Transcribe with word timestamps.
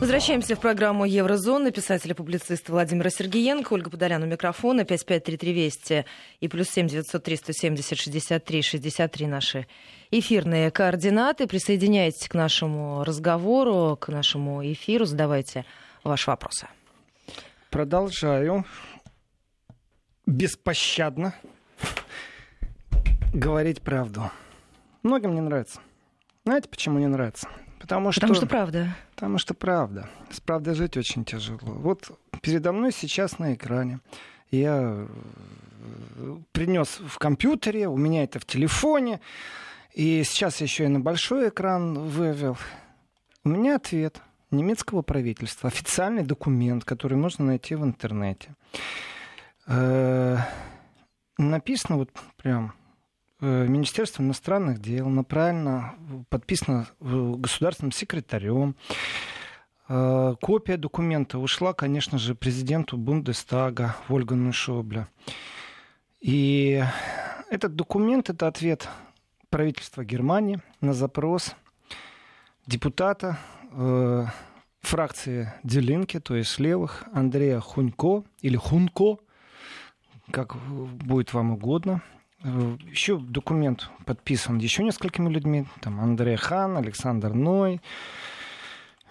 Возвращаемся 0.00 0.56
в 0.56 0.60
программу 0.60 1.04
Еврозона. 1.04 1.70
Писатель 1.70 2.10
и 2.10 2.14
публицист 2.14 2.68
Владимир 2.68 3.10
Сергеенко, 3.10 3.72
Ольга 3.72 3.90
Подолян 3.90 4.22
у 4.22 4.26
микрофона, 4.26 4.84
5533 4.84 5.52
Вести 5.52 6.04
и 6.40 6.48
плюс 6.48 6.68
7 6.68 6.86
903 6.86 7.36
170 7.36 7.98
63 7.98 8.62
63 8.62 9.26
наши 9.26 9.66
эфирные 10.10 10.70
координаты. 10.70 11.46
Присоединяйтесь 11.46 12.28
к 12.28 12.34
нашему 12.34 13.04
разговору, 13.04 13.96
к 13.96 14.08
нашему 14.08 14.64
эфиру, 14.70 15.06
задавайте 15.06 15.64
ваши 16.04 16.30
вопросы. 16.30 16.68
Продолжаю 17.70 18.64
беспощадно 20.26 21.34
говорить 23.32 23.82
правду. 23.82 24.30
Многим 25.02 25.34
не 25.34 25.40
нравится. 25.40 25.80
Знаете, 26.44 26.68
почему 26.68 26.98
не 26.98 27.06
нравится? 27.06 27.48
Потому 27.86 28.10
что... 28.10 28.22
Потому 28.22 28.34
что 28.34 28.46
правда. 28.46 28.96
Потому 29.14 29.38
что 29.38 29.54
правда. 29.54 30.08
С 30.30 30.40
правдой 30.40 30.74
жить 30.74 30.96
очень 30.96 31.24
тяжело. 31.24 31.58
Вот 31.62 32.10
передо 32.42 32.72
мной 32.72 32.90
сейчас 32.90 33.38
на 33.38 33.54
экране 33.54 34.00
я 34.50 35.06
э, 35.06 36.36
принес 36.50 36.98
в 36.98 37.16
компьютере, 37.18 37.86
у 37.86 37.96
меня 37.96 38.24
это 38.24 38.40
в 38.40 38.44
телефоне, 38.44 39.20
и 39.94 40.24
сейчас 40.24 40.60
еще 40.60 40.86
и 40.86 40.88
на 40.88 40.98
большой 40.98 41.50
экран 41.50 42.08
вывел. 42.08 42.58
У 43.44 43.50
меня 43.50 43.76
ответ 43.76 44.20
немецкого 44.50 45.02
правительства, 45.02 45.68
официальный 45.68 46.24
документ, 46.24 46.84
который 46.84 47.16
можно 47.16 47.44
найти 47.44 47.76
в 47.76 47.84
интернете. 47.84 48.56
Э, 49.68 50.38
написано 51.38 51.98
вот 51.98 52.10
прям 52.36 52.74
Э, 53.38 53.66
Министерство 53.68 54.22
иностранных 54.22 54.80
дел, 54.80 55.08
направлено, 55.08 55.94
подписано 56.30 56.88
государственным 57.00 57.92
секретарем. 57.92 58.76
Э, 59.88 60.34
копия 60.40 60.78
документа 60.78 61.38
ушла, 61.38 61.74
конечно 61.74 62.18
же, 62.18 62.34
президенту 62.34 62.96
Бундестага 62.96 63.94
Вольгану 64.08 64.52
Шобля. 64.54 65.08
И 66.20 66.82
этот 67.50 67.76
документ— 67.76 68.30
это 68.30 68.48
ответ 68.48 68.88
правительства 69.50 70.02
Германии 70.02 70.60
на 70.80 70.94
запрос 70.94 71.54
депутата 72.66 73.38
э, 73.72 74.24
фракции 74.80 75.52
Делинки, 75.62 76.20
то 76.20 76.34
есть 76.34 76.58
левых, 76.58 77.04
Андрея 77.12 77.60
Хунько 77.60 78.24
или 78.40 78.56
Хунко, 78.56 79.18
как 80.30 80.56
будет 80.56 81.34
вам 81.34 81.52
угодно, 81.52 82.00
Э, 82.00 82.15
еще 82.90 83.18
документ 83.18 83.90
подписан 84.04 84.58
еще 84.58 84.82
несколькими 84.84 85.28
людьми. 85.28 85.66
Там 85.80 86.00
Андрей 86.00 86.36
Хан, 86.36 86.76
Александр 86.76 87.32
Ной, 87.32 87.80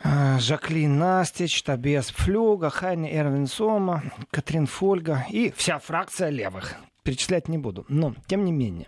э, 0.03 0.39
Жаклин 0.39 0.97
Настич, 0.97 1.63
Табиас 1.63 2.09
Флюга, 2.11 2.69
Хайни 2.69 3.09
Эрвин 3.11 3.47
Сома, 3.47 4.03
Катрин 4.31 4.65
Фольга 4.65 5.25
и 5.29 5.51
вся 5.55 5.79
фракция 5.79 6.29
левых. 6.29 6.75
Перечислять 7.03 7.47
не 7.47 7.57
буду. 7.57 7.85
Но, 7.87 8.15
тем 8.27 8.45
не 8.45 8.51
менее, 8.51 8.87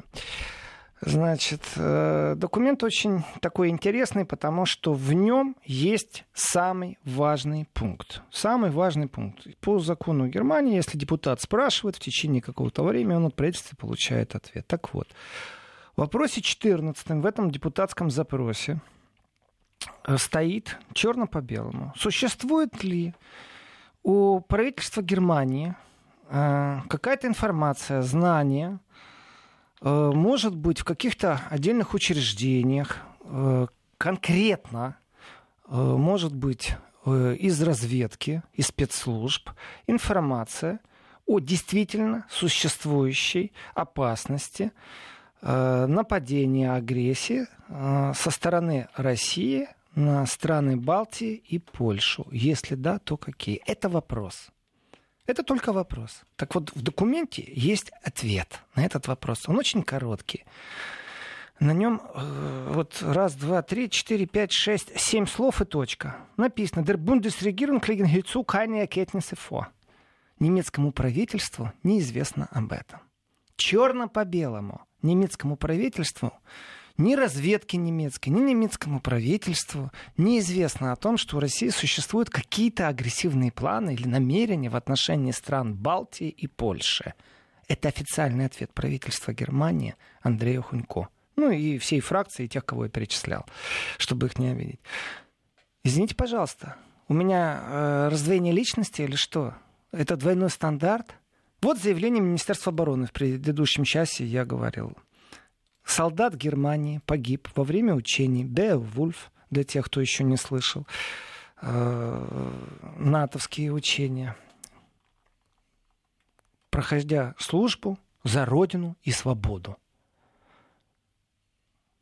Значит, 1.01 1.61
э, 1.75 2.33
документ 2.35 2.83
очень 2.83 3.23
такой 3.39 3.69
интересный, 3.69 4.25
потому 4.25 4.65
что 4.65 4.93
в 4.93 5.13
нем 5.13 5.55
есть 5.63 6.25
самый 6.33 6.97
важный 7.03 7.67
пункт. 7.73 8.23
Самый 8.31 8.71
важный 8.71 9.07
пункт. 9.07 9.45
По 9.59 9.77
закону 9.77 10.27
Германии, 10.27 10.75
если 10.75 10.97
депутат 10.97 11.39
спрашивает 11.39 11.97
в 11.97 11.99
течение 11.99 12.41
какого-то 12.41 12.83
времени, 12.83 13.15
он 13.15 13.25
от 13.27 13.35
правительства 13.35 13.75
получает 13.75 14.35
ответ. 14.35 14.65
Так 14.65 14.93
вот, 14.93 15.07
в 15.95 16.01
вопросе 16.01 16.41
14 16.41 17.07
в 17.09 17.25
этом 17.27 17.51
депутатском 17.51 18.09
запросе 18.09 18.81
э, 20.07 20.17
стоит 20.17 20.77
черно 20.93 21.27
по 21.27 21.41
белому. 21.41 21.93
Существует 21.95 22.83
ли 22.83 23.13
у 24.01 24.39
правительства 24.39 25.01
Германии 25.01 25.75
э, 26.29 26.79
какая-то 26.89 27.27
информация, 27.27 28.01
знание, 28.01 28.79
может 29.81 30.55
быть, 30.55 30.79
в 30.79 30.83
каких-то 30.83 31.41
отдельных 31.49 31.93
учреждениях 31.93 32.97
э, 33.21 33.67
конкретно, 33.97 34.97
э, 35.67 35.75
может 35.75 36.35
быть, 36.35 36.75
из 37.05 37.61
разведки, 37.61 38.43
из 38.51 38.67
спецслужб 38.67 39.51
информация 39.85 40.81
о 41.25 41.39
действительно 41.39 42.25
существующей 42.29 43.53
опасности 43.75 44.73
нападения, 45.41 46.73
агрессии 46.73 47.47
со 47.69 48.29
стороны 48.29 48.89
России 48.93 49.69
на 49.97 50.25
страны 50.27 50.77
Балтии 50.77 51.41
и 51.47 51.57
Польшу. 51.57 52.27
Если 52.31 52.75
да, 52.75 52.99
то 52.99 53.17
какие? 53.17 53.61
Это 53.65 53.89
вопрос. 53.89 54.49
Это 55.27 55.43
только 55.43 55.73
вопрос. 55.73 56.23
Так 56.37 56.55
вот, 56.55 56.73
в 56.73 56.81
документе 56.81 57.43
есть 57.53 57.91
ответ 58.01 58.61
на 58.75 58.85
этот 58.85 59.07
вопрос. 59.07 59.47
Он 59.47 59.57
очень 59.57 59.83
короткий. 59.83 60.45
На 61.59 61.73
нем 61.73 62.01
э, 62.13 62.71
вот 62.71 63.01
раз, 63.01 63.33
два, 63.35 63.61
три, 63.61 63.89
четыре, 63.89 64.25
пять, 64.25 64.53
шесть, 64.53 64.97
семь 64.99 65.25
слов 65.25 65.59
и 65.61 65.65
точка. 65.65 66.15
Написано 66.37 66.83
«Der 66.83 66.97
Bundesregierung 66.97 67.81
liegen 67.87 68.05
hierzu 68.05 68.43
keine 68.43 68.79
Erkenntnisse 68.79 69.35
vor». 69.35 69.65
Немецкому 70.39 70.91
правительству 70.91 71.73
неизвестно 71.83 72.47
об 72.51 72.71
этом. 72.71 72.99
Черно 73.55 74.07
по 74.07 74.23
белому. 74.23 74.81
Немецкому 75.01 75.57
правительству 75.57 76.31
ни 76.97 77.15
разведке 77.15 77.77
немецкой, 77.77 78.29
ни 78.29 78.41
немецкому 78.41 78.99
правительству 78.99 79.91
неизвестно 80.17 80.91
о 80.91 80.95
том, 80.95 81.17
что 81.17 81.37
у 81.37 81.39
России 81.39 81.69
существуют 81.69 82.29
какие-то 82.29 82.87
агрессивные 82.87 83.51
планы 83.51 83.93
или 83.93 84.07
намерения 84.07 84.69
в 84.69 84.75
отношении 84.75 85.31
стран 85.31 85.75
Балтии 85.75 86.29
и 86.29 86.47
Польши. 86.47 87.13
Это 87.67 87.89
официальный 87.89 88.45
ответ 88.45 88.73
правительства 88.73 89.33
Германии 89.33 89.95
Андрею 90.21 90.63
Хунько. 90.63 91.09
Ну 91.35 91.51
и 91.51 91.77
всей 91.77 91.99
фракции, 91.99 92.45
и 92.45 92.49
тех, 92.49 92.65
кого 92.65 92.85
я 92.85 92.89
перечислял, 92.89 93.45
чтобы 93.97 94.27
их 94.27 94.39
не 94.39 94.49
обидеть. 94.49 94.79
Извините, 95.83 96.15
пожалуйста, 96.15 96.77
у 97.07 97.13
меня 97.13 97.61
э, 97.61 98.07
раздвоение 98.09 98.53
личности 98.53 99.03
или 99.03 99.15
что? 99.15 99.53
Это 99.91 100.17
двойной 100.17 100.49
стандарт? 100.49 101.15
Вот 101.61 101.79
заявление 101.79 102.21
Министерства 102.21 102.71
обороны 102.71 103.05
в 103.05 103.11
предыдущем 103.11 103.83
часе 103.83 104.25
я 104.25 104.45
говорил 104.45 104.97
солдат 105.89 106.35
Германии 106.35 107.01
погиб 107.05 107.47
во 107.55 107.63
время 107.63 107.95
учений 107.95 108.43
Беовульф, 108.43 109.31
для 109.49 109.63
тех, 109.63 109.85
кто 109.85 110.01
еще 110.01 110.23
не 110.23 110.35
слышал, 110.35 110.85
э, 111.61 112.51
натовские 112.97 113.71
учения, 113.71 114.35
проходя 116.69 117.33
службу 117.39 117.97
за 118.23 118.45
родину 118.45 118.97
и 119.03 119.11
свободу. 119.11 119.77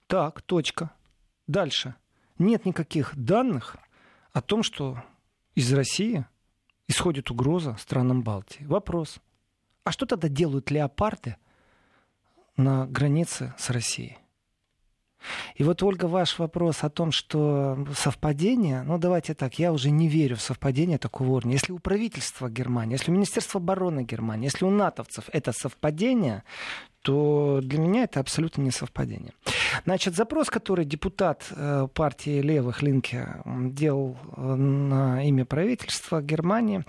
Так, 0.07 0.41
точка. 0.41 0.91
Дальше. 1.47 1.95
Нет 2.39 2.65
никаких 2.65 3.15
данных 3.15 3.77
о 4.33 4.41
том, 4.41 4.63
что 4.63 5.03
из 5.53 5.71
России 5.71 6.25
исходит 6.87 7.31
угроза 7.31 7.75
странам 7.79 8.23
Балтии. 8.23 8.65
Вопрос. 8.65 9.19
А 9.83 9.91
что 9.91 10.05
тогда 10.05 10.27
делают 10.27 10.71
леопарды 10.71 11.37
на 12.57 12.85
границе 12.87 13.53
с 13.57 13.69
Россией. 13.69 14.17
И 15.55 15.63
вот, 15.63 15.81
Ольга, 15.83 16.05
ваш 16.05 16.37
вопрос 16.39 16.83
о 16.83 16.89
том, 16.89 17.11
что 17.11 17.87
совпадение, 17.95 18.83
ну 18.83 18.97
давайте 18.97 19.33
так, 19.33 19.57
я 19.59 19.71
уже 19.71 19.89
не 19.89 20.07
верю 20.07 20.35
в 20.35 20.41
совпадение 20.41 20.97
такого 20.97 21.29
уровня. 21.29 21.53
Если 21.53 21.71
у 21.71 21.79
правительства 21.79 22.49
Германии, 22.49 22.93
если 22.93 23.11
у 23.11 23.13
Министерства 23.15 23.59
обороны 23.59 24.03
Германии, 24.03 24.45
если 24.45 24.65
у 24.65 24.69
натовцев 24.69 25.29
это 25.31 25.51
совпадение, 25.51 26.43
то 27.01 27.59
для 27.61 27.79
меня 27.79 28.03
это 28.03 28.19
абсолютно 28.19 28.61
не 28.61 28.71
совпадение. 28.71 29.33
Значит, 29.85 30.15
запрос, 30.15 30.49
который 30.49 30.85
депутат 30.85 31.45
э, 31.51 31.87
партии 31.93 32.41
левых 32.41 32.81
Линке 32.81 33.43
делал 33.45 34.17
э, 34.35 34.55
на 34.55 35.23
имя 35.23 35.45
правительства 35.45 36.21
Германии, 36.21 36.83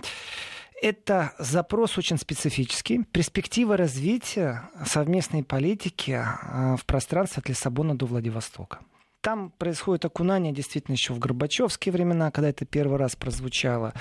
это 0.81 1.33
запрос 1.39 1.97
очень 1.97 2.17
специфический. 2.17 3.03
Перспектива 3.03 3.77
развития 3.77 4.69
совместной 4.85 5.43
политики 5.43 6.11
а, 6.11 6.75
в 6.77 6.85
пространстве 6.85 7.41
от 7.41 7.49
Лиссабона 7.49 7.97
до 7.97 8.05
Владивостока. 8.05 8.79
Там 9.21 9.51
происходит 9.57 10.05
окунание 10.05 10.53
действительно 10.53 10.93
еще 10.93 11.13
в 11.13 11.19
Горбачевские 11.19 11.91
времена, 11.91 12.31
когда 12.31 12.49
это 12.49 12.65
первый 12.65 12.97
раз 12.97 13.15
прозвучало. 13.15 13.93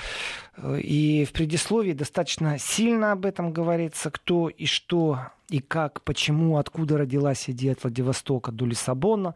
И 0.78 1.24
в 1.24 1.32
предисловии 1.32 1.94
достаточно 1.94 2.58
сильно 2.58 3.12
об 3.12 3.24
этом 3.24 3.52
говорится, 3.52 4.10
кто 4.10 4.48
и 4.48 4.66
что 4.66 5.32
и 5.48 5.60
как, 5.60 6.02
почему, 6.02 6.58
откуда 6.58 6.98
родилась 6.98 7.48
идея 7.48 7.72
от 7.72 7.82
Владивостока 7.82 8.50
до 8.50 8.66
Лиссабона, 8.66 9.34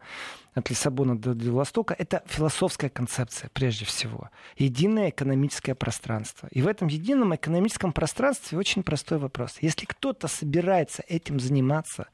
от 0.53 0.69
Лиссабона 0.69 1.17
до 1.17 1.29
Владивостока, 1.29 1.95
это 1.97 2.21
философская 2.25 2.89
концепция 2.89 3.49
прежде 3.53 3.85
всего. 3.85 4.29
Единое 4.57 5.09
экономическое 5.09 5.73
пространство. 5.73 6.49
И 6.51 6.61
в 6.61 6.67
этом 6.67 6.89
едином 6.89 7.33
экономическом 7.33 7.93
пространстве 7.93 8.57
очень 8.57 8.83
простой 8.83 9.19
вопрос. 9.19 9.57
Если 9.61 9.85
кто-то 9.85 10.27
собирается 10.27 11.01
этим 11.07 11.39
заниматься 11.39 12.07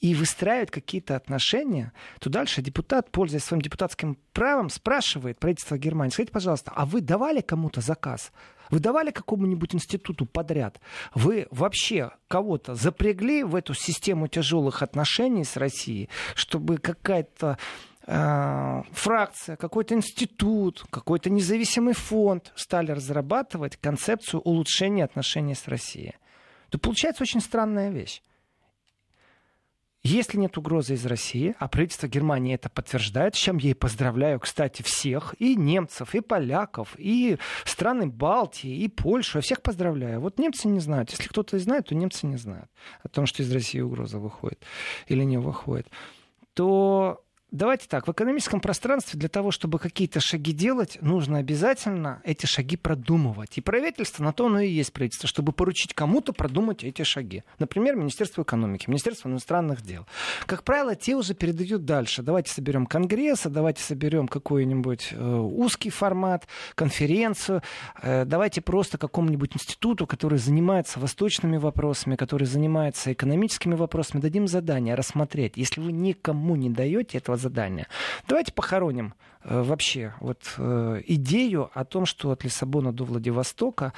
и 0.00 0.14
выстраивать 0.14 0.70
какие-то 0.70 1.14
отношения, 1.14 1.92
то 2.20 2.30
дальше 2.30 2.62
депутат, 2.62 3.10
пользуясь 3.10 3.44
своим 3.44 3.60
депутатским 3.60 4.16
правом, 4.32 4.70
спрашивает 4.70 5.38
правительство 5.38 5.76
Германии, 5.76 6.12
скажите, 6.12 6.32
пожалуйста, 6.32 6.72
а 6.74 6.86
вы 6.86 7.02
давали 7.02 7.42
кому-то 7.42 7.82
заказ? 7.82 8.32
Вы 8.72 8.80
давали 8.80 9.10
какому-нибудь 9.10 9.74
институту 9.74 10.24
подряд? 10.24 10.80
Вы 11.14 11.46
вообще 11.50 12.12
кого-то 12.26 12.74
запрягли 12.74 13.44
в 13.44 13.54
эту 13.54 13.74
систему 13.74 14.28
тяжелых 14.28 14.82
отношений 14.82 15.44
с 15.44 15.58
Россией, 15.58 16.08
чтобы 16.34 16.78
какая-то 16.78 17.58
э, 18.06 18.82
фракция, 18.92 19.56
какой-то 19.56 19.94
институт, 19.94 20.86
какой-то 20.88 21.28
независимый 21.28 21.92
фонд 21.92 22.50
стали 22.56 22.92
разрабатывать 22.92 23.76
концепцию 23.76 24.40
улучшения 24.40 25.04
отношений 25.04 25.54
с 25.54 25.68
Россией. 25.68 26.14
То 26.70 26.78
получается 26.78 27.24
очень 27.24 27.42
странная 27.42 27.90
вещь. 27.90 28.22
Если 30.04 30.36
нет 30.36 30.58
угрозы 30.58 30.94
из 30.94 31.06
России, 31.06 31.54
а 31.60 31.68
правительство 31.68 32.08
Германии 32.08 32.56
это 32.56 32.68
подтверждает, 32.68 33.36
с 33.36 33.38
чем 33.38 33.58
я 33.58 33.70
и 33.70 33.74
поздравляю, 33.74 34.40
кстати, 34.40 34.82
всех, 34.82 35.36
и 35.38 35.54
немцев, 35.54 36.16
и 36.16 36.20
поляков, 36.20 36.96
и 36.98 37.38
страны 37.64 38.08
Балтии, 38.08 38.82
и 38.82 38.88
Польшу, 38.88 39.38
я 39.38 39.42
всех 39.42 39.62
поздравляю. 39.62 40.20
Вот 40.20 40.40
немцы 40.40 40.66
не 40.66 40.80
знают. 40.80 41.10
Если 41.10 41.28
кто-то 41.28 41.56
знает, 41.60 41.86
то 41.86 41.94
немцы 41.94 42.26
не 42.26 42.36
знают 42.36 42.68
о 43.04 43.08
том, 43.08 43.26
что 43.26 43.44
из 43.44 43.52
России 43.52 43.80
угроза 43.80 44.18
выходит 44.18 44.64
или 45.06 45.22
не 45.22 45.38
выходит. 45.38 45.88
То 46.54 47.24
Давайте 47.52 47.86
так, 47.86 48.08
в 48.08 48.10
экономическом 48.10 48.60
пространстве 48.60 49.20
для 49.20 49.28
того, 49.28 49.50
чтобы 49.50 49.78
какие-то 49.78 50.20
шаги 50.20 50.52
делать, 50.52 50.96
нужно 51.02 51.36
обязательно 51.36 52.22
эти 52.24 52.46
шаги 52.46 52.78
продумывать. 52.78 53.58
И 53.58 53.60
правительство 53.60 54.24
на 54.24 54.32
то 54.32 54.46
оно 54.46 54.60
и 54.60 54.70
есть 54.70 54.90
правительство, 54.90 55.28
чтобы 55.28 55.52
поручить 55.52 55.92
кому-то 55.92 56.32
продумать 56.32 56.82
эти 56.82 57.02
шаги. 57.02 57.42
Например, 57.58 57.94
Министерство 57.94 58.40
экономики, 58.40 58.88
Министерство 58.88 59.28
иностранных 59.28 59.82
дел. 59.82 60.06
Как 60.46 60.62
правило, 60.64 60.96
те 60.96 61.14
уже 61.14 61.34
передают 61.34 61.84
дальше. 61.84 62.22
Давайте 62.22 62.50
соберем 62.50 62.86
конгресс, 62.86 63.42
давайте 63.44 63.82
соберем 63.82 64.28
какой-нибудь 64.28 65.08
э, 65.10 65.36
узкий 65.36 65.90
формат, 65.90 66.46
конференцию, 66.74 67.62
э, 68.00 68.24
давайте 68.24 68.62
просто 68.62 68.96
какому-нибудь 68.96 69.56
институту, 69.56 70.06
который 70.06 70.38
занимается 70.38 70.98
восточными 70.98 71.58
вопросами, 71.58 72.16
который 72.16 72.46
занимается 72.46 73.12
экономическими 73.12 73.74
вопросами, 73.74 74.22
дадим 74.22 74.48
задание 74.48 74.94
рассмотреть. 74.94 75.52
Если 75.56 75.82
вы 75.82 75.92
никому 75.92 76.56
не 76.56 76.70
даете 76.70 77.18
этого 77.18 77.41
задания. 77.42 77.88
Давайте 78.28 78.52
похороним 78.52 79.14
э, 79.44 79.62
вообще 79.62 80.14
вот 80.20 80.54
э, 80.56 81.02
идею 81.06 81.70
о 81.74 81.84
том, 81.84 82.06
что 82.06 82.30
от 82.30 82.44
Лиссабона 82.44 82.92
до 82.92 83.04
Владивостока 83.04 83.92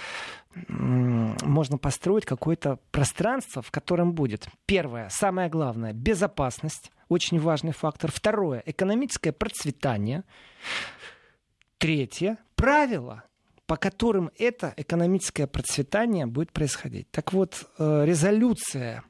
можно 0.68 1.78
построить 1.78 2.24
какое-то 2.24 2.78
пространство, 2.90 3.60
в 3.60 3.70
котором 3.70 4.12
будет, 4.12 4.48
первое, 4.66 5.08
самое 5.10 5.48
главное, 5.48 5.92
безопасность, 5.92 6.92
очень 7.08 7.38
важный 7.40 7.72
фактор. 7.72 8.10
Второе, 8.12 8.62
экономическое 8.64 9.32
процветание. 9.32 10.24
Третье, 11.78 12.38
правила, 12.54 13.24
по 13.66 13.76
которым 13.76 14.30
это 14.38 14.74
экономическое 14.76 15.46
процветание 15.46 16.26
будет 16.26 16.52
происходить. 16.52 17.10
Так 17.10 17.32
вот, 17.32 17.66
э, 17.78 18.04
резолюция 18.06 19.02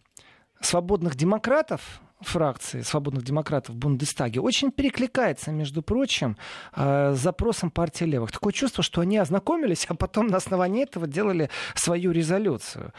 свободных 0.60 1.14
демократов 1.14 2.00
фракции 2.20 2.82
свободных 2.82 3.24
демократов 3.24 3.74
в 3.74 3.78
Бундестаге 3.78 4.40
очень 4.40 4.70
перекликается, 4.70 5.50
между 5.50 5.82
прочим, 5.82 6.36
э, 6.74 7.14
с 7.14 7.18
запросом 7.18 7.70
партии 7.70 8.04
левых. 8.04 8.32
Такое 8.32 8.52
чувство, 8.52 8.82
что 8.82 9.00
они 9.00 9.18
ознакомились, 9.18 9.84
а 9.88 9.94
потом 9.94 10.28
на 10.28 10.38
основании 10.38 10.82
этого 10.82 11.06
делали 11.06 11.50
свою 11.74 12.12
резолюцию. 12.12 12.92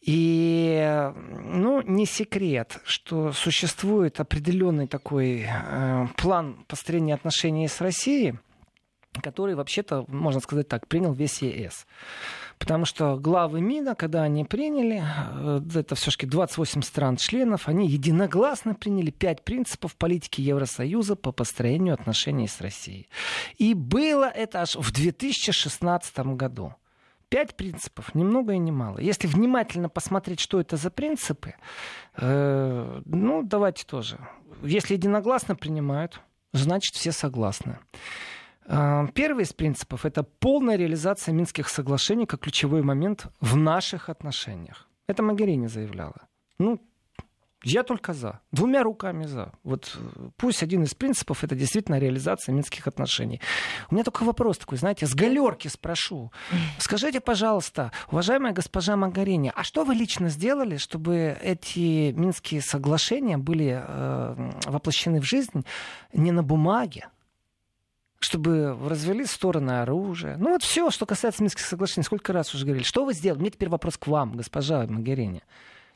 И, 0.00 1.10
ну, 1.44 1.82
не 1.82 2.06
секрет, 2.06 2.80
что 2.84 3.32
существует 3.32 4.20
определенный 4.20 4.86
такой 4.86 5.46
э, 5.48 6.06
план 6.16 6.64
построения 6.68 7.14
отношений 7.14 7.68
с 7.68 7.80
Россией, 7.80 8.34
который, 9.22 9.54
вообще-то, 9.54 10.04
можно 10.08 10.40
сказать 10.40 10.68
так, 10.68 10.86
принял 10.88 11.12
весь 11.12 11.42
ЕС. 11.42 11.86
Потому 12.62 12.84
что 12.84 13.16
главы 13.16 13.60
МИДа, 13.60 13.96
когда 13.96 14.22
они 14.22 14.44
приняли, 14.44 15.02
э, 15.02 15.80
это 15.80 15.96
все-таки 15.96 16.26
28 16.26 16.82
стран-членов, 16.82 17.66
они 17.66 17.88
единогласно 17.88 18.76
приняли 18.76 19.10
пять 19.10 19.42
принципов 19.42 19.96
политики 19.96 20.40
Евросоюза 20.40 21.16
по 21.16 21.32
построению 21.32 21.94
отношений 21.94 22.46
с 22.46 22.60
Россией. 22.60 23.08
И 23.58 23.74
было 23.74 24.26
это 24.26 24.60
аж 24.60 24.76
в 24.76 24.92
2016 24.92 26.18
году. 26.36 26.72
Пять 27.28 27.56
принципов, 27.56 28.14
ни 28.14 28.22
много 28.22 28.52
и 28.52 28.58
ни 28.58 28.70
мало. 28.70 29.00
Если 29.00 29.26
внимательно 29.26 29.88
посмотреть, 29.88 30.38
что 30.38 30.60
это 30.60 30.76
за 30.76 30.92
принципы, 30.92 31.54
э, 32.16 33.02
ну, 33.04 33.42
давайте 33.42 33.84
тоже. 33.84 34.18
Если 34.62 34.94
единогласно 34.94 35.56
принимают, 35.56 36.20
значит, 36.52 36.94
все 36.94 37.10
согласны. 37.10 37.80
А, 38.66 39.06
первый 39.14 39.44
из 39.44 39.52
принципов— 39.52 40.04
это 40.06 40.22
полная 40.22 40.76
реализация 40.76 41.32
Минских 41.32 41.68
соглашений 41.68 42.26
как 42.26 42.40
ключевой 42.40 42.82
момент 42.82 43.26
в 43.40 43.56
наших 43.56 44.08
отношениях. 44.08 44.88
Это 45.08 45.22
Магерини 45.22 45.66
заявляла. 45.66 46.28
Ну, 46.58 46.80
я 47.64 47.84
только 47.84 48.12
за. 48.12 48.40
Двумя 48.50 48.82
руками 48.82 49.26
за. 49.26 49.52
Вот 49.62 49.96
э, 49.96 50.28
пусть 50.36 50.62
один 50.62 50.82
из 50.82 50.94
принципов 50.94 51.44
это 51.44 51.54
действительно 51.54 51.98
реализация 51.98 52.52
минских 52.52 52.88
отношений. 52.88 53.40
У 53.90 53.94
меня 53.94 54.04
только 54.04 54.24
вопрос 54.24 54.58
такой, 54.58 54.78
знаете, 54.78 55.06
с 55.06 55.14
галерки 55.14 55.68
спрошу. 55.68 56.32
Скажите, 56.78 57.20
пожалуйста, 57.20 57.92
уважаемая 58.10 58.52
госпожа 58.52 58.96
Магарини, 58.96 59.52
а 59.54 59.62
что 59.62 59.84
вы 59.84 59.94
лично 59.94 60.28
сделали, 60.28 60.76
чтобы 60.76 61.36
эти 61.40 62.12
минские 62.12 62.62
соглашения 62.62 63.38
были 63.38 63.80
э, 63.80 64.50
воплощены 64.66 65.20
в 65.20 65.24
жизнь 65.24 65.64
не 66.12 66.32
на 66.32 66.42
бумаге, 66.42 67.08
чтобы 68.22 68.78
развели 68.88 69.26
стороны 69.26 69.80
оружия. 69.80 70.36
Ну 70.36 70.50
вот 70.50 70.62
все, 70.62 70.90
что 70.90 71.06
касается 71.06 71.42
Минских 71.42 71.64
соглашений. 71.64 72.04
Сколько 72.04 72.32
раз 72.32 72.54
уже 72.54 72.64
говорили. 72.64 72.84
Что 72.84 73.04
вы 73.04 73.14
сделали? 73.14 73.40
Мне 73.40 73.50
теперь 73.50 73.68
вопрос 73.68 73.96
к 73.96 74.06
вам, 74.06 74.36
госпожа 74.36 74.86
Магерини. 74.86 75.42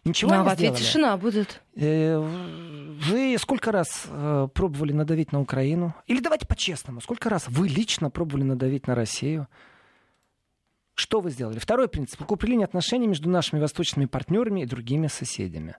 Ничего 0.05 0.31
ну, 0.31 0.37
а 0.37 0.43
не 0.43 0.44
в 0.44 0.52
ответ 0.52 0.75
сделали? 0.75 0.82
тишина 0.82 1.17
будет. 1.17 1.62
Э, 1.75 2.19
вы 2.19 3.37
сколько 3.38 3.73
раз 3.73 4.05
э, 4.08 4.49
пробовали 4.55 4.93
надавить 4.93 5.32
на 5.32 5.40
Украину? 5.40 5.94
Или 6.06 6.20
давайте 6.20 6.46
по-честному, 6.46 7.00
сколько 7.00 7.28
раз 7.28 7.46
вы 7.49 7.69
лично 7.69 8.11
пробовали 8.11 8.44
надавить 8.44 8.87
на 8.87 8.94
Россию? 8.94 9.49
Что 10.94 11.20
вы 11.20 11.31
сделали? 11.31 11.58
Второй 11.58 11.88
принцип. 11.88 12.20
Укрепление 12.23 12.64
отношений 12.64 13.06
между 13.06 13.28
нашими 13.28 13.61
восточными 13.61 14.06
партнерами 14.06 14.62
и 14.62 14.67
другими 14.67 15.08
соседями. 15.08 15.76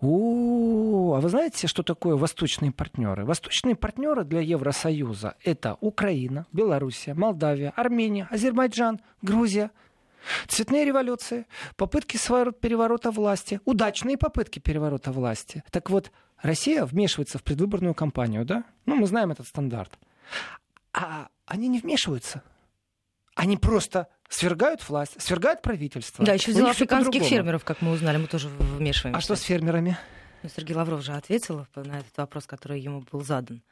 О, 0.00 1.14
а 1.16 1.20
вы 1.20 1.28
знаете, 1.30 1.66
что 1.66 1.82
такое 1.82 2.16
восточные 2.16 2.70
партнеры? 2.70 3.24
Восточные 3.24 3.76
партнеры 3.76 4.24
для 4.24 4.40
Евросоюза 4.40 5.36
это 5.42 5.78
Украина, 5.80 6.46
Белоруссия, 6.52 7.14
Молдавия, 7.14 7.72
Армения, 7.76 8.28
Азербайджан, 8.30 9.00
Грузия. 9.22 9.70
Цветные 10.48 10.84
революции, 10.84 11.46
попытки 11.76 12.18
переворота 12.60 13.10
власти, 13.10 13.60
удачные 13.64 14.18
попытки 14.18 14.58
переворота 14.58 15.12
власти. 15.12 15.62
Так 15.70 15.88
вот, 15.88 16.10
Россия 16.42 16.84
вмешивается 16.84 17.38
в 17.38 17.44
предвыборную 17.44 17.94
кампанию, 17.94 18.44
да? 18.44 18.64
Ну, 18.86 18.96
мы 18.96 19.06
знаем 19.06 19.30
этот 19.30 19.46
стандарт. 19.46 19.98
А 20.92 21.28
они 21.46 21.68
не 21.68 21.78
вмешиваются. 21.78 22.42
Они 23.34 23.56
просто 23.56 24.08
свергают 24.28 24.86
власть, 24.88 25.20
свергают 25.20 25.62
правительство. 25.62 26.24
Да, 26.24 26.34
еще 26.34 26.52
взял 26.52 26.66
африканских 26.68 27.22
фермеров, 27.22 27.64
как 27.64 27.82
мы 27.82 27.92
узнали, 27.92 28.16
мы 28.16 28.26
тоже 28.26 28.48
вмешиваемся. 28.48 29.18
А 29.18 29.20
что 29.20 29.36
с 29.36 29.42
фермерами? 29.42 29.96
Ну, 30.42 30.50
Сергей 30.54 30.74
Лавров 30.74 31.02
же 31.02 31.12
ответил 31.12 31.66
на 31.74 31.98
этот 31.98 32.16
вопрос, 32.16 32.46
который 32.46 32.80
ему 32.80 33.04
был 33.10 33.22
задан 33.22 33.62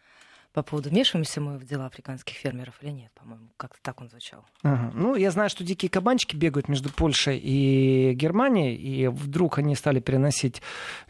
по 0.54 0.62
поводу 0.62 0.88
вмешиваемся 0.88 1.40
мы 1.40 1.58
в 1.58 1.64
дела 1.66 1.86
африканских 1.86 2.36
фермеров 2.36 2.76
или 2.80 2.90
нет, 2.90 3.10
по-моему, 3.12 3.48
как-то 3.56 3.80
так 3.82 4.00
он 4.00 4.08
звучал. 4.08 4.46
Ага. 4.62 4.92
Ну, 4.94 5.16
я 5.16 5.32
знаю, 5.32 5.50
что 5.50 5.64
дикие 5.64 5.90
кабанчики 5.90 6.36
бегают 6.36 6.68
между 6.68 6.90
Польшей 6.90 7.38
и 7.38 8.12
Германией, 8.14 8.76
и 8.76 9.08
вдруг 9.08 9.58
они 9.58 9.74
стали 9.74 9.98
переносить 9.98 10.62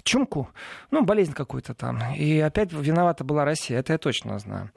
чумку, 0.03 0.49
ну, 0.91 1.05
болезнь 1.05 1.35
какую-то 1.35 1.75
там, 1.75 2.15
и 2.15 2.41
опять 2.41 2.73
виновата 2.73 3.23
была 3.23 3.45
Россия, 3.45 3.79
это 3.79 3.93
я 3.93 3.99
точно 3.99 4.39
знаю. 4.39 4.71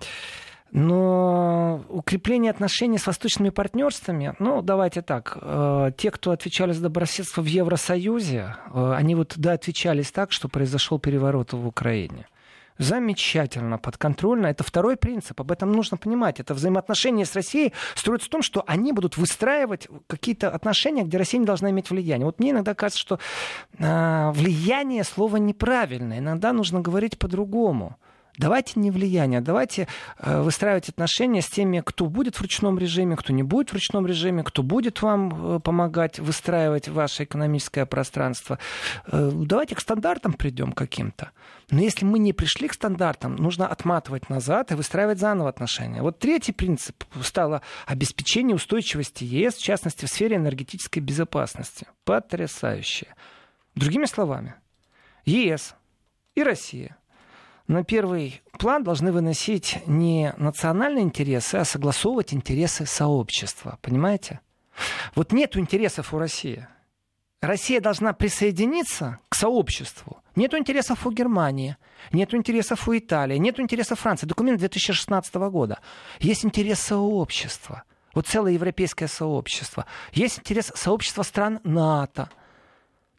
Но 0.72 1.86
укрепление 1.90 2.52
отношений 2.52 2.98
с 2.98 3.08
восточными 3.08 3.50
партнерствами, 3.50 4.36
ну, 4.40 4.62
давайте 4.62 5.02
так, 5.02 5.38
э, 5.42 5.92
те, 5.98 6.12
кто 6.12 6.32
отвечали 6.32 6.74
за 6.74 6.84
добрососедство 6.84 7.42
в 7.42 7.46
Евросоюзе, 7.46 8.56
э, 8.74 8.94
они 8.94 9.16
вот, 9.16 9.34
да, 9.38 9.54
отвечались 9.54 10.12
так, 10.12 10.32
что 10.32 10.50
произошел 10.50 11.00
переворот 11.00 11.54
в 11.54 11.66
Украине. 11.66 12.28
замечательно, 12.80 13.80
подконтрольно. 13.80 14.46
Это 14.46 14.64
второй 14.64 14.98
принцип. 14.98 15.42
Об 15.42 15.52
этом 15.52 15.72
нужно 15.72 15.98
понимать. 15.98 16.40
Это 16.40 16.54
взаимоотношения 16.54 17.26
с 17.26 17.34
Россией 17.34 17.74
строятся 17.96 18.28
в 18.28 18.30
том, 18.30 18.44
что 18.44 18.64
они 18.68 18.94
будут 18.94 19.18
выстраивать 19.18 19.88
какие-то 20.06 20.52
отношения, 20.52 21.04
где 21.04 21.18
Россия 21.18 21.40
не 21.40 21.48
должна 21.48 21.72
иметь 21.72 21.90
влияние. 21.90 22.28
Вот 22.28 22.40
мне 22.40 22.52
иногда 22.52 22.76
кажется, 22.76 23.00
что 23.00 23.20
э, 23.80 24.32
влияние 24.32 25.04
слово 25.04 25.38
неправильное. 25.38 26.20
Иногда 26.20 26.54
нужно 26.54 26.80
говорить 26.82 27.18
по-другому. 27.18 27.98
Давайте 28.38 28.80
не 28.80 28.92
влияние, 28.92 29.42
давайте 29.42 29.88
э, 30.20 30.42
выстраивать 30.42 30.90
отношения 30.90 31.42
с 31.42 31.48
теми, 31.48 31.82
кто 31.84 32.06
будет 32.06 32.36
в 32.36 32.42
ручном 32.42 32.78
режиме, 32.78 33.16
кто 33.16 33.34
не 33.34 33.42
будет 33.42 33.72
в 33.72 33.74
ручном 33.74 34.06
режиме, 34.06 34.44
кто 34.44 34.62
будет 34.62 35.02
вам 35.02 35.56
э, 35.56 35.60
помогать 35.60 36.20
выстраивать 36.20 36.88
ваше 36.88 37.24
экономическое 37.24 37.88
пространство. 37.88 38.60
Э, 39.08 39.32
давайте 39.34 39.74
к 39.74 39.80
стандартам 39.80 40.34
придем 40.34 40.72
каким-то. 40.72 41.32
Но 41.72 41.82
если 41.82 42.06
мы 42.06 42.20
не 42.20 42.32
пришли 42.32 42.68
к 42.68 42.74
стандартам, 42.74 43.36
нужно 43.38 43.68
отматывать 43.68 44.30
назад 44.30 44.72
и 44.72 44.76
выстраивать 44.76 45.18
заново 45.18 45.50
отношения. 45.50 46.04
Вот 46.04 46.20
третий 46.20 46.52
принцип 46.52 47.06
стало 47.24 47.64
обеспечение 47.88 48.56
устойчивости 48.56 49.24
ЕС, 49.24 49.56
в 49.56 49.64
частности, 49.64 50.06
в 50.06 50.10
сфере 50.10 50.36
энергетической 50.36 51.00
безопасности. 51.00 51.88
Потрясающе. 52.04 53.08
Другими 53.74 54.06
словами, 54.06 54.54
ЕС 55.26 55.74
и 56.36 56.44
Россия 56.44 56.98
на 57.68 57.84
первый 57.84 58.42
план 58.58 58.84
должны 58.84 59.12
выносить 59.12 59.80
не 59.88 60.34
национальные 60.38 61.04
интересы, 61.04 61.56
а 61.56 61.66
согласовывать 61.66 62.34
интересы 62.34 62.86
сообщества. 62.86 63.78
Понимаете? 63.82 64.40
Вот 65.16 65.32
нет 65.32 65.58
интересов 65.58 66.14
у 66.14 66.20
России. 66.20 66.68
Россия 67.42 67.80
должна 67.82 68.14
присоединиться 68.14 69.20
к 69.30 69.36
сообществу. 69.36 70.22
Нет 70.36 70.54
интересов 70.54 71.06
у 71.06 71.12
Германии, 71.12 71.78
нет 72.12 72.34
интересов 72.34 72.88
у 72.88 72.98
Италии, 72.98 73.38
нет 73.38 73.60
интересов 73.60 74.00
Франции. 74.00 74.26
Документ 74.26 74.60
2016 74.60 75.36
года. 75.36 75.80
Есть 76.20 76.46
интерес 76.46 76.80
сообщества. 76.80 77.84
Вот 78.14 78.28
целое 78.28 78.54
европейское 78.54 79.08
сообщество. 79.08 79.86
Есть 80.14 80.40
интерес 80.40 80.72
сообщества 80.74 81.24
стран 81.24 81.60
НАТО. 81.64 82.30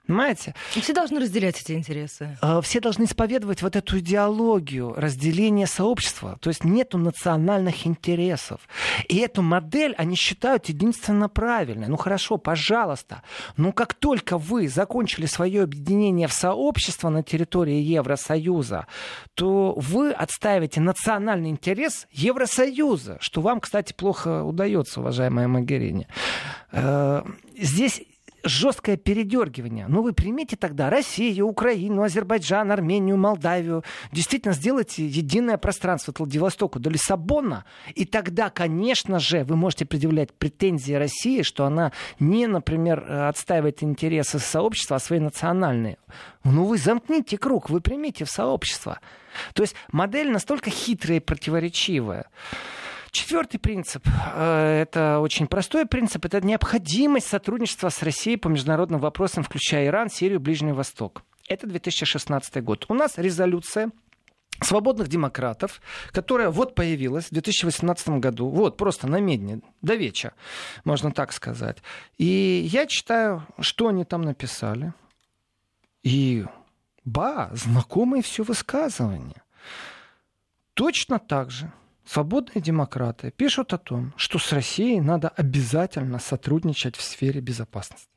Понимаете? 0.08 0.54
И 0.74 0.80
все 0.80 0.94
должны 0.94 1.20
разделять 1.20 1.60
эти 1.60 1.72
интересы. 1.72 2.38
А, 2.40 2.62
все 2.62 2.80
должны 2.80 3.04
исповедовать 3.04 3.60
вот 3.60 3.76
эту 3.76 3.98
идеологию 3.98 4.94
разделения 4.94 5.66
сообщества. 5.66 6.38
То 6.40 6.48
есть 6.48 6.64
нету 6.64 6.96
национальных 6.96 7.86
интересов. 7.86 8.62
И 9.06 9.18
эту 9.18 9.42
модель 9.42 9.94
они 9.98 10.16
считают 10.16 10.70
единственно 10.70 11.28
правильной. 11.28 11.88
Ну 11.88 11.98
хорошо, 11.98 12.38
пожалуйста. 12.38 13.22
Но 13.58 13.70
как 13.72 13.92
только 13.92 14.38
вы 14.38 14.68
закончили 14.68 15.26
свое 15.26 15.64
объединение 15.64 16.26
в 16.26 16.32
сообщество 16.32 17.10
на 17.10 17.22
территории 17.22 17.76
Евросоюза, 17.76 18.86
то 19.34 19.74
вы 19.76 20.12
отстаиваете 20.12 20.80
национальный 20.80 21.50
интерес 21.50 22.06
Евросоюза, 22.12 23.18
что 23.20 23.42
вам, 23.42 23.60
кстати, 23.60 23.92
плохо 23.92 24.42
удается, 24.42 25.00
уважаемая 25.00 25.48
Магерини. 25.48 26.08
Э, 26.72 27.24
здесь 27.58 28.00
жесткое 28.44 28.96
передергивание. 28.96 29.86
Ну, 29.88 30.02
вы 30.02 30.12
примите 30.12 30.56
тогда 30.56 30.90
Россию, 30.90 31.46
Украину, 31.46 32.02
Азербайджан, 32.02 32.70
Армению, 32.70 33.16
Молдавию. 33.16 33.84
Действительно, 34.12 34.54
сделайте 34.54 35.06
единое 35.06 35.58
пространство 35.58 36.12
от 36.12 36.18
Владивостока 36.18 36.78
до 36.78 36.90
Лиссабона. 36.90 37.64
И 37.94 38.04
тогда, 38.04 38.50
конечно 38.50 39.18
же, 39.18 39.44
вы 39.44 39.56
можете 39.56 39.86
предъявлять 39.86 40.32
претензии 40.32 40.92
России, 40.92 41.42
что 41.42 41.64
она 41.64 41.92
не, 42.20 42.46
например, 42.46 43.04
отстаивает 43.10 43.82
интересы 43.82 44.38
сообщества, 44.38 44.96
а 44.96 45.00
свои 45.00 45.18
национальные. 45.18 45.98
Ну, 46.44 46.64
вы 46.64 46.78
замкните 46.78 47.38
круг, 47.38 47.70
вы 47.70 47.80
примите 47.80 48.24
в 48.24 48.30
сообщество. 48.30 49.00
То 49.54 49.62
есть 49.62 49.74
модель 49.92 50.30
настолько 50.30 50.70
хитрая 50.70 51.18
и 51.18 51.20
противоречивая. 51.20 52.26
Четвертый 53.10 53.58
принцип, 53.58 54.06
э, 54.34 54.82
это 54.82 55.20
очень 55.20 55.46
простой 55.46 55.86
принцип, 55.86 56.24
это 56.24 56.40
необходимость 56.40 57.28
сотрудничества 57.28 57.88
с 57.88 58.02
Россией 58.02 58.36
по 58.36 58.48
международным 58.48 59.00
вопросам, 59.00 59.44
включая 59.44 59.86
Иран, 59.86 60.10
Сирию, 60.10 60.40
Ближний 60.40 60.72
Восток. 60.72 61.22
Это 61.48 61.66
2016 61.66 62.62
год. 62.62 62.84
У 62.88 62.94
нас 62.94 63.16
резолюция 63.16 63.90
свободных 64.60 65.08
демократов, 65.08 65.80
которая 66.10 66.50
вот 66.50 66.74
появилась 66.74 67.26
в 67.26 67.32
2018 67.32 68.08
году, 68.20 68.48
вот 68.48 68.76
просто 68.76 69.06
на 69.06 69.20
медне, 69.20 69.60
до 69.82 69.94
вечера, 69.94 70.34
можно 70.84 71.12
так 71.12 71.32
сказать. 71.32 71.78
И 72.18 72.68
я 72.70 72.86
читаю, 72.86 73.46
что 73.60 73.88
они 73.88 74.04
там 74.04 74.22
написали. 74.22 74.92
И, 76.02 76.44
ба, 77.04 77.50
знакомые 77.52 78.22
все 78.22 78.42
высказывания. 78.42 79.42
Точно 80.74 81.18
так 81.18 81.50
же 81.50 81.72
свободные 82.08 82.62
демократы 82.62 83.30
пишут 83.30 83.74
о 83.74 83.78
том, 83.78 84.14
что 84.16 84.38
с 84.38 84.52
Россией 84.52 85.00
надо 85.00 85.28
обязательно 85.28 86.18
сотрудничать 86.18 86.96
в 86.96 87.02
сфере 87.02 87.40
безопасности. 87.40 88.08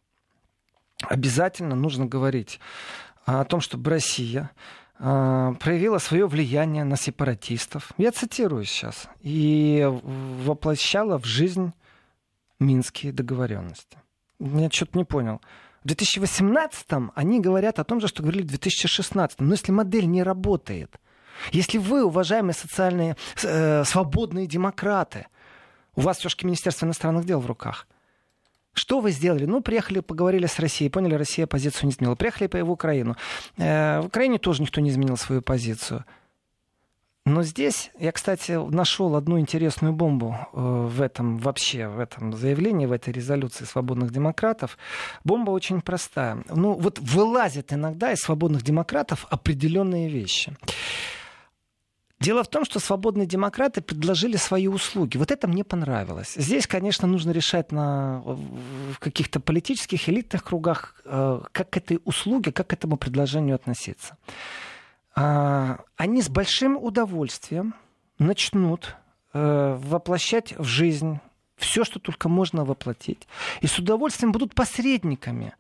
Обязательно 1.04 1.76
нужно 1.76 2.06
говорить 2.06 2.60
о 3.26 3.44
том, 3.44 3.60
чтобы 3.60 3.90
Россия 3.90 4.52
а, 4.98 5.54
проявила 5.56 5.98
свое 5.98 6.26
влияние 6.26 6.84
на 6.84 6.96
сепаратистов. 6.96 7.92
Я 7.98 8.12
цитирую 8.12 8.64
сейчас. 8.66 9.10
И 9.22 9.86
воплощала 9.86 11.20
в 11.20 11.26
жизнь 11.26 11.74
минские 12.60 13.12
договоренности. 13.12 13.98
Я 14.40 14.70
что-то 14.70 14.98
не 14.98 15.04
понял. 15.04 15.42
В 15.84 15.88
2018 15.88 16.86
они 17.16 17.42
говорят 17.42 17.80
о 17.80 17.84
том 17.84 18.00
же, 18.00 18.08
что 18.08 18.22
говорили 18.22 18.44
в 18.44 18.48
2016. 18.50 19.42
Но 19.42 19.52
если 19.52 19.72
модель 19.72 20.06
не 20.06 20.24
работает– 20.24 20.98
если 21.52 21.78
вы, 21.78 22.04
уважаемые 22.04 22.54
социальные 22.54 23.16
э, 23.44 23.84
свободные 23.84 24.48
демократы, 24.48 25.28
у 25.96 26.02
вас 26.02 26.18
все-таки 26.20 26.46
Министерство 26.46 26.86
иностранных 26.86 27.26
дел 27.26 27.40
в 27.40 27.46
руках, 27.46 27.88
что 28.74 29.02
вы 29.02 29.12
сделали? 29.12 29.46
Ну, 29.46 29.62
приехали, 29.62 30.00
поговорили 30.00 30.46
с 30.46 30.58
Россией, 30.60 30.90
поняли, 30.90 31.16
Россия 31.16 31.46
позицию 31.46 31.88
не 31.88 31.92
изменила. 31.92 32.16
Приехали 32.16 32.48
по 32.48 32.64
в 32.64 32.72
Украину. 32.72 33.18
Э, 33.58 34.00
в 34.00 34.06
Украине 34.06 34.38
тоже 34.38 34.62
никто 34.62 34.80
не 34.80 34.90
изменил 34.90 35.18
свою 35.18 35.42
позицию. 35.42 36.06
Но 37.26 37.44
здесь 37.44 37.92
я, 38.00 38.12
кстати, 38.12 38.54
нашел 38.54 39.16
одну 39.16 39.40
интересную 39.40 39.94
бомбу 39.94 40.36
э, 40.54 40.88
в 40.90 41.02
этом 41.02 41.38
вообще, 41.38 41.88
в 41.88 42.00
этом 42.00 42.34
заявлении, 42.34 42.88
в 42.88 42.92
этой 42.92 43.14
резолюции 43.14 43.66
свободных 43.66 44.12
демократов. 44.12 44.78
Бомба 45.24 45.52
очень 45.52 45.82
простая. 45.82 46.44
Ну, 46.50 46.74
вот 46.74 46.98
вылазят 46.98 47.74
иногда 47.74 48.12
из 48.12 48.22
свободных 48.22 48.64
демократов 48.64 49.28
определенные 49.30 50.10
вещи. 50.10 50.58
Дело 52.22 52.44
в 52.44 52.48
том, 52.48 52.66
что 52.66 52.80
свободные 52.80 53.26
демократы 53.26 53.82
предложили 53.82 54.36
свои 54.36 54.68
услуги. 54.68 55.18
Вот 55.18 55.32
это 55.32 55.48
мне 55.48 55.64
понравилось. 55.64 56.36
Здесь, 56.36 56.68
конечно, 56.68 57.08
нужно 57.08 57.32
решать 57.32 57.72
на, 57.72 58.24
каких-то 59.00 59.40
политических 59.40 60.08
элитных 60.08 60.44
кругах, 60.44 61.02
э, 61.04 61.42
как 61.52 61.72
к 61.72 61.78
этой 61.78 62.00
услуге, 62.06 62.52
как 62.52 62.68
к 62.68 62.74
этому 62.74 62.98
предложению 62.98 63.56
относиться. 63.56 64.18
А, 65.16 65.80
они 65.98 66.22
с 66.22 66.30
большим 66.30 66.78
удовольствием 66.78 67.74
начнут 68.20 68.96
э, 69.34 69.80
воплощать 69.82 70.54
в 70.60 70.66
жизнь 70.66 71.20
все, 71.58 71.84
что 71.84 72.00
только 72.00 72.30
можно 72.30 72.66
воплотить. 72.66 73.28
И 73.62 73.68
с 73.68 73.80
удовольствием 73.80 74.32
будут 74.32 74.54
посредниками 74.54 75.56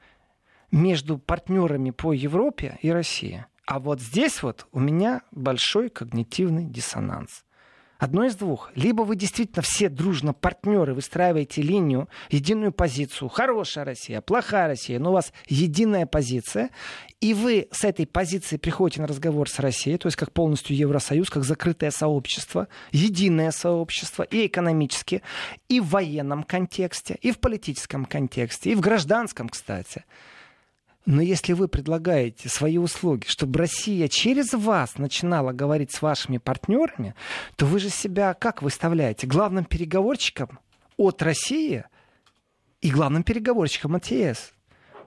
между 0.71 1.17
партнерами 1.17 1.89
по 1.89 2.13
Европе 2.13 2.77
и 2.83 2.91
России. 2.91 3.45
А 3.65 3.79
вот 3.79 4.01
здесь 4.01 4.43
вот 4.43 4.67
у 4.71 4.79
меня 4.79 5.21
большой 5.31 5.89
когнитивный 5.89 6.65
диссонанс. 6.65 7.43
Одно 8.01 8.25
из 8.25 8.35
двух. 8.35 8.71
Либо 8.73 9.03
вы 9.03 9.15
действительно 9.15 9.61
все 9.61 9.87
дружно 9.87 10.33
партнеры 10.33 10.95
выстраиваете 10.95 11.61
линию, 11.61 12.09
единую 12.31 12.71
позицию. 12.71 13.29
Хорошая 13.29 13.85
Россия, 13.85 14.21
плохая 14.21 14.69
Россия, 14.69 14.97
но 14.97 15.11
у 15.11 15.13
вас 15.13 15.31
единая 15.47 16.07
позиция. 16.07 16.71
И 17.19 17.35
вы 17.35 17.67
с 17.71 17.83
этой 17.83 18.07
позиции 18.07 18.57
приходите 18.57 19.01
на 19.01 19.07
разговор 19.07 19.47
с 19.47 19.59
Россией, 19.59 19.99
то 19.99 20.07
есть 20.07 20.17
как 20.17 20.31
полностью 20.31 20.75
Евросоюз, 20.75 21.29
как 21.29 21.43
закрытое 21.43 21.91
сообщество, 21.91 22.67
единое 22.91 23.51
сообщество 23.51 24.23
и 24.23 24.47
экономически, 24.47 25.21
и 25.69 25.79
в 25.79 25.89
военном 25.89 26.41
контексте, 26.41 27.19
и 27.21 27.31
в 27.31 27.37
политическом 27.37 28.05
контексте, 28.05 28.71
и 28.71 28.75
в 28.75 28.81
гражданском, 28.81 29.47
кстати. 29.47 30.05
Но 31.05 31.21
если 31.21 31.53
вы 31.53 31.67
предлагаете 31.67 32.47
свои 32.47 32.77
услуги, 32.77 33.25
чтобы 33.27 33.59
Россия 33.59 34.07
через 34.07 34.53
вас 34.53 34.97
начинала 34.97 35.51
говорить 35.51 35.91
с 35.91 36.01
вашими 36.01 36.37
партнерами, 36.37 37.15
то 37.55 37.65
вы 37.65 37.79
же 37.79 37.89
себя 37.89 38.33
как 38.33 38.61
выставляете? 38.61 39.25
Главным 39.25 39.65
переговорщиком 39.65 40.59
от 40.97 41.21
России 41.23 41.85
и 42.81 42.91
главным 42.91 43.23
переговорщиком 43.23 43.95
от 43.95 44.05
ЕС 44.07 44.53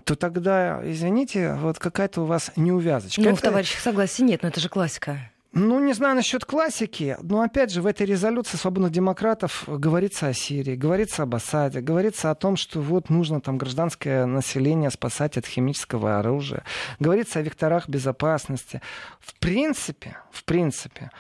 то 0.04 0.16
тогда, 0.16 0.82
извините, 0.84 1.54
вот 1.54 1.78
какая-то 1.78 2.22
у 2.22 2.24
вас 2.26 2.52
неувязочка. 2.56 3.22
Ну, 3.22 3.30
это... 3.30 3.36
в 3.38 3.40
товарищах 3.40 3.80
согласия 3.80 4.22
нет, 4.22 4.42
но 4.42 4.48
это 4.48 4.60
же 4.60 4.68
классика. 4.68 5.30
Ну, 5.56 5.78
не 5.78 5.92
знаю 5.92 6.16
насчет 6.16 6.44
классики, 6.44 7.16
но 7.23 7.40
опять 7.42 7.70
же 7.70 7.80
в 7.80 7.87
этой 7.87 8.06
резолюции 8.06 8.56
свободных 8.56 8.90
демократов 8.90 9.62
говорится 9.68 10.26
о 10.26 10.32
Сирии, 10.34 10.75
говорится 10.75 11.23
об 11.23 11.37
Асаде, 11.37 11.80
говорится 11.80 12.32
о 12.32 12.34
том, 12.34 12.56
что 12.56 12.80
вот 12.80 13.08
нужно 13.08 13.40
там 13.40 13.56
гражданское 13.56 14.26
население 14.26 14.90
спасать 14.90 15.37
от 15.37 15.46
химического 15.46 16.18
оружия, 16.18 16.64
говорится 16.99 17.38
о 17.38 17.42
векторах 17.42 17.88
безопасности. 17.88 18.82
В 19.20 19.38
принципе, 19.38 20.16
в 20.32 20.42
принципе, 20.42 21.12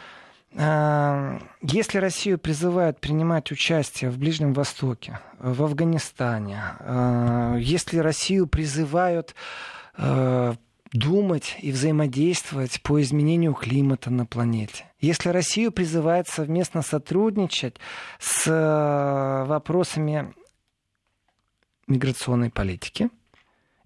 э, 0.52 1.38
если 1.62 1.98
Россию 1.98 2.38
призывают 2.38 2.98
принимать 3.00 3.52
участие 3.52 4.10
в 4.10 4.18
Ближнем 4.18 4.52
Востоке, 4.52 5.20
в 5.38 5.62
Афганистане, 5.62 6.60
э, 6.80 7.58
если 7.60 7.98
Россию 7.98 8.48
призывают 8.48 9.36
э, 9.96 10.54
думать 10.94 11.56
и 11.60 11.72
взаимодействовать 11.72 12.80
по 12.82 13.02
изменению 13.02 13.52
климата 13.52 14.10
на 14.10 14.26
планете. 14.26 14.84
Если 15.00 15.28
Россию 15.28 15.72
призывает 15.72 16.28
совместно 16.28 16.82
сотрудничать 16.82 17.76
с 18.20 18.46
э, 18.46 19.44
вопросами 19.44 20.32
миграционной 21.88 22.50
политики 22.50 23.10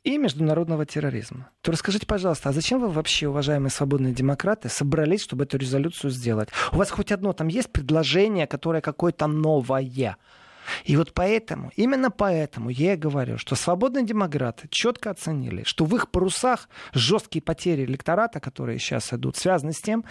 и 0.05 0.19
международного 0.19 0.85
терроризма, 0.85 1.49
то 1.63 1.73
расскажите, 1.73 2.07
пожалуйста, 2.07 2.51
а 2.51 2.53
зачем 2.53 2.79
вы 2.81 2.91
вообще, 2.91 3.27
уважаемые 3.27 3.71
свободные 3.71 4.13
демократы, 4.13 4.69
собрались, 4.69 5.23
чтобы 5.23 5.45
эту 5.45 5.57
резолюцию 5.57 6.11
сделать? 6.11 6.51
У 6.73 6.77
вас 6.77 6.91
хоть 6.91 7.11
одно 7.11 7.33
там 7.33 7.49
есть 7.49 7.73
предложение, 7.73 8.47
которое 8.47 8.83
какое-то 8.83 9.27
новое? 9.27 10.19
И 10.85 10.97
вот 10.97 11.13
поэтому, 11.15 11.71
именно 11.77 12.11
поэтому 12.11 12.71
я 12.71 12.95
и 12.95 12.97
говорю, 12.97 13.39
что 13.39 13.55
свободные 13.55 14.05
демократы 14.05 14.69
четко 14.71 15.11
оценили, 15.11 15.63
что 15.65 15.85
в 15.85 15.95
их 15.95 16.11
парусах 16.11 16.69
жесткие 16.93 17.43
потери 17.43 17.85
электората, 17.85 18.41
которые 18.41 18.79
сейчас 18.79 19.13
идут, 19.13 19.37
связаны 19.37 19.73
с 19.73 19.81
тем, 19.81 20.05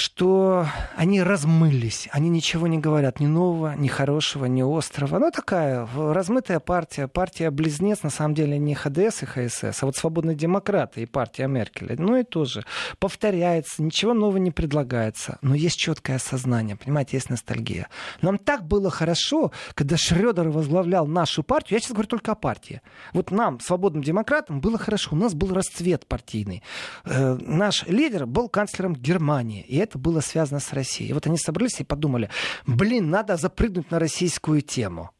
что 0.00 0.66
они 0.96 1.22
размылись, 1.22 2.08
они 2.10 2.28
ничего 2.30 2.66
не 2.66 2.78
говорят, 2.78 3.20
ни 3.20 3.26
нового, 3.26 3.74
ни 3.76 3.88
хорошего, 3.88 4.46
ни 4.46 4.62
острого. 4.62 5.18
Ну, 5.18 5.30
такая 5.30 5.86
размытая 5.94 6.58
партия, 6.58 7.06
партия-близнец, 7.06 8.02
на 8.02 8.10
самом 8.10 8.34
деле, 8.34 8.58
не 8.58 8.74
ХДС 8.74 9.22
и 9.22 9.26
ХСС, 9.26 9.82
а 9.82 9.86
вот 9.86 9.96
свободные 9.96 10.34
демократы 10.34 11.02
и 11.02 11.06
партия 11.06 11.46
Меркеля. 11.46 11.96
Ну 11.98 12.16
и 12.16 12.22
тоже 12.22 12.64
повторяется, 12.98 13.82
ничего 13.82 14.14
нового 14.14 14.38
не 14.38 14.50
предлагается, 14.50 15.38
но 15.42 15.54
есть 15.54 15.76
четкое 15.76 16.16
осознание, 16.16 16.76
понимаете, 16.76 17.18
есть 17.18 17.30
ностальгия. 17.30 17.88
Нам 18.22 18.38
так 18.38 18.66
было 18.66 18.90
хорошо, 18.90 19.52
когда 19.74 19.96
Шредер 19.96 20.48
возглавлял 20.48 21.06
нашу 21.06 21.42
партию, 21.42 21.76
я 21.76 21.80
сейчас 21.80 21.92
говорю 21.92 22.08
только 22.08 22.32
о 22.32 22.36
партии. 22.36 22.80
Вот 23.12 23.30
нам, 23.30 23.60
свободным 23.60 24.02
демократам, 24.02 24.60
было 24.60 24.78
хорошо, 24.78 25.10
у 25.12 25.16
нас 25.16 25.34
был 25.34 25.52
расцвет 25.52 26.06
партийный. 26.06 26.62
Э, 27.04 27.36
наш 27.40 27.86
лидер 27.86 28.26
был 28.26 28.48
канцлером 28.48 28.94
Германии, 28.94 29.62
и 29.62 29.76
это 29.76 29.89
было 29.98 30.20
связано 30.20 30.60
с 30.60 30.72
Россией. 30.72 31.10
И 31.10 31.12
вот 31.12 31.26
они 31.26 31.38
собрались 31.38 31.80
и 31.80 31.84
подумали, 31.84 32.30
блин, 32.66 33.10
надо 33.10 33.36
запрыгнуть 33.36 33.90
на 33.90 33.98
российскую 33.98 34.62
тему. 34.62 35.10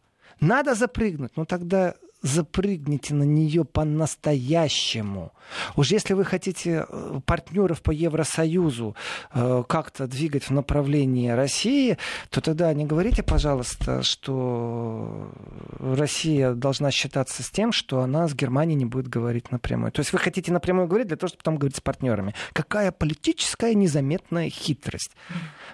Надо 0.41 0.75
запрыгнуть. 0.75 1.33
Ну 1.37 1.45
тогда 1.45 1.95
запрыгните 2.23 3.15
на 3.15 3.23
нее 3.23 3.65
по-настоящему. 3.65 5.33
Уж 5.77 5.91
если 5.91 6.15
вы 6.15 6.25
хотите 6.25 6.87
э, 6.89 7.21
партнеров 7.25 7.83
по 7.83 7.91
Евросоюзу 7.91 8.95
э, 9.33 9.65
как-то 9.69 10.07
двигать 10.07 10.45
в 10.45 10.51
направлении 10.51 11.29
России, 11.31 11.99
то 12.31 12.41
тогда 12.41 12.73
не 12.73 12.85
говорите, 12.85 13.23
пожалуйста, 13.23 14.03
что 14.03 15.33
Россия 15.79 16.53
должна 16.53 16.91
считаться 16.91 17.43
с 17.43 17.51
тем, 17.51 17.73
что 17.73 18.01
она 18.01 18.29
с 18.29 18.35
Германией 18.35 18.77
не 18.77 18.85
будет 18.85 19.09
говорить 19.09 19.51
напрямую. 19.51 19.93
То 19.93 20.01
есть 20.01 20.13
вы 20.13 20.19
хотите 20.19 20.53
напрямую 20.53 20.87
говорить 20.89 21.09
для 21.09 21.17
того, 21.17 21.29
чтобы 21.29 21.39
потом 21.39 21.57
говорить 21.57 21.77
с 21.77 21.81
партнерами. 21.81 22.35
Какая 22.53 22.93
политическая 22.93 23.75
незаметная 23.75 24.51
хитрость. 24.51 25.13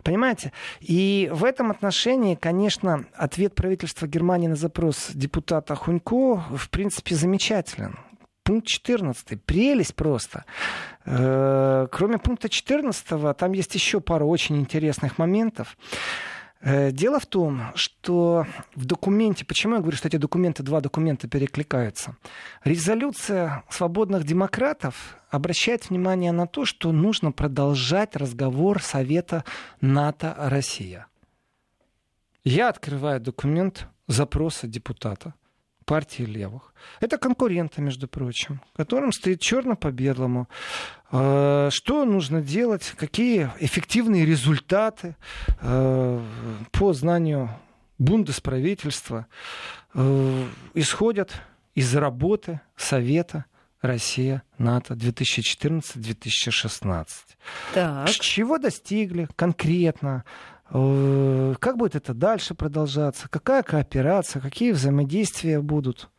Понимаете? 0.02 0.52
И 0.80 1.28
в 1.32 1.44
этом 1.44 1.70
отношении, 1.70 2.34
конечно, 2.34 3.04
ответ 3.14 3.54
правительства 3.54 4.06
Германии 4.06 4.48
на 4.48 4.56
запрос 4.56 5.10
депутата 5.12 5.74
Хунько, 5.74 6.35
в 6.50 6.70
принципе, 6.70 7.14
замечателен. 7.14 7.98
Пункт 8.42 8.68
14. 8.68 9.42
Прелесть 9.44 9.96
просто. 9.96 10.44
Э, 11.04 11.88
кроме 11.90 12.18
пункта 12.18 12.48
14, 12.48 13.36
там 13.36 13.52
есть 13.52 13.74
еще 13.74 14.00
пару 14.00 14.28
очень 14.28 14.56
интересных 14.56 15.18
моментов. 15.18 15.76
Э, 16.60 16.90
дело 16.92 17.18
в 17.18 17.26
том, 17.26 17.72
что 17.74 18.46
в 18.74 18.84
документе, 18.84 19.44
почему 19.44 19.74
я 19.74 19.80
говорю, 19.80 19.96
что 19.96 20.08
эти 20.08 20.16
документы, 20.16 20.62
два 20.62 20.80
документа 20.80 21.28
перекликаются, 21.28 22.16
резолюция 22.64 23.64
свободных 23.68 24.24
демократов 24.24 25.16
обращает 25.28 25.90
внимание 25.90 26.32
на 26.32 26.46
то, 26.46 26.64
что 26.64 26.92
нужно 26.92 27.32
продолжать 27.32 28.16
разговор 28.16 28.80
Совета 28.80 29.44
НАТО-Россия. 29.80 31.06
Я 32.44 32.68
открываю 32.68 33.20
документ 33.20 33.88
запроса 34.06 34.68
депутата– 34.68 35.34
партии 35.86 36.24
левых. 36.24 36.74
Это 37.00 37.16
конкуренты, 37.16 37.80
между 37.80 38.08
прочим, 38.08 38.60
которым 38.76 39.12
стоит 39.12 39.40
черно 39.40 39.76
по 39.76 39.90
белому. 39.90 40.46
Э, 41.10 41.70
что 41.72 42.04
нужно 42.04 42.42
делать, 42.42 42.92
какие 42.98 43.50
эффективные 43.60 44.26
результаты 44.26 45.16
э, 45.60 46.20
по 46.72 46.92
знанию 46.92 47.48
бундесправительства 47.98 49.26
э, 49.94 50.44
исходят 50.74 51.32
из 51.74 51.94
работы 51.94 52.60
Совета 52.76 53.46
Россия, 53.80 54.42
НАТО 54.58 54.92
2014-2016. 54.94 57.06
Так. 57.74 58.10
Чего 58.10 58.58
достигли 58.58 59.28
конкретно? 59.36 60.24
Э, 60.70 61.54
как 61.60 61.76
будет 61.76 61.94
это 61.94 62.14
дальше 62.14 62.54
продолжаться? 62.54 63.28
Какая 63.28 63.62
кооперация? 63.62 64.40
Какие 64.42 64.72
взаимодействия 64.72 65.60
будут? 65.60 66.10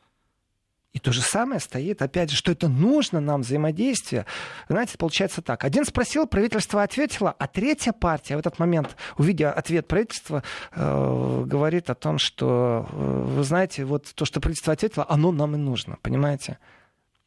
И 0.93 0.99
то 0.99 1.11
же 1.11 1.21
самое 1.21 1.59
стоит, 1.59 2.01
опять 2.01 2.31
же, 2.31 2.35
что 2.35 2.51
это 2.51 2.67
нужно 2.67 3.19
нам 3.19 3.41
взаимодействие. 3.41 4.25
Знаете, 4.67 4.97
получается 4.97 5.43
так. 5.43 5.63
Один 5.63 5.85
спросил, 5.85 6.25
правительство 6.25 6.81
ответило, 6.81 7.35
а 7.37 7.47
третья 7.47 7.91
партия 7.91 8.35
в 8.35 8.39
этот 8.39 8.57
момент, 8.57 8.95
увидя 9.15 9.51
ответ 9.51 9.87
правительства, 9.87 10.41
э, 10.71 11.43
говорит 11.45 11.91
о 11.91 11.95
том, 11.95 12.17
что, 12.17 12.87
э, 12.91 13.23
вы 13.27 13.43
знаете, 13.43 13.85
вот 13.85 14.11
то, 14.15 14.25
что 14.25 14.39
правительство 14.39 14.73
ответило, 14.73 15.05
оно 15.07 15.31
нам 15.31 15.53
и 15.53 15.57
нужно, 15.59 15.97
понимаете? 16.01 16.57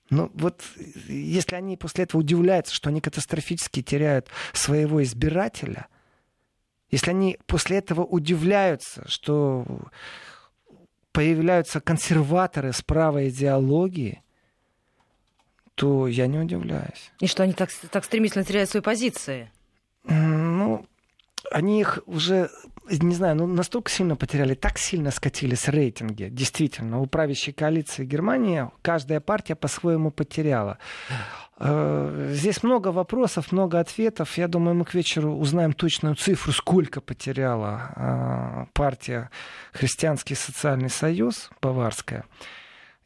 Ну 0.08 0.32
вот 0.34 0.62
если 1.06 1.54
они 1.54 1.76
после 1.76 2.04
этого 2.04 2.22
удивляются, 2.22 2.74
что 2.74 2.88
они 2.88 3.00
катастрофически 3.00 3.82
теряют 3.82 4.26
своего 4.52 5.00
избирателя– 5.02 5.86
если 6.90 7.10
они 7.10 7.38
после 7.46 7.78
этого 7.78 8.04
удивляются, 8.04 9.08
что 9.08 9.64
появляются 11.12 11.80
консерваторы 11.80 12.72
с 12.72 12.82
правой 12.82 13.28
идеологией, 13.28 14.22
то 15.74 16.06
я 16.06 16.26
не 16.26 16.38
удивляюсь. 16.38 17.10
И 17.20 17.26
что 17.26 17.42
они 17.42 17.52
так, 17.52 17.70
так 17.90 18.04
стремительно 18.04 18.44
теряют 18.44 18.70
свои 18.70 18.82
позиции? 18.82 19.50
Ну, 20.04 20.86
они 21.50 21.80
их 21.80 22.00
уже, 22.06 22.50
не 22.90 23.14
знаю, 23.14 23.36
ну, 23.36 23.46
настолько 23.46 23.90
сильно 23.90 24.16
потеряли, 24.16 24.54
так 24.54 24.78
сильно 24.78 25.10
скатились 25.10 25.68
рейтинги. 25.68 26.28
Действительно, 26.30 27.00
у 27.00 27.06
правящей 27.06 27.52
коалиции 27.52 28.04
Германии 28.04 28.70
каждая 28.82 29.20
партия 29.20 29.54
по-своему 29.54 30.10
потеряла. 30.10 30.78
Э, 31.62 32.30
здесь 32.32 32.62
много 32.62 32.88
вопросов, 32.88 33.52
много 33.52 33.78
ответов. 33.78 34.38
Я 34.38 34.48
думаю, 34.48 34.74
мы 34.74 34.84
к 34.86 34.94
вечеру 34.94 35.36
узнаем 35.36 35.74
точную 35.74 36.14
цифру, 36.14 36.52
сколько 36.52 37.02
потеряла 37.02 37.92
э, 37.94 38.66
партия 38.72 39.30
Христианский 39.72 40.34
социальный 40.34 40.88
союз 40.88 41.50
Баварская. 41.60 42.24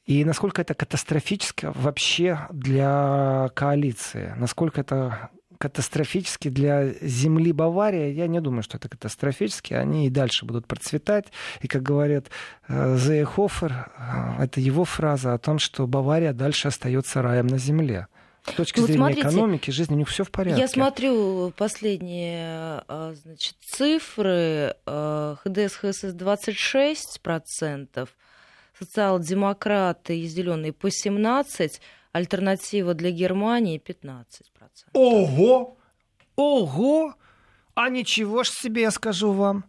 И 0.06 0.24
насколько 0.24 0.62
это 0.62 0.74
катастрофически 0.74 1.72
вообще 1.74 2.46
для 2.50 3.50
коалиции, 3.54 4.34
насколько 4.36 4.82
это 4.82 5.30
катастрофически 5.58 6.48
для 6.48 6.92
земли 7.00 7.50
Бавария. 7.52 8.12
Я 8.12 8.26
не 8.26 8.40
думаю, 8.40 8.62
что 8.62 8.76
это 8.76 8.88
катастрофически. 8.88 9.72
Они 9.72 10.06
и 10.06 10.10
дальше 10.10 10.44
будут 10.44 10.66
процветать. 10.66 11.26
И, 11.60 11.68
как 11.68 11.82
говорят 11.82 12.26
э, 12.68 12.96
Зейхофер, 12.98 13.90
это 14.38 14.60
его 14.60 14.84
фраза 14.84 15.32
о 15.32 15.38
том, 15.38 15.58
что 15.58 15.86
Бавария 15.86 16.32
дальше 16.32 16.68
остается 16.68 17.22
раем 17.22 17.46
на 17.46 17.58
земле. 17.58 18.08
С 18.46 18.52
точки 18.52 18.80
ну, 18.80 18.86
зрения 18.86 18.98
смотрите, 18.98 19.22
экономики, 19.22 19.70
жизни, 19.70 19.94
у 19.94 19.96
них 19.98 20.08
все 20.08 20.22
в 20.22 20.30
порядке. 20.30 20.60
Я 20.60 20.68
смотрю 20.68 21.50
последние 21.56 22.84
а, 22.88 23.14
значит, 23.14 23.54
цифры. 23.60 24.76
А, 24.84 25.36
ХДС, 25.36 25.76
ХСС 25.76 26.14
26%, 26.14 28.08
социал-демократы 28.78 30.20
и 30.20 30.26
зеленые 30.26 30.74
по 30.74 30.88
17%, 30.88 31.80
альтернатива 32.12 32.92
для 32.92 33.10
Германии 33.10 33.80
15%. 33.82 34.24
Ого! 34.92 35.78
Ого! 36.36 37.14
А 37.74 37.88
ничего 37.88 38.44
ж 38.44 38.50
себе, 38.50 38.82
я 38.82 38.90
скажу 38.90 39.32
вам. 39.32 39.64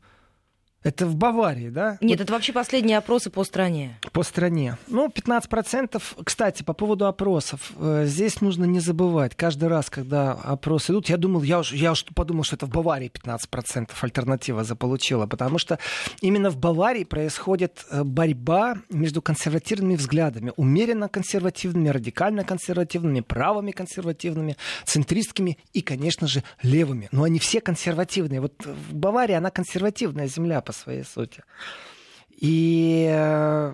Это 0.86 1.08
в 1.08 1.15
Баварии, 1.15 1.69
да? 1.69 1.98
Нет, 2.00 2.19
вот... 2.19 2.26
это 2.26 2.34
вообще 2.34 2.54
последние 2.54 3.00
опросы 3.00 3.32
по 3.32 3.43
стране. 3.43 3.98
По 4.12 4.21
стране. 4.21 4.78
Ну, 4.88 5.08
15%. 5.08 6.00
Кстати, 6.24 6.62
по 6.62 6.74
поводу 6.74 7.08
опросов. 7.08 7.71
Э, 7.80 8.04
здесь 8.06 8.39
нужно 8.39 8.65
не 8.65 8.80
забывать. 8.80 9.34
Каждый 9.34 9.67
раз, 9.67 9.89
когда 9.89 10.34
опросы 10.34 10.91
идут, 10.91 11.10
я 11.10 11.17
думал, 11.17 11.41
я 11.41 11.62
уж, 11.62 11.74
я 11.74 11.91
уж 11.91 12.06
подумал, 12.13 12.43
что 12.43 12.56
это 12.56 12.67
в 12.67 12.69
Баварии 12.69 13.12
15% 13.12 13.89
альтернатива 14.00 14.63
заполучила. 14.63 15.26
Потому 15.26 15.58
что 15.58 15.80
именно 16.21 16.52
в 16.52 16.58
Баварии 16.58 17.04
происходит 17.04 17.84
э, 17.89 18.04
борьба 18.04 18.78
между 18.91 19.24
консервативными 19.24 19.95
взглядами. 19.95 20.54
Умеренно 20.56 21.10
консервативными, 21.10 21.89
радикально 21.89 22.43
консервативными, 22.43 23.21
правыми 23.21 23.71
консервативными, 23.71 24.56
центристскими 24.86 25.58
и, 25.74 25.82
конечно 25.82 26.28
же, 26.28 26.43
левыми. 26.62 27.10
Но 27.12 27.24
они 27.24 27.39
все 27.39 27.60
консервативные. 27.60 28.39
Вот 28.39 28.54
в 28.63 28.93
Баварии 28.93 29.34
она 29.34 29.50
консервативная 29.50 30.28
земля, 30.28 30.62
по 30.62 30.74
своей 30.75 31.03
сути. 31.03 31.43
И 32.29 33.07
э, 33.09 33.73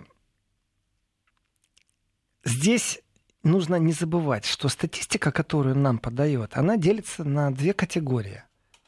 здесь 2.44 3.02
нужно 3.44 3.76
не 3.76 3.94
забывать, 3.94 4.46
что 4.46 4.70
статистика, 4.70 5.32
которую 5.32 5.76
нам 5.76 5.98
подает, 5.98 6.58
она 6.58 6.78
делится 6.78 7.24
на 7.24 7.52
две 7.52 7.74
категории. 7.74 8.44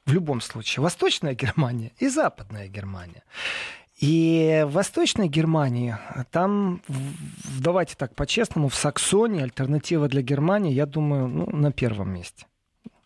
В 0.05 0.13
любом 0.13 0.41
случае, 0.41 0.83
Восточная 0.83 1.33
Германия 1.33 1.91
и 1.97 2.09
Западная 2.09 2.67
Германия. 2.67 3.23
И 3.99 4.63
в 4.65 4.71
Восточной 4.71 5.29
Германии, 5.29 5.97
там, 6.31 6.81
давайте 7.61 7.95
так 7.95 8.15
по-честному, 8.15 8.67
в 8.67 8.75
Саксонии 8.75 9.41
альтернатива 9.41 10.09
для 10.09 10.21
Германии, 10.21 10.73
я 10.73 10.85
думаю, 10.85 11.27
ну, 11.27 11.49
на 11.55 11.71
первом 11.71 12.13
месте. 12.13 12.45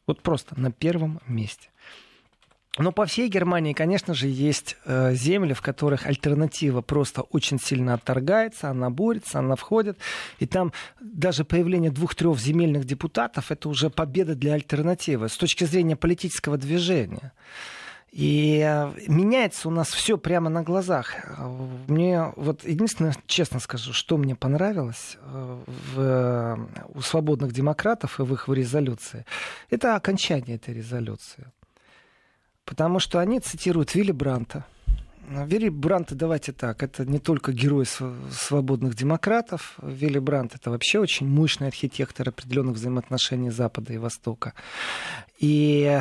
Вот 0.08 0.24
просто 0.24 0.60
на 0.60 0.72
первом 0.72 1.20
месте. 1.28 1.70
Но 2.78 2.92
по 2.92 3.06
всей 3.06 3.28
Германии, 3.28 3.74
конечно 3.74 4.13
же, 4.13 4.28
есть 4.28 4.78
э, 4.86 5.13
земли, 5.16 5.54
в 5.54 5.62
которых 5.62 6.06
альтернатива 6.06 6.82
просто 6.82 7.22
очень 7.22 7.60
сильно 7.60 7.96
отторгается, 7.96 8.70
она 8.70 8.90
борется, 8.90 9.40
она 9.40 9.56
входит. 9.56 9.98
И 10.40 10.46
там 10.46 10.72
даже 11.00 11.44
появление 11.44 11.92
двух-трех 11.92 12.40
земельных 12.40 12.86
депутатов 12.86 13.52
это 13.52 13.70
уже 13.70 13.90
победа 13.90 14.36
для 14.36 14.54
альтернативы 14.54 15.30
с 15.30 15.38
точки 15.38 15.63
зрения 15.63 15.96
политического 15.96 16.58
движения. 16.58 17.34
И 18.12 18.63
э, 18.66 18.94
меняется 19.08 19.68
у 19.68 19.72
нас 19.72 19.90
все 19.90 20.18
прямо 20.18 20.50
на 20.50 20.63
глазах. 20.63 21.16
Мне 21.88 22.32
вот 22.36 22.63
единственное, 22.63 23.16
честно 23.26 23.60
скажу, 23.60 23.92
что 23.92 24.18
мне 24.18 24.36
понравилось 24.36 25.18
э, 25.20 25.60
в, 25.94 26.70
у 26.90 27.02
свободных 27.02 27.54
демократов 27.54 28.20
и 28.20 28.24
в 28.24 28.34
их 28.34 28.48
резолюции, 28.48 29.26
это 29.70 29.96
окончание 29.96 30.56
этой 30.56 30.74
резолюции. 30.74 31.48
Потому 32.68 33.00
что 33.00 33.20
они 33.20 33.40
цитируют 33.40 33.96
Вилли 33.96 34.12
Бранта. 34.12 34.66
Вилли 35.30 35.70
Брант, 35.70 36.14
давайте 36.14 36.52
так, 36.52 36.84
это 36.84 37.06
не 37.06 37.18
только 37.18 37.54
герой 37.54 37.86
свободных 37.86 38.94
демократов. 38.94 39.78
Вилли 39.82 40.20
Брант 40.20 40.54
это 40.54 40.70
вообще 40.70 41.00
очень 41.00 41.28
мощный 41.28 41.68
архитектор 41.68 42.28
определенных 42.28 42.76
взаимоотношений 42.76 43.52
Запада 43.52 43.94
и 43.94 43.98
Востока. 43.98 44.54
И 45.40 45.98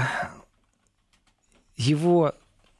его 1.76 2.34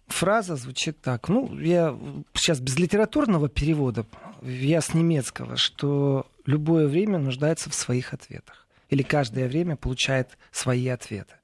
фраза 0.09 0.57
звучит 0.57 1.01
так. 1.01 1.29
Ну, 1.29 1.57
я 1.57 1.96
сейчас 2.35 2.59
без 2.59 2.77
литературного 2.79 3.49
перевода, 3.49 4.05
я 4.42 4.81
с 4.81 4.94
немецкого, 4.94 5.57
что 5.57 6.27
любое 6.44 6.88
время 6.88 7.18
нуждается 7.18 7.70
в 7.70 7.75
своих 7.75 8.12
ответах. 8.12 8.66
Или 8.90 9.03
каждое 9.03 9.46
время 9.46 9.77
получает 9.77 10.37
свои 10.51 10.88
ответы. 10.88 11.35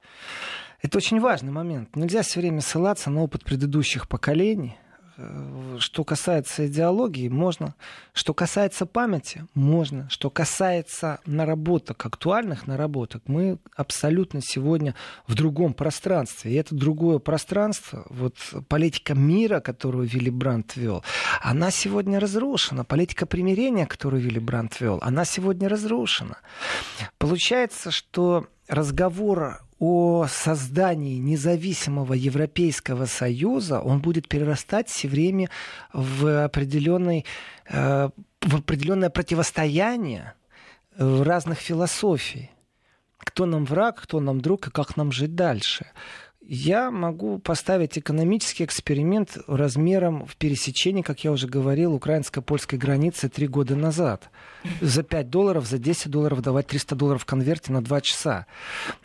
Это 0.83 0.97
очень 0.97 1.21
важный 1.21 1.51
момент. 1.51 1.95
Нельзя 1.95 2.23
все 2.23 2.41
время 2.41 2.59
ссылаться 2.59 3.09
на 3.09 3.23
опыт 3.23 3.45
предыдущих 3.45 4.09
поколений. 4.09 4.75
Э, 5.15 5.77
что 5.79 6.03
касается 6.03 6.67
идеологии, 6.67 7.29
можно. 7.29 7.73
Что 8.11 8.33
касается 8.33 8.85
памяти, 8.85 9.47
можно. 9.53 10.09
Что 10.09 10.29
касается 10.29 11.21
наработок, 11.25 12.05
актуальных 12.05 12.67
наработок, 12.67 13.23
мы 13.27 13.59
абсолютно 13.77 14.41
сегодня 14.41 14.93
в 15.25 15.35
другом 15.35 15.73
пространстве. 15.73 16.51
И 16.51 16.55
это 16.55 16.75
другое 16.75 17.19
пространство, 17.19 18.05
вот 18.09 18.35
политика 18.67 19.13
мира, 19.13 19.61
которую 19.61 20.05
Вилли 20.05 20.31
Брандт 20.31 20.75
вел, 20.75 21.01
она 21.41 21.71
сегодня 21.71 22.19
разрушена. 22.19 22.83
Политика 22.83 23.25
примирения, 23.25 23.85
которую 23.85 24.21
Вилли 24.21 24.39
Брандт 24.39 24.81
вел, 24.81 24.99
она 25.01 25.23
сегодня 25.23 25.69
разрушена. 25.69 26.39
Получается, 27.19 27.89
что 27.89 28.47
разговор 28.67 29.62
о 29.79 30.27
создании 30.29 31.17
независимого 31.17 32.13
Европейского 32.13 33.05
Союза, 33.05 33.79
он 33.79 34.01
будет 34.01 34.27
перерастать 34.27 34.89
все 34.89 35.07
время 35.07 35.49
в, 35.93 36.45
определенный, 36.45 37.25
э, 37.69 38.09
в 38.41 38.55
определенное 38.55 39.09
противостояние 39.09 40.33
разных 40.97 41.59
философий. 41.59 42.51
Кто 43.17 43.45
нам 43.45 43.65
враг, 43.65 44.01
кто 44.01 44.19
нам 44.19 44.41
друг 44.41 44.67
и 44.67 44.71
как 44.71 44.97
нам 44.97 45.11
жить 45.11 45.35
дальше 45.35 45.85
я 46.45 46.91
могу 46.91 47.39
поставить 47.39 47.97
экономический 47.97 48.65
эксперимент 48.65 49.37
размером 49.47 50.25
в 50.25 50.35
пересечении, 50.35 51.01
как 51.01 51.23
я 51.23 51.31
уже 51.31 51.47
говорил, 51.47 51.93
украинско-польской 51.93 52.77
границы 52.77 53.29
три 53.29 53.47
года 53.47 53.75
назад. 53.75 54.29
За 54.81 55.03
5 55.03 55.29
долларов, 55.29 55.65
за 55.65 55.77
10 55.77 56.09
долларов 56.09 56.41
давать 56.41 56.67
300 56.67 56.95
долларов 56.95 57.21
в 57.21 57.25
конверте 57.25 57.71
на 57.71 57.81
2 57.81 58.01
часа. 58.01 58.45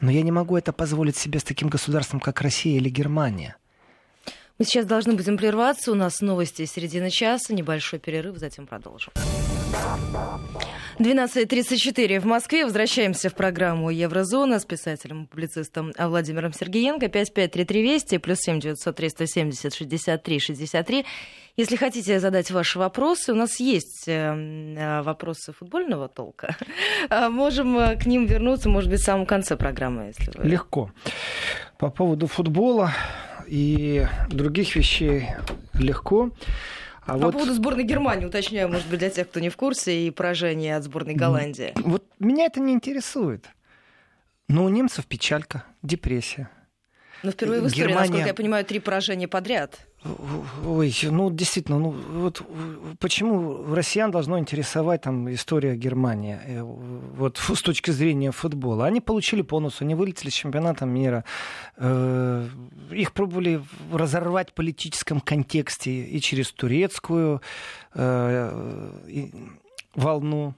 Но 0.00 0.10
я 0.10 0.22
не 0.22 0.32
могу 0.32 0.56
это 0.56 0.72
позволить 0.72 1.16
себе 1.16 1.38
с 1.38 1.44
таким 1.44 1.68
государством, 1.68 2.20
как 2.20 2.40
Россия 2.40 2.76
или 2.76 2.88
Германия. 2.88 3.56
Мы 4.58 4.64
сейчас 4.64 4.86
должны 4.86 5.14
будем 5.14 5.38
прерваться. 5.38 5.92
У 5.92 5.94
нас 5.94 6.20
новости 6.20 6.64
середины 6.64 7.10
часа, 7.10 7.54
небольшой 7.54 8.00
перерыв, 8.00 8.38
затем 8.38 8.66
продолжим. 8.66 9.12
12.34 10.98 12.18
в 12.18 12.24
Москве. 12.24 12.64
Возвращаемся 12.64 13.30
в 13.30 13.34
программу 13.34 13.90
«Еврозона» 13.90 14.58
с 14.58 14.64
писателем 14.64 15.26
публицистом 15.26 15.92
Владимиром 15.96 16.52
Сергеенко. 16.52 17.08
553320 17.08 18.20
плюс 18.20 18.38
7 18.40 18.58
903 18.58 19.08
170 19.10 19.74
63 19.74 20.40
63. 20.40 21.06
Если 21.56 21.76
хотите 21.76 22.18
задать 22.20 22.50
ваши 22.50 22.78
вопросы, 22.78 23.32
у 23.32 23.36
нас 23.36 23.60
есть 23.60 24.08
э, 24.08 24.12
э, 24.12 25.02
вопросы 25.02 25.52
футбольного 25.52 26.08
толка. 26.08 26.56
А 27.10 27.28
можем 27.30 27.78
э, 27.78 27.96
к 27.96 28.06
ним 28.06 28.26
вернуться, 28.26 28.68
может 28.68 28.90
быть, 28.90 29.00
в 29.00 29.04
самом 29.04 29.26
конце 29.26 29.56
программы. 29.56 30.12
Если 30.18 30.36
вы... 30.36 30.48
Легко. 30.48 30.90
По 31.78 31.90
поводу 31.90 32.26
футбола 32.26 32.92
и 33.46 34.04
других 34.30 34.74
вещей 34.76 35.28
легко. 35.74 36.30
А 37.08 37.12
По 37.12 37.18
вот... 37.18 37.32
поводу 37.32 37.54
сборной 37.54 37.84
Германии, 37.84 38.26
уточняю, 38.26 38.68
может 38.68 38.86
быть, 38.86 38.98
для 38.98 39.08
тех, 39.08 39.30
кто 39.30 39.40
не 39.40 39.48
в 39.48 39.56
курсе, 39.56 40.06
и 40.06 40.10
поражение 40.10 40.76
от 40.76 40.84
сборной 40.84 41.14
Голландии. 41.14 41.72
Вот 41.76 42.04
меня 42.18 42.44
это 42.44 42.60
не 42.60 42.74
интересует. 42.74 43.46
Но 44.46 44.64
у 44.64 44.68
немцев 44.68 45.06
печалька, 45.06 45.64
депрессия. 45.82 46.50
Но 47.22 47.30
впервые 47.30 47.62
в 47.62 47.66
истории, 47.68 47.86
Германия... 47.86 48.00
насколько 48.00 48.26
я 48.26 48.34
понимаю, 48.34 48.64
три 48.66 48.78
поражения 48.78 49.26
подряд. 49.26 49.78
Ой, 50.64 50.94
ну 51.02 51.28
действительно, 51.30 51.78
ну 51.80 51.90
вот 51.90 52.42
почему 53.00 53.74
россиян 53.74 54.12
должно 54.12 54.38
интересовать 54.38 55.02
там 55.02 55.32
история 55.34 55.74
Германии, 55.74 56.38
э, 56.44 56.62
вот 56.62 57.38
с 57.38 57.62
точки 57.62 57.90
зрения 57.90 58.30
футбола. 58.30 58.86
Они 58.86 59.00
получили 59.00 59.42
бонус, 59.42 59.82
они 59.82 59.96
вылетели 59.96 60.30
с 60.30 60.34
чемпионата 60.34 60.86
мира, 60.86 61.24
э, 61.76 62.48
их 62.92 63.12
пробовали 63.12 63.60
разорвать 63.92 64.50
в 64.50 64.54
политическом 64.54 65.20
контексте 65.20 65.90
и 65.90 66.20
через 66.20 66.52
турецкую 66.52 67.42
э, 67.94 68.90
волну, 69.96 70.54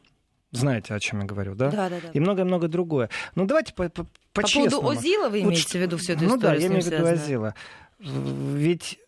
знаете, 0.53 0.95
о 0.95 1.01
чем 1.01 1.21
я 1.21 1.27
говорю, 1.27 1.55
да? 1.55 1.71
Да, 1.71 1.89
да, 1.89 1.97
да. 2.03 2.11
И 2.13 2.21
многое-многое 2.21 2.69
другое. 2.69 3.09
Ну, 3.37 3.47
давайте 3.47 3.73
по, 3.73 3.89
по, 3.89 4.05
по, 4.05 4.43
по 4.43 4.43
поводу 4.43 4.87
Озила 4.87 5.31
вы 5.31 5.41
имеете 5.41 5.63
вот, 5.63 5.73
в 5.73 5.75
виду 5.77 5.97
всю 5.97 6.13
эту 6.13 6.25
ну, 6.25 6.37
историю? 6.37 6.53
Ну 6.53 6.59
да, 6.59 6.63
я 6.63 6.67
имею 6.67 6.83
в 6.83 6.87
виду 6.87 7.07
Озила. 7.07 7.55
Ведь 7.99 8.99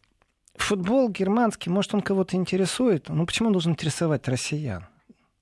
футбол 0.55 1.09
германский, 1.11 1.71
может, 1.71 1.95
он 1.95 2.03
кого-то 2.03 2.37
интересует, 2.37 3.09
но 3.09 3.27
почему 3.27 3.49
он 3.49 3.53
должен 3.53 3.73
интересовать 3.73 4.29
россиян? 4.29 4.87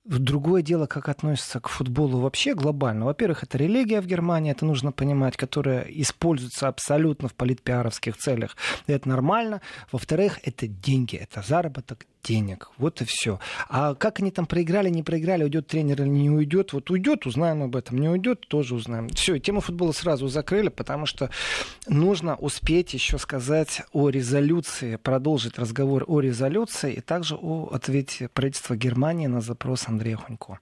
Другое 0.03 0.63
дело, 0.63 0.87
как 0.87 1.09
относится 1.09 1.59
к 1.59 1.69
футболу 1.69 2.19
вообще 2.21 2.55
глобально. 2.55 3.05
Во-первых, 3.05 3.43
это 3.43 3.59
религия 3.59 4.01
в 4.01 4.07
Германии, 4.07 4.51
это 4.51 4.65
нужно 4.65 4.91
понимать, 4.91 5.37
которая 5.37 5.83
используется 5.83 6.67
абсолютно 6.67 7.27
в 7.27 7.35
политпиаровских 7.35 8.17
целях. 8.17 8.57
И 8.87 8.91
это 8.91 9.07
нормально. 9.07 9.61
Во-вторых, 9.91 10.39
это 10.43 10.67
деньги, 10.67 11.17
это 11.17 11.43
заработок 11.43 12.07
денег. 12.23 12.69
Вот 12.77 13.01
и 13.01 13.05
все. 13.05 13.39
А 13.69 13.95
как 13.95 14.19
они 14.19 14.31
там 14.31 14.45
проиграли, 14.45 14.89
не 14.89 15.03
проиграли, 15.03 15.43
уйдет 15.43 15.67
тренер 15.67 16.01
или 16.01 16.09
не 16.09 16.29
уйдет, 16.29 16.73
вот 16.73 16.89
уйдет, 16.89 17.25
узнаем 17.25 17.63
об 17.63 17.75
этом, 17.75 17.97
не 17.97 18.09
уйдет, 18.09 18.47
тоже 18.47 18.75
узнаем. 18.75 19.09
Все, 19.09 19.39
тему 19.39 19.61
футбола 19.61 19.91
сразу 19.91 20.27
закрыли, 20.27 20.69
потому 20.69 21.05
что 21.05 21.29
нужно 21.87 22.35
успеть 22.35 22.93
еще 22.93 23.17
сказать 23.17 23.81
о 23.91 24.09
резолюции, 24.09 24.95
продолжить 24.95 25.57
разговор 25.57 26.03
о 26.07 26.19
резолюции 26.19 26.93
и 26.93 27.01
также 27.01 27.35
о 27.35 27.69
ответе 27.71 28.27
правительства 28.27 28.75
Германии 28.75 29.27
на 29.27 29.41
запрос 29.41 29.87
Андрея 29.87 30.17
Хунько. 30.17 30.59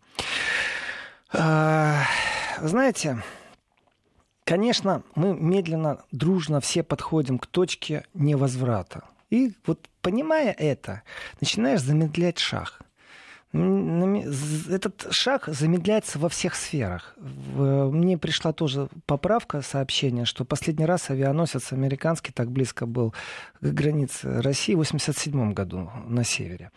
А, 1.32 2.04
знаете, 2.62 3.22
Конечно, 4.46 5.04
мы 5.14 5.36
медленно, 5.36 6.00
дружно 6.12 6.60
все 6.60 6.82
подходим 6.82 7.38
к 7.38 7.46
точке 7.46 8.06
невозврата 8.16 9.04
И 9.30 9.54
вот 9.66 9.88
понимая 10.02 10.52
это, 10.52 11.04
начинаешь 11.40 11.82
замедлять 11.82 12.40
шаг 12.40 12.82
этот 13.52 15.08
шаг 15.10 15.48
замедляется 15.48 16.20
во 16.20 16.30
всех 16.30 16.54
сферах. 16.54 17.16
Мне 17.18 18.18
пришла 18.18 18.54
тоже 18.54 18.90
поправка, 19.08 19.62
сообщение, 19.62 20.26
что 20.26 20.46
последний 20.46 20.86
раз 20.86 21.10
авианосец 21.10 21.74
американский 21.74 22.32
так 22.32 22.52
близко 22.52 22.86
был 22.86 23.14
к 23.60 23.66
границе 23.66 24.42
России 24.42 24.76
в 24.76 24.80
87 24.80 25.54
году 25.54 25.90
на 26.06 26.24
севере 26.24 26.72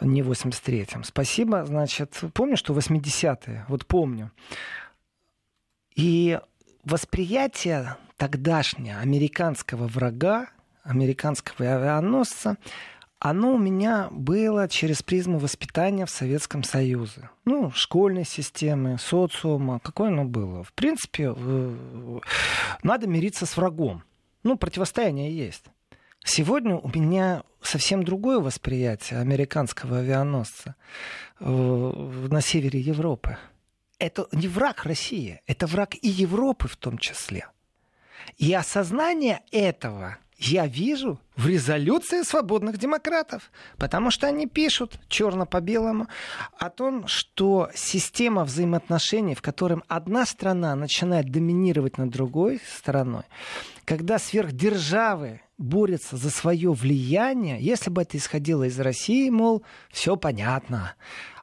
не 0.00 0.22
в 0.22 0.30
83-м. 0.32 1.04
Спасибо, 1.04 1.64
значит, 1.64 2.20
помню, 2.34 2.56
что 2.56 2.74
80-е, 2.74 3.64
вот 3.68 3.86
помню. 3.86 4.32
И 5.94 6.40
восприятие 6.82 7.96
тогдашнее 8.16 8.98
американского 8.98 9.86
врага, 9.86 10.48
американского 10.84 11.66
авианосца, 11.74 12.56
оно 13.18 13.54
у 13.54 13.58
меня 13.58 14.08
было 14.10 14.68
через 14.68 15.02
призму 15.02 15.38
воспитания 15.38 16.04
в 16.04 16.10
Советском 16.10 16.62
Союзе. 16.62 17.30
Ну, 17.46 17.70
школьной 17.70 18.26
системы, 18.26 18.98
социума, 18.98 19.80
какое 19.80 20.08
оно 20.08 20.24
было. 20.24 20.62
В 20.62 20.72
принципе, 20.74 21.34
надо 22.82 23.06
мириться 23.06 23.46
с 23.46 23.56
врагом. 23.56 24.04
Ну, 24.42 24.58
противостояние 24.58 25.34
есть. 25.34 25.64
Сегодня 26.22 26.76
у 26.76 26.88
меня 26.88 27.44
совсем 27.62 28.02
другое 28.02 28.40
восприятие 28.40 29.20
американского 29.20 29.98
авианосца 29.98 30.74
э, 31.40 31.44
на 31.44 32.40
севере 32.40 32.80
Европы. 32.80 33.36
Это 33.98 34.26
не 34.32 34.48
враг 34.48 34.84
России, 34.84 35.40
это 35.46 35.66
враг 35.66 35.94
и 36.00 36.08
Европы 36.08 36.68
в 36.68 36.76
том 36.76 36.98
числе. 36.98 37.46
И 38.38 38.52
осознание 38.52 39.42
этого 39.50 40.16
я 40.38 40.66
вижу 40.66 41.18
в 41.36 41.46
резолюции 41.46 42.22
свободных 42.22 42.78
демократов, 42.78 43.50
потому 43.76 44.10
что 44.10 44.26
они 44.26 44.46
пишут 44.46 44.98
черно 45.08 45.46
по 45.46 45.60
белому 45.60 46.08
о 46.58 46.70
том, 46.70 47.06
что 47.06 47.70
система 47.74 48.44
взаимоотношений, 48.44 49.34
в 49.34 49.42
котором 49.42 49.84
одна 49.88 50.26
страна 50.26 50.74
начинает 50.74 51.30
доминировать 51.30 51.98
над 51.98 52.10
другой 52.10 52.60
страной, 52.76 53.24
когда 53.84 54.18
сверхдержавы 54.18 55.40
борются 55.56 56.16
за 56.16 56.30
свое 56.30 56.72
влияние, 56.72 57.60
если 57.60 57.90
бы 57.90 58.02
это 58.02 58.16
исходило 58.16 58.64
из 58.64 58.78
России, 58.80 59.30
мол, 59.30 59.62
все 59.90 60.16
понятно. 60.16 60.94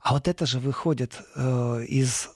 А 0.02 0.14
вот 0.14 0.28
это 0.28 0.46
же 0.46 0.60
выходит 0.60 1.14
э, 1.36 1.86
из 1.88 2.30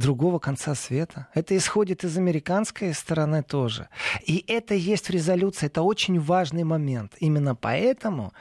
другого 0.00 0.38
конца 0.38 0.74
света. 0.74 1.28
Это 1.34 1.56
исходит 1.56 2.04
из 2.04 2.16
американской 2.16 2.92
стороны 2.94 3.42
тоже. 3.42 3.88
И 4.26 4.44
это 4.48 4.74
есть 4.74 5.06
в 5.06 5.10
резолюции. 5.10 5.66
Это 5.66 5.82
очень 5.82 6.18
важный 6.18 6.64
момент. 6.64 7.12
Именно 7.20 7.54
поэтому 7.54 8.32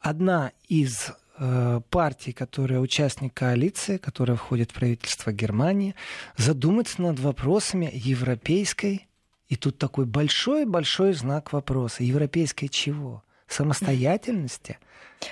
одна 0.00 0.52
из 0.68 1.10
э, 1.38 1.80
партий, 1.90 2.32
которая 2.32 2.80
участник 2.80 3.34
коалиции, 3.34 3.98
которая 3.98 4.36
входит 4.36 4.70
в 4.70 4.74
правительство 4.74 5.32
Германии, 5.32 5.94
задумается 6.36 7.02
над 7.02 7.18
вопросами 7.18 7.90
европейской, 7.92 9.08
и 9.48 9.56
тут 9.56 9.78
такой 9.78 10.06
большой-большой 10.06 11.12
знак 11.12 11.52
вопроса, 11.52 12.04
европейской 12.04 12.68
чего? 12.68 13.22
Самостоятельности– 13.50 14.78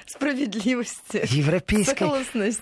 Справедливости. 0.06 1.22
Европейской, 1.34 2.54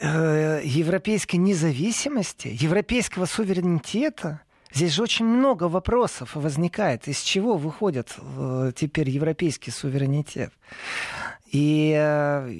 э, 0.00 0.60
европейской 0.64 1.36
независимости, 1.36 2.48
европейского 2.52 3.26
суверенитета. 3.26 4.42
Здесь 4.72 4.92
же 4.92 5.02
очень 5.02 5.24
много 5.24 5.64
вопросов 5.64 6.34
возникает. 6.34 7.08
Из 7.08 7.20
чего 7.20 7.56
выходит 7.56 8.14
э, 8.18 8.72
теперь 8.76 9.08
европейский 9.08 9.70
суверенитет? 9.70 10.52
И 11.50 11.94
э, 11.96 12.50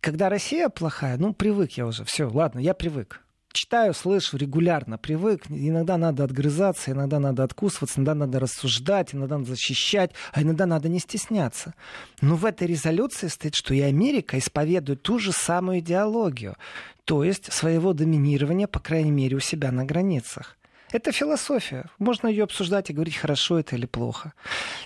когда 0.00 0.28
Россия 0.28 0.68
плохая, 0.68 1.16
ну, 1.16 1.32
привык 1.32 1.72
я 1.72 1.86
уже. 1.86 2.04
Все, 2.04 2.28
ладно, 2.28 2.58
я 2.58 2.74
привык 2.74 3.22
читаю, 3.56 3.94
слышу 3.94 4.36
регулярно, 4.36 4.98
привык. 4.98 5.46
Иногда 5.48 5.96
надо 5.96 6.24
отгрызаться, 6.24 6.92
иногда 6.92 7.18
надо 7.18 7.42
откусываться, 7.42 7.98
иногда 7.98 8.14
надо 8.14 8.38
рассуждать, 8.38 9.14
иногда 9.14 9.38
надо 9.38 9.50
защищать, 9.50 10.12
а 10.32 10.42
иногда 10.42 10.66
надо 10.66 10.88
не 10.88 11.00
стесняться. 11.00 11.74
Но 12.20 12.36
в 12.36 12.44
этой 12.44 12.68
резолюции 12.68 13.28
стоит, 13.28 13.54
что 13.54 13.74
и 13.74 13.80
Америка 13.80 14.38
исповедует 14.38 15.02
ту 15.02 15.18
же 15.18 15.32
самую 15.32 15.80
идеологию, 15.80 16.56
то 17.04 17.24
есть 17.24 17.52
своего 17.52 17.94
доминирования, 17.94 18.66
по 18.66 18.78
крайней 18.78 19.10
мере, 19.10 19.36
у 19.36 19.40
себя 19.40 19.72
на 19.72 19.84
границах. 19.84 20.56
Это 20.96 21.12
философия. 21.12 21.90
Можно 21.98 22.26
ее 22.28 22.44
обсуждать 22.44 22.88
и 22.88 22.94
говорить, 22.94 23.16
хорошо 23.16 23.58
это 23.58 23.76
или 23.76 23.84
плохо. 23.84 24.32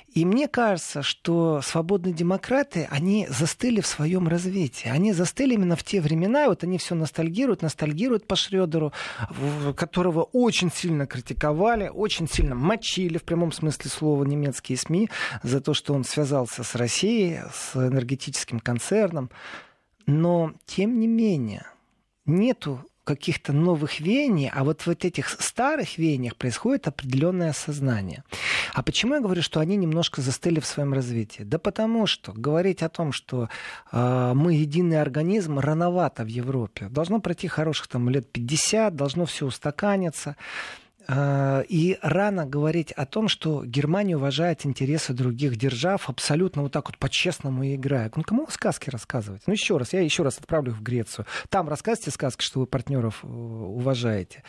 И 0.09 0.25
мне 0.25 0.49
кажется, 0.49 1.05
что 1.05 1.61
свободные 1.63 2.13
демократы, 2.13 2.89
они 2.91 3.29
застыли 3.31 3.81
в 3.81 3.87
своем 3.87 4.27
развитии. 4.27 4.89
Они 4.89 5.13
застыли 5.13 5.55
именно 5.55 5.77
в 5.77 5.85
те 5.85 6.01
времена, 6.01 6.49
вот 6.49 6.65
они 6.65 6.79
все 6.79 6.97
ностальгируют, 6.97 7.63
ностальгируют 7.63 8.27
по 8.27 8.35
Шредеру, 8.35 8.93
которого 9.77 10.25
очень 10.25 10.73
сильно 10.73 11.07
критиковали, 11.07 11.87
очень 11.87 12.29
сильно 12.29 12.57
мочили, 12.57 13.17
в 13.17 13.23
прямом 13.23 13.53
смысле 13.53 13.89
слова, 13.89 14.25
немецкие 14.25 14.79
СМИ 14.79 15.11
за 15.45 15.61
то, 15.61 15.75
что 15.75 15.95
он 15.95 16.03
связался 16.03 16.65
с 16.65 16.75
Россией, 16.75 17.43
с 17.55 17.77
энергетическим 17.77 18.59
концерном. 18.59 19.31
Но, 20.07 20.55
тем 20.67 20.99
не 20.99 21.07
менее, 21.07 21.67
нету 22.27 22.85
каких-то 23.15 23.53
новых 23.53 24.01
веяний, 24.01 24.51
а 24.55 24.63
вот 24.63 24.83
в 24.83 24.87
вот 24.87 25.05
этих 25.05 25.29
старых 25.29 25.99
веяниях 25.99 26.37
происходит 26.37 26.87
определенное 26.87 27.51
осознание. 27.51 28.23
А 28.73 28.83
почему 28.83 29.15
я 29.15 29.21
говорю, 29.21 29.43
что 29.43 29.59
они 29.61 29.77
немножко 29.77 30.21
застыли 30.21 30.61
в 30.61 30.67
своем 30.67 30.95
развитии? 30.95 31.43
Да 31.43 31.59
потому 31.59 32.07
что 32.07 32.33
говорить 32.33 32.83
о 32.83 32.89
том, 32.89 33.13
что 33.13 33.49
э, 33.93 34.33
мы 34.35 34.55
единый 34.55 35.01
организм, 35.01 35.59
рановато 35.59 36.23
в 36.23 36.29
Европе. 36.29 36.89
Должно 36.89 37.21
пройти 37.21 37.49
хороших 37.49 37.89
там 37.89 38.09
лет 38.09 38.31
50, 38.31 38.95
должно 38.95 39.25
все 39.25 39.47
устаканиться. 39.47 40.37
А, 41.09 41.63
и 41.69 41.99
рано 42.03 42.47
говорить 42.47 42.93
о 42.93 43.07
том, 43.07 43.29
что 43.29 43.65
Германия 43.65 44.17
уважает 44.17 44.67
интересы 44.67 45.13
других 45.13 45.57
держав, 45.57 46.09
абсолютно 46.09 46.63
вот 46.63 46.73
так 46.73 46.89
вот 46.89 46.99
по-честному 46.99 47.65
играя. 47.75 48.11
Ну, 48.15 48.23
кому 48.23 48.47
сказки 48.51 48.91
рассказывать? 48.91 49.43
Ну, 49.47 49.53
еще 49.53 49.77
раз, 49.77 49.93
я 49.93 50.01
еще 50.01 50.23
раз 50.23 50.39
отправлю 50.39 50.73
в 50.73 50.83
Грецию. 50.83 51.27
Там 51.49 51.69
рассказывайте 51.69 52.11
сказки, 52.11 52.43
что 52.43 52.61
вы 52.61 52.67
партнеров 52.67 53.21
э, 53.23 53.27
уважаете. 53.27 54.43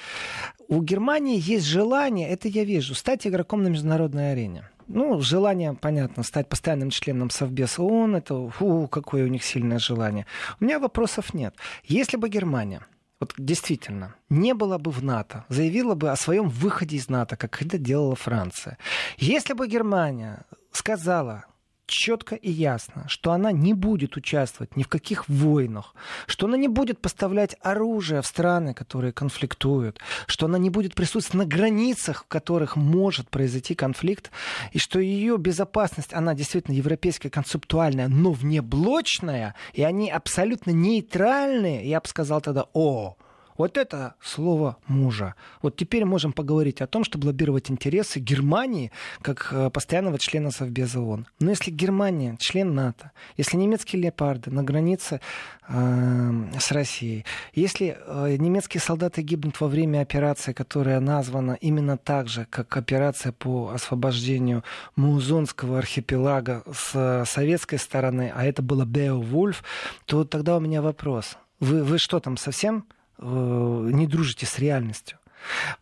У 0.67 0.81
Германии 0.81 1.39
есть 1.39 1.65
желание, 1.65 2.29
это 2.29 2.47
я 2.47 2.63
вижу, 2.63 2.95
стать 2.95 3.25
игроком 3.25 3.63
на 3.63 3.67
международной 3.69 4.33
арене. 4.33 4.69
Ну, 4.87 5.21
желание, 5.21 5.73
понятно, 5.73 6.23
стать 6.23 6.49
постоянным 6.49 6.89
членом 6.89 7.29
Совбеса 7.29 7.81
ООН, 7.81 8.17
это 8.17 8.49
фу, 8.49 8.87
какое 8.89 9.23
у 9.23 9.27
них 9.27 9.43
сильное 9.43 9.79
желание. 9.79 10.25
У 10.59 10.65
меня 10.65 10.79
вопросов 10.79 11.33
нет. 11.33 11.55
Если 11.85 12.17
бы 12.17 12.27
Германия 12.27 12.81
вот 13.21 13.35
действительно, 13.37 14.15
не 14.29 14.53
было 14.53 14.79
бы 14.79 14.91
в 14.91 15.03
НАТО, 15.03 15.45
заявила 15.47 15.93
бы 15.93 16.09
о 16.09 16.15
своем 16.15 16.49
выходе 16.49 16.97
из 16.97 17.07
НАТО, 17.07 17.37
как 17.37 17.61
это 17.61 17.77
делала 17.77 18.15
Франция. 18.15 18.77
Если 19.17 19.53
бы 19.53 19.67
Германия 19.67 20.43
сказала, 20.71 21.45
четко 21.85 22.35
и 22.35 22.49
ясно, 22.49 23.05
что 23.07 23.31
она 23.31 23.51
не 23.51 23.73
будет 23.73 24.15
участвовать 24.15 24.75
ни 24.75 24.83
в 24.83 24.87
каких 24.87 25.27
войнах, 25.27 25.93
что 26.27 26.47
она 26.47 26.57
не 26.57 26.67
будет 26.67 26.99
поставлять 26.99 27.55
оружие 27.61 28.21
в 28.21 28.25
страны, 28.25 28.73
которые 28.73 29.13
конфликтуют, 29.13 29.99
что 30.27 30.45
она 30.45 30.57
не 30.57 30.69
будет 30.69 30.95
присутствовать 30.95 31.47
на 31.47 31.55
границах, 31.55 32.23
в 32.23 32.27
которых 32.27 32.75
может 32.75 33.29
произойти 33.29 33.75
конфликт, 33.75 34.31
и 34.71 34.79
что 34.79 34.99
ее 34.99 35.37
безопасность, 35.37 36.13
она 36.13 36.33
действительно 36.33 36.75
европейская, 36.75 37.29
концептуальная, 37.29 38.07
но 38.07 38.31
внеблочная, 38.31 39.55
и 39.73 39.83
они 39.83 40.09
абсолютно 40.09 40.71
нейтральные, 40.71 41.87
я 41.89 41.99
бы 41.99 42.07
сказал 42.07 42.41
тогда, 42.41 42.65
о, 42.73 43.17
вот 43.57 43.77
это 43.77 44.15
слово 44.21 44.77
мужа. 44.87 45.35
Вот 45.61 45.75
теперь 45.75 46.05
можем 46.05 46.33
поговорить 46.33 46.81
о 46.81 46.87
том, 46.87 47.03
чтобы 47.03 47.27
лоббировать 47.27 47.69
интересы 47.69 48.19
Германии 48.19 48.91
как 49.21 49.49
э, 49.51 49.69
постоянного 49.69 50.17
члена 50.19 50.51
Совбеза 50.51 50.99
ООН. 50.99 51.27
Но 51.39 51.49
если 51.49 51.71
Германия 51.71 52.37
член 52.39 52.73
НАТО, 52.73 53.11
если 53.37 53.57
немецкие 53.57 54.01
леопарды 54.01 54.51
на 54.51 54.63
границе 54.63 55.21
э, 55.67 56.31
с 56.59 56.71
Россией, 56.71 57.25
если 57.53 57.97
э, 58.05 58.35
немецкие 58.37 58.81
солдаты 58.81 59.21
гибнут 59.21 59.59
во 59.59 59.67
время 59.67 60.01
операции, 60.01 60.53
которая 60.53 60.99
названа 60.99 61.57
именно 61.61 61.97
так 61.97 62.27
же, 62.27 62.45
как 62.49 62.75
операция 62.77 63.31
по 63.31 63.69
освобождению 63.69 64.63
Музонского 64.95 65.77
архипелага 65.77 66.63
с 66.73 66.91
э, 66.93 67.25
советской 67.25 67.77
стороны, 67.77 68.31
а 68.33 68.45
это 68.45 68.61
было 68.61 68.85
Беовульф, 68.85 69.63
то 70.05 70.23
тогда 70.23 70.57
у 70.57 70.59
меня 70.59 70.81
вопрос. 70.81 71.37
Вы, 71.59 71.83
вы 71.83 71.97
что 71.99 72.19
там 72.19 72.37
совсем 72.37 72.85
не 73.21 74.07
дружите 74.07 74.45
с 74.45 74.59
реальностью. 74.59 75.17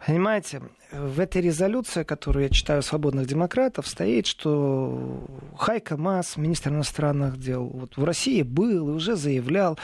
Понимаете, 0.05 0.61
в 0.91 1.19
этой 1.19 1.41
резолюции, 1.41 2.03
которую 2.03 2.43
я 2.43 2.49
читаю 2.49 2.81
свободных 2.81 3.27
демократов, 3.27 3.87
стоит, 3.87 4.25
что 4.25 5.27
Хайка 5.57 5.97
Мас, 5.97 6.37
министр 6.37 6.71
иностранных 6.71 7.37
дел, 7.37 7.65
вот 7.67 7.97
в 7.97 8.03
России 8.03 8.41
был 8.41 8.89
и 8.89 8.91
уже 8.91 9.15
заявлял 9.15 9.77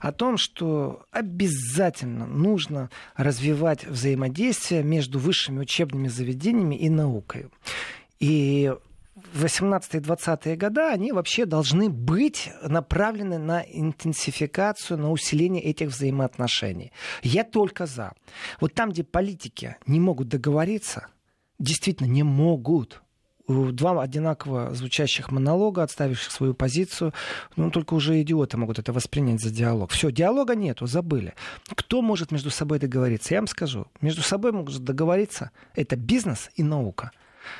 о 0.00 0.12
том, 0.12 0.36
что 0.36 1.04
обязательно 1.10 2.26
нужно 2.26 2.90
развивать 3.16 3.86
взаимодействие 3.86 4.82
между 4.82 5.18
высшими 5.18 5.60
учебными 5.60 6.08
заведениями 6.08 6.74
и 6.74 6.88
наукой. 6.90 7.46
И 8.20 8.72
18-20-е 9.34 10.56
годы, 10.56 10.80
они 10.82 11.12
вообще 11.12 11.46
должны 11.46 11.88
быть 11.88 12.50
направлены 12.62 13.38
на 13.38 13.62
интенсификацию, 13.62 14.98
на 14.98 15.10
усиление 15.10 15.62
этих 15.62 15.88
взаимоотношений. 15.88 16.92
Я 17.22 17.44
только 17.44 17.86
за. 17.86 18.12
Вот 18.60 18.74
там, 18.74 18.90
где 18.90 19.04
политики 19.04 19.76
не 19.86 20.00
могут 20.00 20.28
договориться, 20.28 21.06
действительно 21.58 22.08
не 22.08 22.22
могут, 22.22 23.02
два 23.48 24.00
одинаково 24.00 24.74
звучащих 24.74 25.30
монолога, 25.30 25.82
отставивших 25.82 26.30
свою 26.30 26.54
позицию, 26.54 27.12
ну, 27.56 27.70
только 27.70 27.94
уже 27.94 28.20
идиоты 28.22 28.56
могут 28.56 28.78
это 28.78 28.92
воспринять 28.92 29.40
за 29.40 29.50
диалог. 29.50 29.90
Все, 29.90 30.10
диалога 30.10 30.54
нету, 30.54 30.86
забыли. 30.86 31.34
Кто 31.74 32.02
может 32.02 32.30
между 32.30 32.50
собой 32.50 32.78
договориться? 32.78 33.34
Я 33.34 33.40
вам 33.40 33.48
скажу, 33.48 33.86
между 34.00 34.22
собой 34.22 34.52
могут 34.52 34.76
договориться 34.78 35.50
это 35.74 35.96
бизнес 35.96 36.50
и 36.54 36.62
наука. 36.62 37.10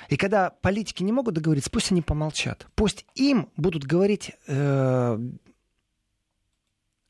И 0.09 0.17
когда 0.17 0.51
политики 0.51 1.03
не 1.03 1.13
могут 1.13 1.35
договориться, 1.35 1.71
пусть 1.71 1.93
они 1.93 2.03
помолчат. 2.03 2.67
Пусть 2.75 3.07
им 3.15 3.49
будут 3.57 3.85
говорить 3.85 4.33
э, 4.47 5.19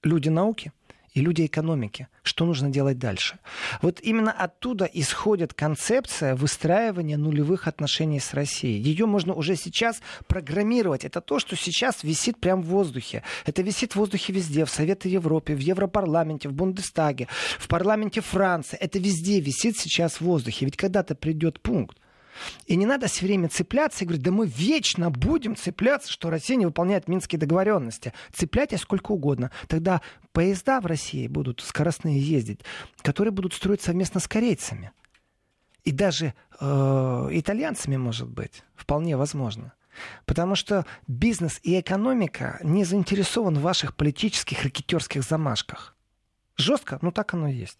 люди 0.02 0.28
науки, 0.28 0.72
и 1.14 1.20
люди 1.20 1.44
экономики. 1.44 2.08
Что 2.22 2.44
нужно 2.46 2.70
делать 2.70 2.98
дальше? 2.98 3.38
Вот 3.82 4.00
именно 4.00 4.32
оттуда 4.32 4.86
исходит 4.86 5.52
концепция 5.52 6.34
выстраивания 6.34 7.18
нулевых 7.18 7.68
отношений 7.68 8.18
с 8.18 8.32
Россией. 8.32 8.80
Ее 8.80 9.06
можно 9.06 9.34
уже 9.34 9.56
сейчас 9.56 10.00
программировать. 10.26 11.04
Это 11.04 11.20
то, 11.20 11.38
что 11.38 11.56
сейчас 11.56 12.02
висит 12.02 12.38
прямо 12.40 12.62
в 12.62 12.66
воздухе. 12.66 13.22
Это 13.44 13.62
висит 13.62 13.92
в 13.92 13.96
воздухе 13.96 14.32
везде. 14.32 14.64
В 14.64 14.70
Совете 14.70 15.10
Европы, 15.10 15.54
в 15.54 15.58
Европарламенте, 15.58 16.48
в 16.48 16.54
Бундестаге, 16.54 17.28
в 17.58 17.68
парламенте 17.68 18.22
Франции. 18.22 18.78
Это 18.78 18.98
везде 18.98 19.40
висит 19.40 19.76
сейчас 19.76 20.14
в 20.14 20.22
воздухе. 20.22 20.64
Ведь 20.64 20.76
когда-то 20.76 21.14
придет 21.14 21.60
пункт, 21.60 21.98
и 22.66 22.76
не 22.76 22.86
надо 22.86 23.06
все 23.06 23.26
время 23.26 23.48
цепляться 23.48 24.04
и 24.04 24.06
говорить, 24.06 24.24
да 24.24 24.30
мы 24.30 24.46
вечно 24.46 25.10
будем 25.10 25.56
цепляться, 25.56 26.10
что 26.10 26.30
Россия 26.30 26.56
не 26.56 26.66
выполняет 26.66 27.08
минские 27.08 27.38
договоренности. 27.38 28.12
Цепляйтесь 28.32 28.80
сколько 28.80 29.12
угодно. 29.12 29.50
Тогда 29.68 30.00
поезда 30.32 30.80
в 30.80 30.86
России 30.86 31.26
будут 31.26 31.60
скоростные 31.60 32.20
ездить, 32.20 32.60
которые 33.02 33.32
будут 33.32 33.54
строить 33.54 33.82
совместно 33.82 34.20
с 34.20 34.28
корейцами. 34.28 34.92
И 35.84 35.90
даже 35.90 36.34
э, 36.60 37.28
итальянцами, 37.32 37.96
может 37.96 38.28
быть. 38.28 38.62
Вполне 38.74 39.16
возможно. 39.16 39.72
Потому 40.24 40.54
что 40.54 40.86
бизнес 41.06 41.60
и 41.62 41.78
экономика 41.78 42.58
не 42.62 42.84
заинтересованы 42.84 43.58
в 43.58 43.62
ваших 43.62 43.94
политических 43.96 44.62
ракетерских 44.62 45.22
замашках. 45.22 45.96
Жестко, 46.56 46.98
ну 47.02 47.10
так 47.12 47.34
оно 47.34 47.48
и 47.48 47.54
есть. 47.54 47.78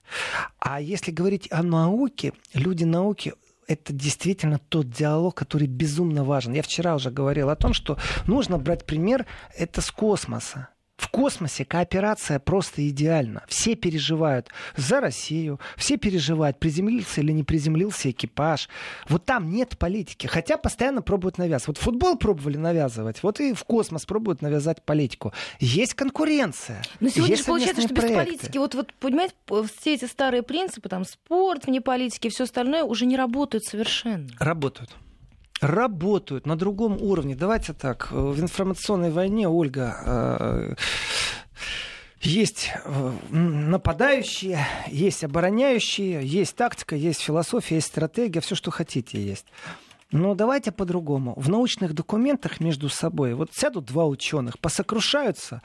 А 0.58 0.80
если 0.80 1.10
говорить 1.10 1.46
о 1.50 1.62
науке, 1.62 2.32
люди 2.54 2.84
науки 2.84 3.34
это 3.66 3.92
действительно 3.92 4.58
тот 4.58 4.90
диалог, 4.90 5.34
который 5.34 5.66
безумно 5.66 6.24
важен. 6.24 6.52
Я 6.52 6.62
вчера 6.62 6.94
уже 6.94 7.10
говорил 7.10 7.50
о 7.50 7.56
том, 7.56 7.72
что 7.72 7.98
нужно 8.26 8.58
брать 8.58 8.84
пример 8.86 9.26
это 9.56 9.80
с 9.80 9.90
космоса. 9.90 10.68
В 11.12 11.14
космосе 11.14 11.66
кооперация 11.66 12.38
просто 12.38 12.88
идеальна. 12.88 13.44
Все 13.46 13.74
переживают 13.74 14.48
за 14.76 14.98
Россию, 14.98 15.60
все 15.76 15.98
переживают, 15.98 16.58
приземлился 16.58 17.20
или 17.20 17.32
не 17.32 17.44
приземлился 17.44 18.10
экипаж. 18.10 18.70
Вот 19.10 19.26
там 19.26 19.50
нет 19.50 19.76
политики, 19.76 20.26
хотя 20.26 20.56
постоянно 20.56 21.02
пробуют 21.02 21.36
навязывать. 21.36 21.76
Вот 21.76 21.78
футбол 21.84 22.16
пробовали 22.16 22.56
навязывать, 22.56 23.22
вот 23.22 23.40
и 23.40 23.52
в 23.52 23.62
космос 23.64 24.06
пробуют 24.06 24.40
навязать 24.40 24.82
политику. 24.82 25.34
Есть 25.60 25.92
конкуренция. 25.92 26.80
Но 26.98 27.10
сегодня 27.10 27.32
есть 27.32 27.42
же 27.42 27.46
получается, 27.46 27.82
что 27.82 27.94
проекты. 27.94 28.14
без 28.14 28.38
политики, 28.38 28.56
вот, 28.56 28.74
вот 28.74 28.94
понимаете, 28.94 29.34
все 29.78 29.92
эти 29.92 30.06
старые 30.06 30.42
принципы, 30.42 30.88
там 30.88 31.04
спорт 31.04 31.66
вне 31.66 31.82
политики, 31.82 32.30
все 32.30 32.44
остальное 32.44 32.84
уже 32.84 33.04
не 33.04 33.18
работают 33.18 33.66
совершенно. 33.66 34.30
Работают 34.38 34.90
работают 35.62 36.44
на 36.44 36.56
другом 36.56 37.00
уровне. 37.00 37.36
Давайте 37.36 37.72
так, 37.72 38.10
в 38.10 38.40
информационной 38.40 39.10
войне, 39.10 39.48
Ольга, 39.48 39.96
э, 40.04 40.74
есть 42.20 42.70
э, 42.84 43.12
нападающие, 43.30 44.66
есть 44.88 45.24
обороняющие, 45.24 46.26
есть 46.26 46.56
тактика, 46.56 46.96
есть 46.96 47.20
философия, 47.20 47.76
есть 47.76 47.86
стратегия, 47.86 48.40
все, 48.40 48.54
что 48.56 48.70
хотите, 48.70 49.22
есть. 49.22 49.46
Но 50.10 50.34
давайте 50.34 50.72
по-другому. 50.72 51.32
В 51.36 51.48
научных 51.48 51.94
документах 51.94 52.60
между 52.60 52.88
собой 52.88 53.34
вот 53.34 53.54
сядут 53.54 53.86
два 53.86 54.06
ученых, 54.06 54.58
посокрушаются 54.58 55.62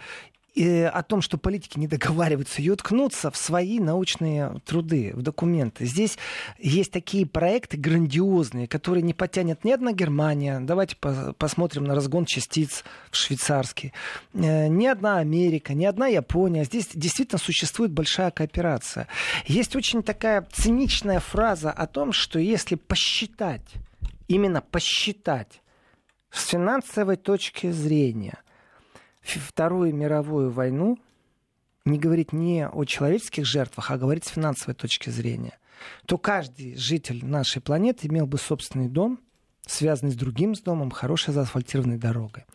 о 0.66 1.04
том, 1.04 1.22
что 1.22 1.38
политики 1.38 1.78
не 1.78 1.88
договариваются 1.88 2.62
и 2.62 2.70
уткнуться 2.70 3.32
в 3.32 3.38
свои 3.38 3.80
научные 3.80 4.60
труды, 4.66 5.12
в 5.14 5.22
документы. 5.22 5.86
Здесь 5.86 6.18
есть 6.58 6.92
такие 6.92 7.26
проекты 7.26 7.78
грандиозные, 7.78 8.68
которые 8.68 9.04
не 9.04 9.14
потянет 9.14 9.64
ни 9.64 9.72
одна 9.72 9.94
Германия. 9.94 10.60
Давайте 10.60 10.96
по 10.96 11.34
посмотрим 11.38 11.84
на 11.84 11.96
разгон 11.96 12.26
частиц 12.26 12.84
в 13.12 13.16
швейцарский. 13.16 13.94
Э, 14.34 14.68
ни 14.68 14.88
одна 14.88 15.18
Америка, 15.18 15.74
ни 15.74 15.86
одна 15.86 16.08
Япония. 16.08 16.64
Здесь 16.64 16.90
действительно 16.94 17.40
существует 17.40 17.92
большая 17.92 18.32
кооперация. 18.32 19.08
Есть 19.46 19.76
очень 19.76 20.04
такая 20.04 20.48
циничная 20.52 21.20
фраза 21.20 21.72
о 21.72 21.88
том, 21.88 22.12
что 22.12 22.40
если 22.40 22.76
посчитать, 22.76 23.74
именно 24.28 24.62
посчитать 24.62 25.62
с 26.32 26.48
финансовой 26.48 27.16
точки 27.16 27.72
зрения– 27.72 28.40
Вторую 29.36 29.94
мировую 29.94 30.52
войну, 30.52 30.98
не 31.86 32.00
говорить 32.00 32.34
не 32.34 32.68
о 32.68 32.86
человеческих 32.86 33.46
жертвах, 33.46 33.92
а 33.92 33.98
говорить 33.98 34.26
с 34.26 34.30
финансовой 34.30 34.76
точки 34.76 35.10
зрения, 35.10 35.58
то 36.06 36.18
каждый 36.18 36.76
житель 36.76 37.26
нашей 37.26 37.62
планеты 37.62 38.08
имел 38.08 38.26
бы 38.26 38.38
собственный 38.38 38.90
дом, 38.90 39.20
связанный 39.66 40.12
с 40.12 40.16
другим 40.16 40.56
с 40.56 40.62
домом, 40.62 40.92
хорошей 40.92 41.34
заасфальтированной 41.34 41.98
дорогой. 41.98 42.46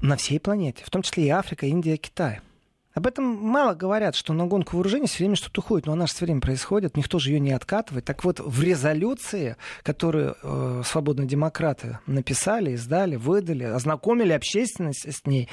На 0.00 0.16
всей 0.16 0.38
планете, 0.38 0.84
в 0.84 0.90
том 0.90 1.02
числе 1.02 1.26
и 1.26 1.30
Африка, 1.30 1.66
Индия, 1.66 1.96
Китай– 1.96 2.40
об 2.94 3.06
этом 3.08 3.24
мало 3.24 3.74
говорят, 3.74 4.14
что 4.14 4.32
на 4.32 4.46
гонку 4.46 4.76
вооружений 4.76 5.08
все 5.08 5.18
время 5.18 5.34
что-то 5.34 5.60
уходит, 5.60 5.86
но 5.86 5.92
она 5.92 6.06
же 6.06 6.14
все 6.14 6.24
время 6.24 6.40
происходит, 6.40 6.96
никто 6.96 7.18
же 7.18 7.30
ее 7.30 7.40
не 7.40 7.52
откатывает. 7.52 8.04
Так 8.04 8.24
вот, 8.24 8.38
в 8.38 8.62
резолюции, 8.62 9.56
которую 9.82 10.36
э, 10.42 10.82
свободные 10.84 11.26
демократы 11.26 11.98
написали, 12.06 12.72
издали, 12.72 13.16
выдали, 13.16 13.64
ознакомили 13.64 14.32
общественность 14.32 15.12
с 15.12 15.26
ней, 15.26 15.48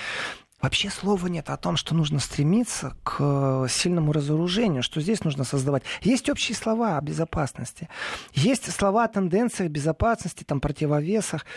Вообще 0.61 0.91
слова 0.91 1.25
нет 1.25 1.49
о 1.49 1.57
том, 1.57 1.75
что 1.75 1.95
нужно 1.95 2.19
стремиться 2.19 2.95
к 3.03 3.65
сильному 3.67 4.13
разоружению, 4.13 4.83
что 4.83 5.01
здесь 5.01 5.23
нужно 5.23 5.43
создавать. 5.43 5.81
Есть 6.01 6.29
общие 6.29 6.55
слова 6.55 6.99
о 6.99 7.01
безопасности, 7.01 7.89
есть 8.33 8.71
слова 8.71 9.05
о 9.05 9.07
тенденциях 9.07 9.71
безопасности, 9.71 10.43
там, 10.43 10.61
противовесах. 10.61 11.47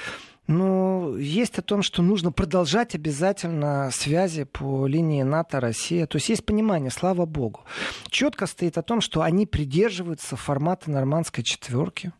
Ну, 0.46 1.16
есть 1.16 1.58
о 1.58 1.62
том, 1.62 1.82
что 1.82 2.02
нужно 2.02 2.30
продолжать 2.30 2.94
обязательно 2.94 3.90
связи 3.90 4.44
по 4.44 4.86
линии 4.86 5.22
НАТО-Россия. 5.22 6.06
То 6.06 6.16
есть 6.16 6.28
есть 6.28 6.44
понимание, 6.44 6.90
слава 6.90 7.24
богу. 7.24 7.64
Четко 8.08 8.46
стоит 8.46 8.76
о 8.76 8.82
том, 8.82 9.00
что 9.00 9.22
они 9.22 9.46
придерживаются 9.46 10.36
формата 10.36 10.90
нормандской 10.90 11.44
четверки. 11.44 12.12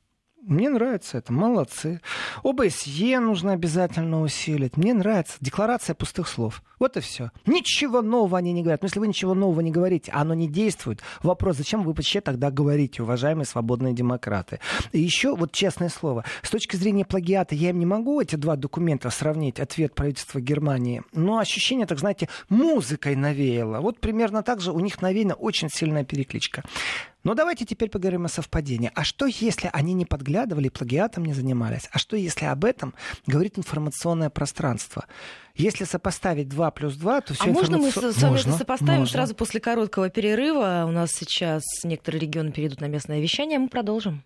Мне 0.46 0.68
нравится 0.68 1.16
это, 1.16 1.33
молодцы. 1.33 2.02
ОБСЕ 2.42 3.18
нужно 3.18 3.52
обязательно 3.52 4.20
усилить. 4.20 4.76
Мне 4.76 4.92
нравится. 4.92 5.38
Декларация 5.40 5.94
пустых 5.94 6.28
слов. 6.28 6.62
Вот 6.78 6.98
и 6.98 7.00
все. 7.00 7.30
Ничего 7.46 8.02
нового 8.02 8.37
они 8.37 8.52
не 8.52 8.61
говорят. 8.61 8.83
Но 8.83 8.87
если 8.87 9.00
вы 9.00 9.09
ничего 9.09 9.33
нового 9.33 9.61
не 9.61 9.70
говорите, 9.70 10.12
оно 10.12 10.35
не 10.35 10.46
действует. 10.46 11.00
Вопрос, 11.22 11.57
зачем 11.57 11.83
вы 11.83 11.94
вообще 11.94 12.20
тогда 12.20 12.50
говорите, 12.50 13.02
уважаемые 13.02 13.46
свободные 13.46 13.94
демократы? 13.94 14.61
И 14.92 15.00
еще, 15.00 15.35
вот 15.35 15.52
честное 15.52 15.88
слово, 15.88 16.26
с 16.42 16.50
точки 16.50 16.76
зрения 16.76 17.07
плагиата, 17.07 17.54
я 17.54 17.70
им 17.70 17.78
не 17.78 17.87
могу 17.87 18.20
эти 18.20 18.37
два 18.37 18.57
документа 18.57 19.09
сравнить, 19.09 19.61
ответ 19.61 19.94
правительства 19.94 20.40
Германии, 20.40 21.02
но 21.12 21.38
ощущение, 21.38 21.87
так 21.87 21.98
знаете, 21.98 22.28
музыкой 22.50 23.16
навеяло. 23.16 23.80
Вот 23.80 23.98
примерно 23.98 24.42
так 24.42 24.61
же 24.61 24.72
у 24.72 24.80
них 24.80 25.00
навеяна 25.00 25.35
очень 25.35 25.70
сильная 25.70 26.04
перекличка. 26.04 26.64
Но 27.25 27.35
давайте 27.35 27.65
теперь 27.65 27.89
поговорим 27.91 28.27
о 28.27 28.29
совпадении. 28.29 28.91
А 28.95 29.03
что, 29.03 29.27
если 29.27 29.71
они 29.73 29.95
не 29.95 30.05
подглядывали, 30.05 30.69
плагиатом 30.69 31.25
не 31.25 31.33
занимались? 31.33 31.89
А 31.91 31.99
что, 31.99 32.17
если 32.17 32.45
об 32.45 32.65
этом 32.65 32.95
говорит 33.27 33.59
информационное 33.59 34.31
пространство? 34.31 35.07
Если 35.55 35.85
сопоставить 35.85 36.49
2 36.49 36.71
плюс 36.73 36.97
2, 36.97 37.21
то 37.23 37.35
все 37.35 37.45
А 37.45 37.47
можно 37.47 37.79
мы 37.79 37.91
с 37.91 37.97
вами 37.97 38.13
можно, 38.31 38.49
это 38.51 38.59
сопоставим 38.59 39.01
можно. 39.01 39.13
сразу 39.13 39.35
после 39.35 39.61
короткого 39.61 40.11
перерыва? 40.11 40.85
У 40.87 40.91
нас 40.91 41.11
сейчас 41.13 41.63
некоторые 41.83 42.21
регионы 42.21 42.53
перейдут 42.53 42.81
на 42.81 42.87
местное 42.87 43.21
вещание, 43.21 43.59
мы 43.59 43.69
продолжим. 43.69 44.23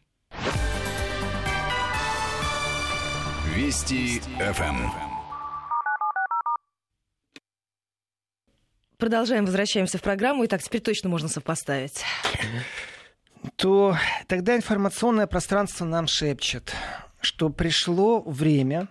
Вести 3.54 4.20
ФМ. 4.38 5.07
Продолжаем, 8.98 9.44
возвращаемся 9.44 9.96
в 9.96 10.02
программу. 10.02 10.44
Итак, 10.46 10.60
теперь 10.60 10.80
точно 10.80 11.08
можно 11.08 11.28
сопоставить. 11.28 12.02
То 13.54 13.96
тогда 14.26 14.56
информационное 14.56 15.28
пространство 15.28 15.84
нам 15.84 16.08
шепчет, 16.08 16.74
что 17.20 17.48
пришло 17.48 18.20
время 18.22 18.88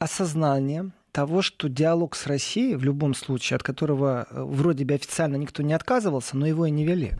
осознания 0.00 0.90
того, 1.12 1.42
что 1.42 1.68
диалог 1.68 2.16
с 2.16 2.26
Россией, 2.26 2.74
в 2.74 2.82
любом 2.82 3.14
случае, 3.14 3.54
от 3.54 3.62
которого 3.62 4.26
э, 4.28 4.42
вроде 4.42 4.84
бы 4.84 4.94
официально 4.94 5.36
никто 5.36 5.62
не 5.62 5.74
отказывался, 5.74 6.36
но 6.36 6.44
его 6.44 6.66
и 6.66 6.72
не 6.72 6.84
вели. 6.84 7.12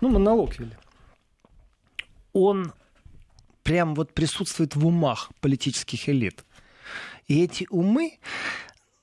Ну, 0.00 0.10
монолог 0.10 0.56
вели. 0.60 0.76
Он 2.32 2.72
прям 3.64 3.96
вот 3.96 4.14
присутствует 4.14 4.76
в 4.76 4.86
умах 4.86 5.32
политических 5.40 6.08
элит. 6.08 6.44
И 7.26 7.42
эти 7.42 7.66
умы, 7.68 8.18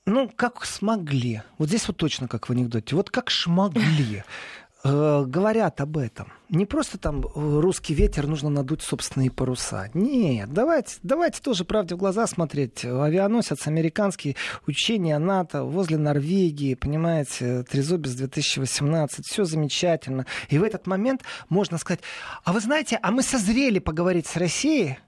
ну, 0.06 0.30
как 0.34 0.64
смогли. 0.64 1.42
Вот 1.58 1.68
здесь 1.68 1.86
вот 1.86 1.96
точно 1.96 2.26
как 2.26 2.48
в 2.48 2.52
анекдоте. 2.52 2.96
Вот 2.96 3.10
как 3.10 3.30
смогли 3.30 4.24
э, 4.84 5.24
говорят 5.24 5.80
об 5.80 5.96
этом. 5.96 6.32
Не 6.48 6.66
просто 6.66 6.98
там 6.98 7.20
э, 7.20 7.30
русский 7.34 7.94
ветер 7.94 8.26
нужно 8.26 8.50
надуть 8.50 8.82
собственные 8.82 9.30
паруса. 9.30 9.90
Нет, 9.94 10.52
давайте, 10.52 10.96
давайте 11.04 11.40
тоже 11.40 11.64
правде 11.64 11.94
в 11.94 11.98
глаза 11.98 12.26
смотреть. 12.26 12.84
Авианосец 12.84 13.68
американский, 13.68 14.36
учения 14.66 15.18
НАТО 15.18 15.62
возле 15.62 15.98
Норвегии, 15.98 16.74
понимаете, 16.74 17.62
Трезубец 17.62 18.10
2018, 18.14 19.24
все 19.24 19.44
замечательно. 19.44 20.26
И 20.48 20.58
в 20.58 20.64
этот 20.64 20.88
момент 20.88 21.22
можно 21.48 21.78
сказать, 21.78 22.00
а 22.42 22.52
вы 22.52 22.58
знаете, 22.58 22.98
а 23.00 23.12
мы 23.12 23.22
созрели 23.22 23.78
поговорить 23.78 24.26
с 24.26 24.36
Россией, 24.36 24.98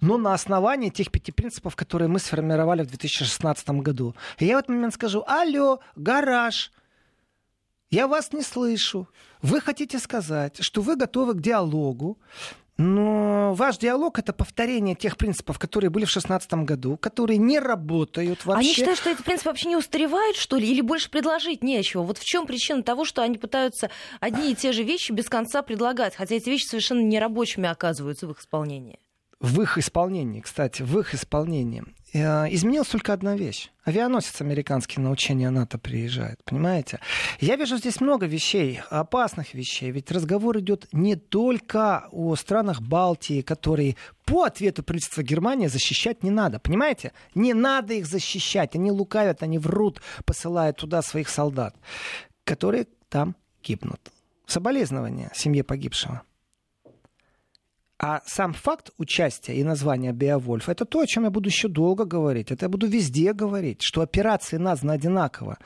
но 0.00 0.16
на 0.16 0.34
основании 0.34 0.90
тех 0.90 1.10
пяти 1.10 1.32
принципов, 1.32 1.76
которые 1.76 2.08
мы 2.08 2.18
сформировали 2.18 2.82
в 2.82 2.88
2016 2.88 3.68
году. 3.70 4.14
И 4.38 4.46
я 4.46 4.56
в 4.56 4.58
этот 4.60 4.70
момент 4.70 4.94
скажу, 4.94 5.24
алло, 5.26 5.80
гараж, 5.96 6.72
я 7.90 8.06
вас 8.06 8.32
не 8.32 8.42
слышу. 8.42 9.08
Вы 9.42 9.60
хотите 9.60 9.98
сказать, 9.98 10.58
что 10.60 10.82
вы 10.82 10.96
готовы 10.96 11.34
к 11.34 11.40
диалогу, 11.40 12.18
но 12.76 13.54
ваш 13.54 13.78
диалог 13.78 14.20
это 14.20 14.32
повторение 14.32 14.94
тех 14.94 15.16
принципов, 15.16 15.58
которые 15.58 15.90
были 15.90 16.04
в 16.04 16.12
2016 16.12 16.52
году, 16.64 16.96
которые 16.96 17.38
не 17.38 17.58
работают 17.58 18.46
вообще. 18.46 18.60
Они 18.60 18.72
считают, 18.72 19.00
что 19.00 19.10
эти 19.10 19.22
принципы 19.22 19.50
вообще 19.50 19.68
не 19.68 19.76
устаревают, 19.76 20.36
что 20.36 20.56
ли, 20.56 20.68
или 20.70 20.80
больше 20.80 21.10
предложить 21.10 21.64
нечего? 21.64 22.02
Вот 22.02 22.18
в 22.18 22.24
чем 22.24 22.46
причина 22.46 22.84
того, 22.84 23.04
что 23.04 23.22
они 23.22 23.36
пытаются 23.36 23.90
одни 24.20 24.52
и 24.52 24.54
те 24.54 24.70
же 24.70 24.84
вещи 24.84 25.10
без 25.10 25.28
конца 25.28 25.62
предлагать, 25.62 26.14
хотя 26.14 26.36
эти 26.36 26.48
вещи 26.48 26.66
совершенно 26.66 27.00
нерабочими 27.00 27.68
оказываются 27.68 28.28
в 28.28 28.30
их 28.30 28.40
исполнении? 28.40 29.00
В 29.40 29.60
их 29.62 29.78
исполнении, 29.78 30.40
кстати, 30.40 30.82
в 30.82 30.98
их 30.98 31.14
исполнении. 31.14 31.84
Э, 32.12 32.46
изменилась 32.52 32.88
только 32.88 33.12
одна 33.12 33.36
вещь. 33.36 33.70
Авианосец 33.84 34.40
американский 34.40 35.00
на 35.00 35.10
учение 35.10 35.50
НАТО 35.50 35.78
приезжает, 35.78 36.42
понимаете? 36.44 36.98
Я 37.38 37.54
вижу 37.54 37.76
здесь 37.76 38.00
много 38.00 38.26
вещей, 38.26 38.80
опасных 38.90 39.54
вещей. 39.54 39.92
Ведь 39.92 40.10
разговор 40.10 40.58
идет 40.58 40.88
не 40.90 41.14
только 41.14 42.08
о 42.10 42.34
странах 42.34 42.80
Балтии, 42.80 43.42
которые 43.42 43.96
по 44.24 44.42
ответу 44.42 44.82
правительства 44.82 45.22
Германии 45.22 45.68
защищать 45.68 46.24
не 46.24 46.30
надо. 46.30 46.58
Понимаете? 46.58 47.12
Не 47.36 47.54
надо 47.54 47.94
их 47.94 48.06
защищать. 48.06 48.74
Они 48.74 48.90
лукавят, 48.90 49.44
они 49.44 49.58
врут, 49.58 50.02
посылая 50.24 50.72
туда 50.72 51.00
своих 51.00 51.28
солдат, 51.28 51.76
которые 52.42 52.88
там 53.08 53.36
гибнут. 53.62 54.00
Соболезнования 54.46 55.30
семье 55.32 55.62
погибшего. 55.62 56.22
А 57.98 58.22
сам 58.26 58.52
факт 58.52 58.90
участия 58.96 59.54
и 59.54 59.64
названия 59.64 60.12
Беовульф, 60.12 60.68
это 60.68 60.84
то, 60.84 61.00
о 61.00 61.06
чем 61.06 61.24
я 61.24 61.30
буду 61.30 61.48
еще 61.48 61.66
долго 61.66 62.04
говорить. 62.04 62.52
Это 62.52 62.66
я 62.66 62.68
буду 62.68 62.86
везде 62.86 63.32
говорить, 63.32 63.82
что 63.82 64.02
операции 64.02 64.56
названы 64.56 64.92
одинаково. 64.92 65.58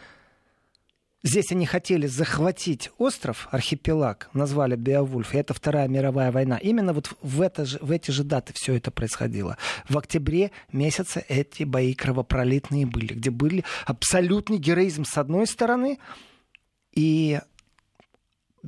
Здесь 1.24 1.52
они 1.52 1.66
хотели 1.66 2.06
захватить 2.06 2.90
остров, 2.98 3.46
архипелаг, 3.52 4.28
назвали 4.32 4.74
Беовульф, 4.74 5.34
и 5.34 5.38
это 5.38 5.54
Вторая 5.54 5.86
мировая 5.88 6.32
война. 6.32 6.56
Именно 6.56 6.94
вот 6.94 7.14
в, 7.20 7.42
это 7.42 7.64
же, 7.64 7.78
в 7.80 7.92
эти 7.92 8.10
же 8.10 8.24
даты 8.24 8.52
все 8.56 8.74
это 8.74 8.90
происходило. 8.90 9.56
В 9.88 9.96
октябре 9.98 10.50
месяце 10.72 11.24
эти 11.28 11.62
бои 11.62 11.94
кровопролитные 11.94 12.86
были, 12.86 13.14
где 13.14 13.30
были 13.30 13.62
абсолютный 13.84 14.58
героизм 14.58 15.04
с 15.04 15.16
одной 15.16 15.46
стороны 15.46 16.00
и 16.92 17.40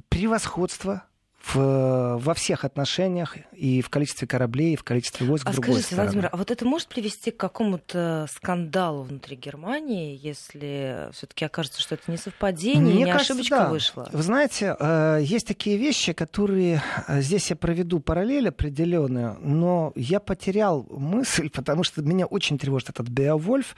превосходство 0.08 1.04
в, 1.52 2.18
во 2.18 2.34
всех 2.34 2.64
отношениях, 2.64 3.36
и 3.52 3.82
в 3.82 3.90
количестве 3.90 4.26
кораблей, 4.26 4.74
и 4.74 4.76
в 4.76 4.84
количестве 4.84 5.26
войск 5.26 5.46
а 5.46 5.52
другой 5.52 5.74
скажите, 5.74 5.86
стороны. 5.86 6.04
Владимир, 6.06 6.28
а 6.32 6.36
вот 6.36 6.50
это 6.50 6.64
может 6.64 6.88
привести 6.88 7.30
к 7.30 7.36
какому-то 7.36 8.26
скандалу 8.30 9.02
внутри 9.02 9.36
Германии, 9.36 10.18
если 10.20 11.08
все-таки 11.12 11.44
окажется, 11.44 11.80
что 11.80 11.96
это 11.96 12.10
не 12.10 12.16
совпадение, 12.16 12.80
Мне 12.80 13.04
не 13.04 13.12
кажется, 13.12 13.34
ошибочка 13.34 13.56
да. 13.56 13.68
вышла? 13.68 14.08
Вы 14.12 14.22
знаете, 14.22 14.76
э, 14.78 15.20
есть 15.22 15.46
такие 15.46 15.76
вещи, 15.76 16.12
которые 16.12 16.82
э, 17.06 17.20
здесь 17.20 17.50
я 17.50 17.56
проведу 17.56 18.00
параллель 18.00 18.48
определенную, 18.48 19.36
но 19.40 19.92
я 19.96 20.20
потерял 20.20 20.86
мысль, 20.90 21.50
потому 21.54 21.84
что 21.84 22.02
меня 22.02 22.26
очень 22.26 22.58
тревожит 22.58 22.90
этот 22.90 23.08
Беовольф, 23.08 23.76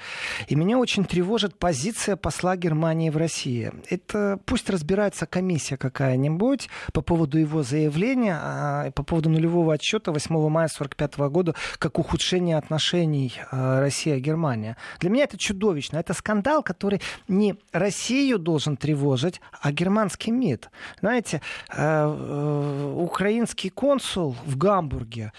и 0.49 0.55
меня 0.55 0.79
очень 0.79 1.05
тревожит 1.05 1.59
позиция 1.59 2.17
посла 2.17 2.57
Германии 2.57 3.11
в 3.11 3.17
России. 3.17 3.73
Это 3.91 4.39
пусть 4.45 4.71
разбирается 4.71 5.27
комиссия 5.27 5.77
какая-нибудь 5.77 6.69
по 6.93 7.03
поводу 7.03 7.39
его 7.39 7.56
заявления 7.63 8.39
а, 8.41 8.91
по 8.93 9.03
поводу 9.03 9.31
нулевого 9.31 9.75
отчета 9.75 10.13
8 10.13 10.31
мая 10.49 10.67
1945 10.67 11.19
года 11.31 11.55
как 11.79 11.99
ухудшение 11.99 12.57
отношений 12.57 13.35
а, 13.51 13.81
Россия-Германия. 13.81 14.77
Для 15.01 15.11
меня 15.11 15.25
это 15.25 15.39
чудовищно. 15.39 15.99
Это 15.99 16.15
скандал, 16.15 16.63
который 16.63 17.01
не 17.29 17.57
Россию 17.73 18.39
должен 18.39 18.77
тревожить, 18.77 19.41
а 19.61 19.73
германский 19.73 20.31
МИД. 20.31 20.71
Знаете, 21.01 21.41
а, 21.69 22.07
э, 22.09 22.95
украинский 22.97 23.71
консул 23.71 24.37
в 24.45 24.57
Гамбурге 24.57 25.33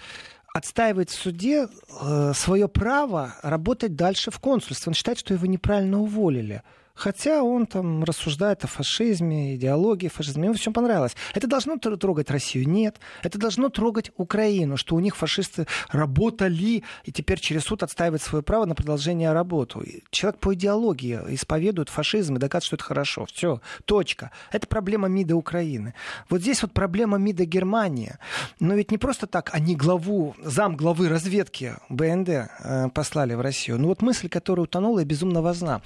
отстаивает 0.52 1.10
в 1.10 1.14
суде 1.14 1.68
э, 2.00 2.32
свое 2.34 2.68
право 2.68 3.34
работать 3.42 3.94
дальше 3.94 4.30
в 4.30 4.38
консульстве. 4.40 4.90
Он 4.90 4.94
считает, 4.94 5.18
что 5.18 5.34
его 5.34 5.46
неправильно 5.46 6.00
уволили. 6.00 6.62
Хотя 6.98 7.44
он 7.44 7.66
там 7.66 8.02
рассуждает 8.02 8.64
о 8.64 8.66
фашизме, 8.66 9.54
идеологии 9.54 10.08
фашизма. 10.08 10.46
Ему 10.46 10.54
все 10.54 10.72
понравилось. 10.72 11.14
Это 11.32 11.46
должно 11.46 11.76
трогать 11.78 12.28
Россию? 12.28 12.68
Нет. 12.68 12.96
Это 13.22 13.38
должно 13.38 13.68
трогать 13.68 14.10
Украину, 14.16 14.76
что 14.76 14.96
у 14.96 15.00
них 15.00 15.14
фашисты 15.14 15.68
работали 15.90 16.82
и 17.04 17.12
теперь 17.12 17.38
через 17.38 17.62
суд 17.62 17.84
отстаивают 17.84 18.20
свое 18.20 18.42
право 18.42 18.64
на 18.64 18.74
продолжение 18.74 19.32
работы. 19.32 20.02
Человек 20.10 20.40
по 20.40 20.54
идеологии 20.54 21.20
исповедует 21.28 21.88
фашизм 21.88 22.34
и 22.34 22.40
доказывает, 22.40 22.64
что 22.64 22.76
это 22.76 22.84
хорошо. 22.84 23.26
Все. 23.26 23.60
Точка. 23.84 24.32
Это 24.50 24.66
проблема 24.66 25.06
МИДа 25.06 25.36
Украины. 25.36 25.94
Вот 26.28 26.40
здесь 26.40 26.62
вот 26.62 26.72
проблема 26.72 27.16
МИДа 27.16 27.44
Германии. 27.44 28.16
Но 28.58 28.74
ведь 28.74 28.90
не 28.90 28.98
просто 28.98 29.28
так 29.28 29.50
они 29.52 29.76
главу, 29.76 30.34
зам 30.42 30.76
главы 30.76 31.08
разведки 31.08 31.74
БНД 31.90 32.28
э, 32.28 32.88
послали 32.92 33.34
в 33.34 33.40
Россию. 33.40 33.78
Ну 33.78 33.86
вот 33.86 34.02
мысль, 34.02 34.28
которая 34.28 34.64
утонула 34.64 34.98
и 35.00 35.04
безумно 35.04 35.42
важна. 35.42 35.80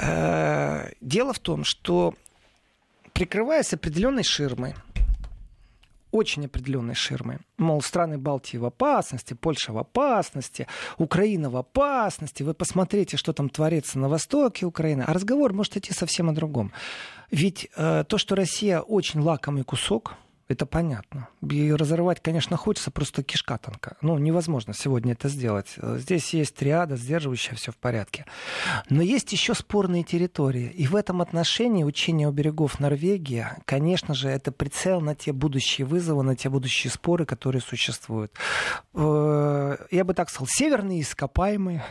Э, 0.00 0.29
дело 1.00 1.32
в 1.32 1.38
том, 1.38 1.64
что 1.64 2.14
прикрываясь 3.12 3.72
определенной 3.72 4.22
ширмой, 4.22 4.74
очень 6.10 6.46
определенной 6.46 6.94
ширмой. 6.94 7.38
Мол, 7.56 7.82
страны 7.82 8.18
Балтии 8.18 8.56
в 8.56 8.64
опасности, 8.64 9.34
Польша 9.34 9.72
в 9.72 9.78
опасности, 9.78 10.66
Украина 10.98 11.50
в 11.50 11.56
опасности. 11.56 12.42
Вы 12.42 12.54
посмотрите, 12.54 13.16
что 13.16 13.32
там 13.32 13.48
творится 13.48 13.98
на 13.98 14.08
востоке 14.08 14.66
Украины. 14.66 15.04
А 15.06 15.12
разговор 15.12 15.52
может 15.52 15.76
идти 15.76 15.92
совсем 15.92 16.28
о 16.28 16.32
другом. 16.32 16.72
Ведь 17.30 17.68
э, 17.76 18.04
то, 18.08 18.18
что 18.18 18.34
Россия 18.34 18.80
очень 18.80 19.20
лакомый 19.20 19.62
кусок, 19.62 20.14
это 20.50 20.66
понятно. 20.66 21.28
Ее 21.42 21.76
разорвать, 21.76 22.20
конечно, 22.20 22.56
хочется, 22.56 22.90
просто 22.90 23.22
кишка 23.22 23.56
тонка. 23.56 23.96
Ну, 24.02 24.18
невозможно 24.18 24.74
сегодня 24.74 25.12
это 25.12 25.28
сделать. 25.28 25.76
Здесь 25.80 26.34
есть 26.34 26.56
триада, 26.56 26.96
сдерживающая, 26.96 27.54
все 27.54 27.70
в 27.70 27.76
порядке. 27.76 28.26
Но 28.88 29.00
есть 29.00 29.32
еще 29.32 29.54
спорные 29.54 30.02
территории. 30.02 30.66
И 30.66 30.88
в 30.88 30.96
этом 30.96 31.22
отношении 31.22 31.84
учение 31.84 32.26
у 32.26 32.32
берегов 32.32 32.80
Норвегии, 32.80 33.46
конечно 33.64 34.12
же, 34.12 34.28
это 34.28 34.50
прицел 34.50 35.00
на 35.00 35.14
те 35.14 35.32
будущие 35.32 35.86
вызовы, 35.86 36.24
на 36.24 36.34
те 36.34 36.48
будущие 36.48 36.90
споры, 36.90 37.26
которые 37.26 37.62
существуют. 37.62 38.32
Э, 38.92 39.76
я 39.92 40.04
бы 40.04 40.14
так 40.14 40.30
сказал, 40.30 40.48
северные 40.50 41.02
ископаемые, 41.02 41.84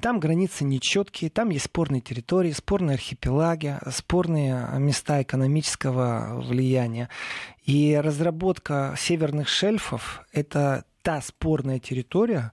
там 0.00 0.20
границы 0.20 0.64
нечеткие, 0.64 1.30
там 1.30 1.50
есть 1.50 1.66
спорные 1.66 2.00
территории, 2.00 2.52
спорные 2.52 2.94
архипелаги, 2.94 3.78
спорные 3.90 4.68
места 4.78 5.22
экономического 5.22 6.40
влияния. 6.40 7.08
И 7.64 7.94
разработка 8.02 8.94
северных 8.98 9.48
шельфов— 9.48 10.22
это 10.32 10.84
та 11.02 11.20
спорная 11.20 11.78
территория, 11.78 12.52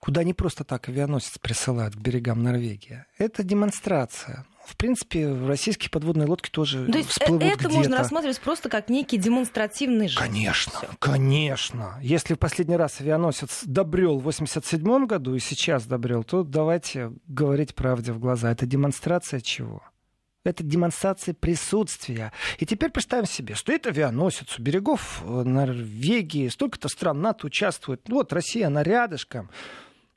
куда 0.00 0.24
не 0.24 0.34
просто 0.34 0.64
так 0.64 0.88
авианосец 0.88 1.38
присылают 1.38 1.94
к 1.94 1.98
берегам 1.98 2.42
Норвегии. 2.42 3.04
Это 3.18 3.42
демонстрация 3.42 4.44
в 4.66 4.76
принципе, 4.76 5.32
российские 5.32 5.90
подводные 5.90 6.26
лодки 6.26 6.50
тоже 6.50 6.86
То 6.86 6.98
есть 6.98 7.10
всплывут 7.10 7.42
это 7.42 7.58
где-то. 7.58 7.74
можно 7.74 7.98
рассматривать 7.98 8.40
просто 8.40 8.68
как 8.68 8.88
некий 8.88 9.16
демонстративный 9.16 10.08
жест. 10.08 10.20
Конечно, 10.20 10.72
Всё. 10.78 10.88
конечно. 10.98 11.98
Если 12.02 12.34
в 12.34 12.38
последний 12.38 12.76
раз 12.76 13.00
авианосец 13.00 13.62
добрел 13.64 14.18
в 14.18 14.24
87 14.24 15.06
году 15.06 15.34
и 15.34 15.38
сейчас 15.38 15.86
добрел, 15.86 16.24
то 16.24 16.42
давайте 16.42 17.12
говорить 17.26 17.74
правде 17.74 18.12
в 18.12 18.18
глаза. 18.18 18.50
Это 18.50 18.66
демонстрация 18.66 19.40
чего? 19.40 19.82
Это 20.44 20.62
демонстрация 20.62 21.34
присутствия. 21.34 22.32
И 22.58 22.66
теперь 22.66 22.90
представим 22.90 23.26
себе, 23.26 23.56
стоит 23.56 23.86
авианосец 23.86 24.58
у 24.58 24.62
берегов 24.62 25.22
э, 25.24 25.42
Норвегии, 25.42 26.48
столько-то 26.48 26.88
стран 26.88 27.20
НАТО 27.20 27.48
участвует. 27.48 28.02
Вот 28.08 28.32
Россия, 28.32 28.68
она 28.68 28.82
рядышком. 28.84 29.50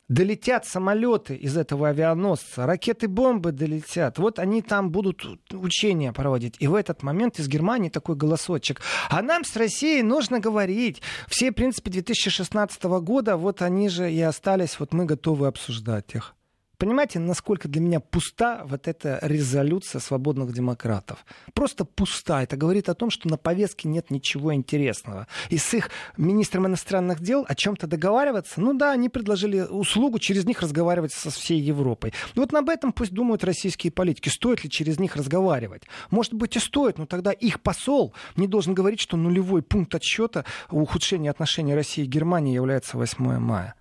Долетят 0.10 0.66
самолеты 0.66 1.36
из 1.36 1.55
этого 1.55 1.89
авианосца, 1.89 2.66
ракеты-бомбы 2.66 3.51
долетят. 3.51 4.18
Вот 4.18 4.39
они 4.39 4.62
там 4.62 4.91
будут 4.91 5.24
учения 5.53 6.12
проводить. 6.12 6.55
И 6.60 6.68
в 6.68 6.76
этот 6.76 7.03
момент 7.03 7.39
из 7.39 7.47
Германии 7.47 7.89
такой 7.89 8.16
голосочек. 8.16 8.82
А 9.10 9.22
нам 9.22 9.45
с 9.45 9.55
Россией 9.55 10.03
нужно 10.03 10.39
говорить. 10.39 11.01
Все, 11.28 11.51
в 11.51 11.53
принципе, 11.53 11.91
2016 11.91 12.84
года, 12.84 13.38
вот 13.38 13.62
они 13.62 13.88
же 13.88 14.12
и 14.12 14.20
остались, 14.22 14.80
вот 14.80 14.93
мы 14.93 15.05
готовы 15.05 15.47
обсуждать 15.47 16.16
их. 16.16 16.36
Понимаете, 16.80 17.19
насколько 17.19 17.67
для 17.67 17.82
меня 17.82 17.99
пуста 17.99 18.61
вот 18.63 18.88
эта 18.88 19.19
резолюция 19.21 19.99
свободных 19.99 20.53
демократов? 20.53 21.25
Просто 21.53 21.84
пуста. 21.84 22.41
Это 22.41 22.55
говорит 22.55 22.88
о 22.88 22.93
том, 22.93 23.09
что 23.09 23.27
на 23.27 23.36
повестке 23.36 23.89
нет 23.89 24.09
ничего 24.09 24.53
интересного. 24.53 25.27
И 25.49 25.57
с 25.57 25.73
их 25.73 25.89
министром 26.15 26.67
иностранных 26.67 27.19
дел 27.19 27.45
о 27.49 27.53
чем-то 27.53 27.86
договариваться, 27.86 28.61
ну 28.61 28.73
да, 28.73 28.93
они 28.93 29.09
предложили 29.09 29.59
услугу 29.59 30.19
через 30.19 30.45
них 30.45 30.61
разговаривать 30.61 31.11
со 31.11 31.30
всей 31.32 31.59
Европой. 31.59 32.13
Вот 32.36 32.53
об 32.53 32.69
этом 32.69 32.93
пусть 32.93 33.11
думают 33.11 33.43
российские 33.43 33.91
политики. 33.91 34.30
Стоит 34.30 34.63
ли 34.63 34.69
через 34.69 34.99
них 34.99 35.17
разговаривать? 35.17 35.84
Может 36.11 36.34
быть 36.34 36.55
и 36.55 36.59
стоит, 36.59 36.97
но 36.97 37.05
тогда 37.05 37.34
их 37.34 37.59
посол 37.59 38.13
не 38.38 38.47
должен 38.47 38.73
говорить, 38.73 39.01
что 39.01 39.17
нулевой 39.17 39.63
пункт 39.63 39.93
отсчета 39.95 40.45
ухудшения 40.71 41.30
отношений 41.30 41.75
России 41.75 42.05
и 42.05 42.07
Германии 42.07 42.53
является 42.53 42.97
8 42.97 43.38
мая. 43.38 43.75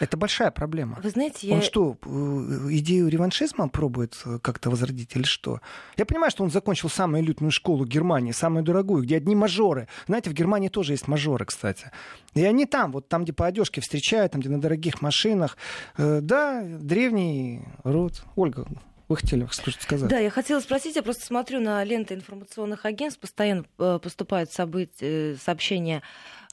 Это 0.00 0.16
большая 0.16 0.50
проблема. 0.50 0.98
Вы 1.02 1.10
знаете, 1.10 1.48
я... 1.48 1.54
Он 1.54 1.62
что, 1.62 1.96
э, 2.04 2.08
идею 2.08 3.08
реваншизма 3.08 3.68
пробует 3.68 4.16
э, 4.24 4.38
как-то 4.40 4.70
возродить 4.70 5.14
или 5.16 5.24
что? 5.24 5.60
Я 5.96 6.06
понимаю, 6.06 6.30
что 6.30 6.44
он 6.44 6.50
закончил 6.50 6.88
самую 6.88 7.22
элитную 7.22 7.50
школу 7.50 7.84
Германии, 7.84 8.32
самую 8.32 8.64
дорогую, 8.64 9.02
где 9.02 9.16
одни 9.16 9.34
мажоры. 9.34 9.88
Знаете, 10.06 10.30
в 10.30 10.32
Германии 10.34 10.68
тоже 10.68 10.92
есть 10.92 11.08
мажоры, 11.08 11.44
кстати. 11.44 11.90
И 12.34 12.44
они 12.44 12.66
там, 12.66 12.92
вот 12.92 13.08
там, 13.08 13.24
где 13.24 13.32
по 13.32 13.46
одежке 13.46 13.80
встречают, 13.80 14.32
там, 14.32 14.40
где 14.40 14.50
на 14.50 14.60
дорогих 14.60 15.02
машинах. 15.02 15.56
Э, 15.96 16.20
да, 16.20 16.62
древний 16.64 17.62
род. 17.84 18.22
Ольга, 18.36 18.66
вы 19.08 19.16
хотели 19.16 19.46
сказать? 19.80 20.10
Да, 20.10 20.18
я 20.18 20.30
хотела 20.30 20.60
спросить, 20.60 20.96
я 20.96 21.02
просто 21.02 21.24
смотрю 21.24 21.60
на 21.60 21.82
ленты 21.84 22.14
информационных 22.14 22.84
агентств, 22.84 23.20
постоянно 23.20 23.64
поступают 23.76 24.50
события, 24.50 25.36
сообщения 25.36 26.02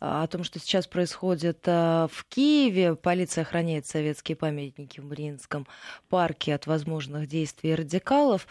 о 0.03 0.27
том, 0.27 0.43
что 0.43 0.59
сейчас 0.59 0.85
происходит 0.85 1.59
э, 1.65 2.07
в 2.11 2.25
Киеве. 2.27 2.95
Полиция 2.95 3.43
охраняет 3.43 3.87
советские 3.87 4.35
памятники 4.35 4.99
в 4.99 5.05
Мариинском 5.05 5.65
парке 6.09 6.53
от 6.53 6.67
возможных 6.67 7.27
действий 7.27 7.73
радикалов. 7.73 8.45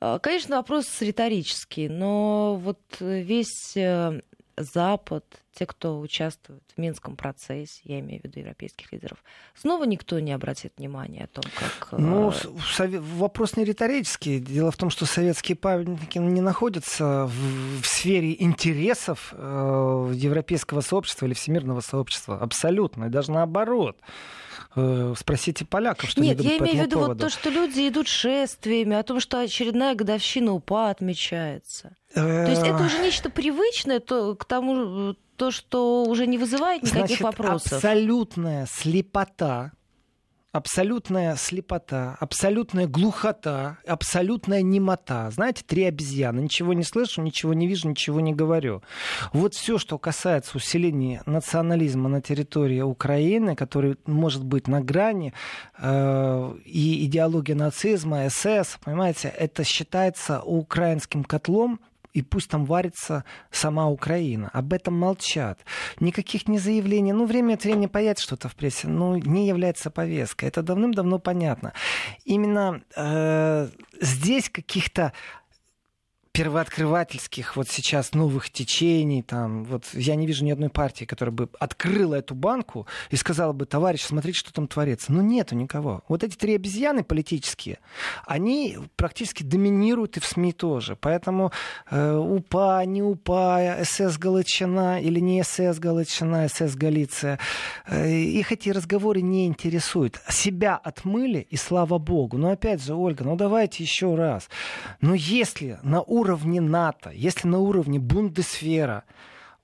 Э, 0.00 0.18
конечно, 0.20 0.56
вопрос 0.56 1.00
риторический, 1.00 1.88
но 1.88 2.56
вот 2.56 2.80
весь 2.98 3.76
э, 3.76 4.20
Запад, 4.56 5.24
те, 5.56 5.64
кто 5.64 5.98
участвует 6.00 6.62
в 6.76 6.78
Минском 6.78 7.16
процессе, 7.16 7.80
я 7.84 8.00
имею 8.00 8.20
в 8.20 8.24
виду 8.24 8.40
европейских 8.40 8.92
лидеров, 8.92 9.24
снова 9.54 9.84
никто 9.84 10.20
не 10.20 10.32
обратит 10.32 10.74
внимания 10.76 11.24
о 11.24 11.26
том, 11.28 11.44
как... 11.58 11.98
Ну, 11.98 12.32
вопрос 13.16 13.56
не 13.56 13.64
риторический. 13.64 14.38
Дело 14.38 14.70
в 14.70 14.76
том, 14.76 14.90
что 14.90 15.06
советские 15.06 15.56
памятники 15.56 16.18
не 16.18 16.42
находятся 16.42 17.26
в, 17.26 17.80
в 17.80 17.86
сфере 17.86 18.36
интересов 18.38 19.32
э, 19.32 20.12
европейского 20.14 20.82
сообщества 20.82 21.24
или 21.24 21.32
всемирного 21.32 21.80
сообщества. 21.80 22.38
Абсолютно. 22.38 23.06
И 23.06 23.08
даже 23.08 23.32
наоборот. 23.32 23.96
Э, 24.78 25.14
спросите 25.16 25.64
поляков, 25.64 26.10
что 26.10 26.20
Нет, 26.20 26.38
я 26.38 26.58
имею 26.58 26.76
в 26.76 26.80
виду 26.82 26.98
вот 26.98 27.18
то, 27.18 27.30
что 27.30 27.48
люди 27.48 27.88
идут 27.88 28.08
шествиями, 28.08 28.94
о 28.94 29.02
том, 29.02 29.20
что 29.20 29.40
очередная 29.40 29.94
годовщина 29.94 30.52
УПА 30.52 30.90
отмечается. 30.90 31.96
То 32.12 32.46
есть 32.46 32.62
это 32.62 32.84
уже 32.84 32.98
нечто 32.98 33.30
привычное 33.30 34.00
то, 34.00 34.34
к 34.34 34.44
тому, 34.44 35.16
то, 35.36 35.50
что 35.50 36.04
уже 36.04 36.26
не 36.26 36.38
вызывает 36.38 36.82
никаких 36.82 37.18
Значит, 37.18 37.20
вопросов. 37.20 37.72
Абсолютная 37.74 38.66
слепота 38.70 39.72
абсолютная 40.56 41.36
слепота, 41.36 42.16
абсолютная 42.18 42.86
глухота, 42.86 43.78
абсолютная 43.86 44.62
немота. 44.62 45.30
Знаете, 45.30 45.62
три 45.64 45.84
обезьяны. 45.84 46.40
Ничего 46.40 46.72
не 46.72 46.82
слышу, 46.82 47.22
ничего 47.22 47.54
не 47.54 47.66
вижу, 47.66 47.88
ничего 47.88 48.20
не 48.20 48.34
говорю. 48.34 48.82
Вот 49.32 49.54
все, 49.54 49.78
что 49.78 49.98
касается 49.98 50.56
усиления 50.56 51.22
национализма 51.26 52.08
на 52.08 52.20
территории 52.20 52.80
Украины, 52.80 53.54
который 53.54 53.96
может 54.06 54.44
быть 54.44 54.66
на 54.66 54.80
грани, 54.80 55.34
э, 55.78 56.54
и 56.64 57.04
идеология 57.04 57.54
нацизма, 57.54 58.28
СС, 58.28 58.78
понимаете, 58.82 59.28
это 59.28 59.62
считается 59.64 60.40
украинским 60.40 61.22
котлом, 61.24 61.80
и 62.16 62.22
пусть 62.22 62.48
там 62.48 62.64
варится 62.64 63.24
сама 63.50 63.90
Украина. 63.90 64.48
Об 64.54 64.72
этом 64.72 64.94
молчат. 64.94 65.60
Никаких 66.00 66.48
не 66.48 66.58
заявлений. 66.58 67.12
Ну, 67.12 67.26
время 67.26 67.54
от 67.54 67.64
времени 67.64 67.88
появится 67.88 68.24
что-то 68.24 68.48
в 68.48 68.54
прессе, 68.54 68.88
но 68.88 69.18
не 69.18 69.46
является 69.46 69.90
повесткой. 69.90 70.46
Это 70.46 70.62
давным-давно 70.62 71.18
понятно. 71.18 71.74
Именно 72.24 72.80
э, 72.96 73.68
здесь 74.00 74.48
каких-то 74.48 75.12
первооткрывательских 76.36 77.56
вот 77.56 77.66
сейчас 77.70 78.12
новых 78.12 78.50
течений, 78.50 79.22
там, 79.22 79.64
вот 79.64 79.84
я 79.94 80.16
не 80.16 80.26
вижу 80.26 80.44
ни 80.44 80.50
одной 80.50 80.68
партии, 80.68 81.06
которая 81.06 81.32
бы 81.32 81.48
открыла 81.58 82.16
эту 82.16 82.34
банку 82.34 82.86
и 83.08 83.16
сказала 83.16 83.54
бы, 83.54 83.64
товарищ, 83.64 84.02
смотрите, 84.02 84.40
что 84.40 84.52
там 84.52 84.68
творится. 84.68 85.14
Но 85.14 85.22
нету 85.22 85.54
никого. 85.54 86.02
Вот 86.08 86.22
эти 86.22 86.36
три 86.36 86.54
обезьяны 86.54 87.04
политические, 87.04 87.78
они 88.26 88.76
практически 88.96 89.44
доминируют 89.44 90.18
и 90.18 90.20
в 90.20 90.26
СМИ 90.26 90.52
тоже. 90.52 90.94
Поэтому 91.00 91.52
э, 91.90 92.14
УПА, 92.14 92.84
не 92.84 93.02
УПА, 93.02 93.78
СС 93.84 94.18
Галичина 94.18 95.00
или 95.00 95.20
не 95.20 95.42
СС 95.42 95.78
Галичина, 95.78 96.48
СС 96.48 96.74
Галиция, 96.74 97.38
э, 97.86 98.10
их 98.10 98.52
эти 98.52 98.68
разговоры 98.68 99.22
не 99.22 99.46
интересуют. 99.46 100.20
Себя 100.28 100.76
отмыли, 100.76 101.46
и 101.48 101.56
слава 101.56 101.96
богу. 101.96 102.36
Но 102.36 102.50
опять 102.50 102.84
же, 102.84 102.94
Ольга, 102.94 103.24
ну 103.24 103.36
давайте 103.36 103.82
еще 103.82 104.14
раз. 104.14 104.50
Но 105.00 105.14
если 105.14 105.78
на 105.82 106.02
уровне 106.02 106.25
уровне 106.26 106.60
НАТО, 106.60 107.10
если 107.10 107.46
на 107.46 107.60
уровне 107.60 108.00
Бундесфера 108.00 109.04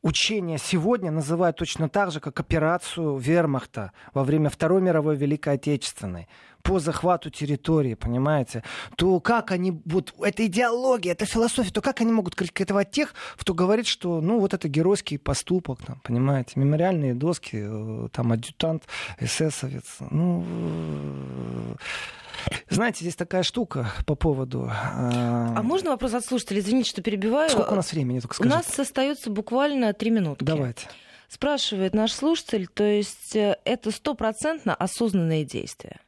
учения 0.01 0.59
сегодня 0.59 1.11
называют 1.11 1.57
точно 1.57 1.89
так 1.89 2.13
же, 2.13 2.21
как 2.21 2.39
операцию 2.39 3.17
Вермахта 3.17 3.91
во 4.15 4.23
время 4.23 4.49
Второй 4.49 4.81
мировой 4.81 5.17
Великой 5.17 5.55
Отечественной 5.55 6.29
по 6.63 6.79
захвату 6.79 7.31
территории, 7.31 7.95
понимаете, 7.95 8.63
то 8.97 9.21
как 9.21 9.51
они, 9.51 9.81
вот 9.85 10.15
это 10.21 10.47
идеология, 10.47 11.13
это 11.13 11.27
философия, 11.27 11.71
то 11.71 11.81
как 11.81 12.01
они 12.01 12.13
могут 12.13 12.35
критиковать 12.35 12.91
тех, 12.91 13.15
кто 13.37 13.55
говорит, 13.55 13.87
что, 13.87 14.21
ну, 14.21 14.39
вот 14.39 14.55
это 14.55 14.69
геройский 14.69 15.19
поступок, 15.19 15.81
там, 15.85 16.01
понимаете, 16.03 16.53
мемориальные 16.57 17.15
доски, 17.15 17.63
э, 17.65 18.09
там, 18.13 18.33
адъютант, 18.33 18.85
эсэсовец, 19.19 19.99
ну, 20.11 20.45
знаете, 22.69 23.01
здесь 23.01 23.17
такая 23.17 23.43
штука 23.43 23.93
по 24.07 24.15
поводу... 24.15 24.65
Э... 24.65 25.55
А 25.57 25.63
можно 25.63 25.91
вопрос 25.91 26.15
от 26.15 26.25
слушателей? 26.25 26.61
Извините, 26.61 26.91
что 26.91 27.03
перебиваю. 27.03 27.51
Сколько 27.51 27.73
у 27.73 27.77
нас 27.77 27.93
времени, 27.93 28.21
только 28.21 28.35
скажите. 28.35 28.55
У 28.55 28.59
нас 28.59 28.79
остается 28.79 29.31
буквально 29.31 29.93
три 29.93 30.11
минутки. 30.11 30.45
Давайте. 30.45 30.89
Спрашивает 31.29 31.95
наш 31.95 32.13
слушатель, 32.13 32.67
то 32.67 32.85
есть 32.85 33.35
э, 33.37 33.57
это 33.65 33.91
стопроцентно 33.91 34.75
осознанные 34.75 35.45
действия? 35.45 35.99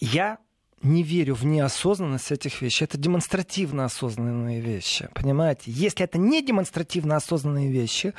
Я 0.00 0.38
не 0.82 1.02
верю 1.02 1.34
в 1.34 1.44
неосознанность 1.44 2.30
этих 2.30 2.62
вещей. 2.62 2.84
Это 2.84 2.98
демонстративно 2.98 3.86
осознанные 3.86 4.60
вещи. 4.60 5.08
Понимаете? 5.14 5.70
Если 5.70 6.04
это 6.04 6.18
не 6.18 6.42
демонстративно 6.42 7.16
осознанные 7.16 7.70
вещи, 7.70 8.14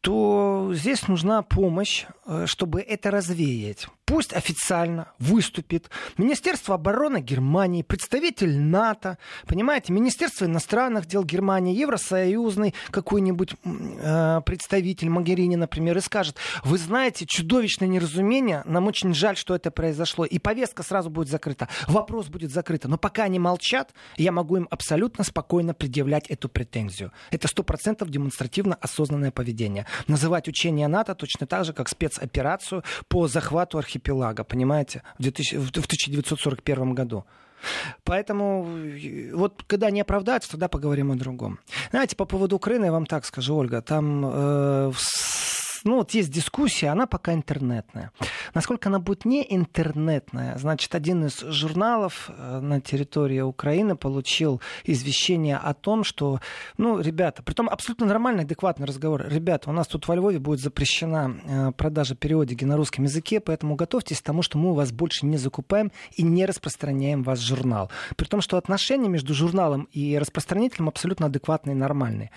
то 0.00 0.72
здесь 0.74 1.06
нужна 1.08 1.42
помощь, 1.42 2.06
э, 2.26 2.46
чтобы 2.46 2.80
это 2.80 3.10
развеять 3.10 3.86
пусть 4.12 4.34
официально 4.34 5.10
выступит 5.18 5.88
Министерство 6.18 6.74
обороны 6.74 7.22
Германии, 7.22 7.80
представитель 7.80 8.58
НАТО, 8.58 9.16
понимаете, 9.46 9.90
Министерство 9.94 10.44
иностранных 10.44 11.06
дел 11.06 11.24
Германии, 11.24 11.74
Евросоюзный 11.74 12.74
какой-нибудь 12.90 13.54
э, 13.64 14.40
представитель 14.44 15.08
Магерини, 15.08 15.56
например, 15.56 15.96
и 15.96 16.02
скажет, 16.02 16.36
вы 16.62 16.76
знаете, 16.76 17.24
чудовищное 17.26 17.88
неразумение, 17.88 18.62
нам 18.66 18.86
очень 18.86 19.14
жаль, 19.14 19.38
что 19.38 19.54
это 19.54 19.70
произошло, 19.70 20.26
и 20.26 20.38
повестка 20.38 20.82
сразу 20.82 21.08
будет 21.08 21.28
закрыта, 21.28 21.68
вопрос 21.86 22.26
будет 22.26 22.52
закрыт, 22.52 22.84
но 22.84 22.98
пока 22.98 23.22
они 23.22 23.38
молчат, 23.38 23.94
я 24.18 24.30
могу 24.30 24.58
им 24.58 24.68
абсолютно 24.70 25.24
спокойно 25.24 25.72
предъявлять 25.72 26.26
эту 26.28 26.50
претензию. 26.50 27.12
Это 27.30 27.48
сто 27.48 27.62
процентов 27.62 28.10
демонстративно 28.10 28.74
осознанное 28.74 29.30
поведение. 29.30 29.86
Называть 30.06 30.48
учение 30.48 30.86
НАТО 30.86 31.14
точно 31.14 31.46
так 31.46 31.64
же, 31.64 31.72
как 31.72 31.88
спецоперацию 31.88 32.84
по 33.08 33.26
захвату 33.26 33.78
архипелага 33.78 34.01
архипелага, 34.02 34.44
понимаете, 34.44 35.02
в, 35.18 35.22
2000, 35.22 35.56
в 35.56 35.70
1941 35.70 36.94
году. 36.94 37.24
Поэтому 38.04 38.66
вот 39.32 39.62
когда 39.66 39.90
не 39.90 40.00
оправдаются, 40.00 40.50
тогда 40.50 40.68
поговорим 40.68 41.12
о 41.12 41.14
другом. 41.14 41.58
Знаете, 41.90 42.16
по 42.16 42.24
поводу 42.24 42.56
Украины 42.56 42.86
я 42.86 42.92
вам 42.92 43.06
так 43.06 43.24
скажу, 43.24 43.54
Ольга, 43.54 43.80
там 43.80 44.24
э, 44.24 44.92
ну, 45.84 45.96
вот 45.96 46.12
есть 46.12 46.30
дискуссия, 46.30 46.88
она 46.88 47.06
пока 47.06 47.32
интернетная. 47.32 48.12
Насколько 48.54 48.88
она 48.88 48.98
будет 48.98 49.24
не 49.24 49.44
интернетная, 49.48 50.56
значит, 50.58 50.94
один 50.94 51.24
из 51.26 51.40
журналов 51.40 52.30
э, 52.30 52.60
на 52.60 52.80
территории 52.80 53.40
Украины 53.40 53.96
получил 53.96 54.60
извещение 54.84 55.56
о 55.56 55.74
том, 55.74 56.04
что, 56.04 56.40
ну, 56.76 57.00
ребята, 57.00 57.42
при 57.42 57.54
том 57.54 57.68
абсолютно 57.68 58.06
нормальный, 58.06 58.44
адекватный 58.44 58.86
разговор. 58.86 59.26
Ребята, 59.28 59.70
у 59.70 59.72
нас 59.72 59.86
тут 59.86 60.06
во 60.08 60.14
Львове 60.14 60.38
будет 60.38 60.60
запрещена 60.60 61.36
э, 61.44 61.72
продажа 61.72 62.14
периодики 62.14 62.64
на 62.64 62.76
русском 62.76 63.04
языке, 63.04 63.40
поэтому 63.40 63.74
готовьтесь 63.74 64.20
к 64.20 64.24
тому, 64.24 64.42
что 64.42 64.58
мы 64.58 64.70
у 64.70 64.74
вас 64.74 64.92
больше 64.92 65.26
не 65.26 65.36
закупаем 65.36 65.92
и 66.14 66.22
не 66.22 66.46
распространяем 66.46 67.22
ваш 67.22 67.40
журнал. 67.40 67.90
При 68.16 68.26
том, 68.26 68.40
что 68.40 68.56
отношения 68.56 69.08
между 69.08 69.34
журналом 69.34 69.88
и 69.92 70.18
распространителем 70.18 70.88
абсолютно 70.88 71.26
адекватные 71.26 71.74
и 71.74 71.78
нормальные. 71.78 72.30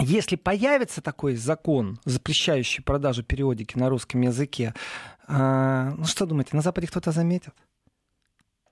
Если 0.00 0.36
появится 0.36 1.02
такой 1.02 1.36
закон, 1.36 1.98
запрещающий 2.04 2.82
продажу 2.82 3.22
периодики 3.22 3.76
на 3.76 3.88
русском 3.88 4.20
языке, 4.22 4.74
э, 5.28 5.92
ну 5.96 6.04
что 6.04 6.26
думаете, 6.26 6.50
на 6.56 6.62
Западе 6.62 6.86
кто-то 6.86 7.12
заметит? 7.12 7.54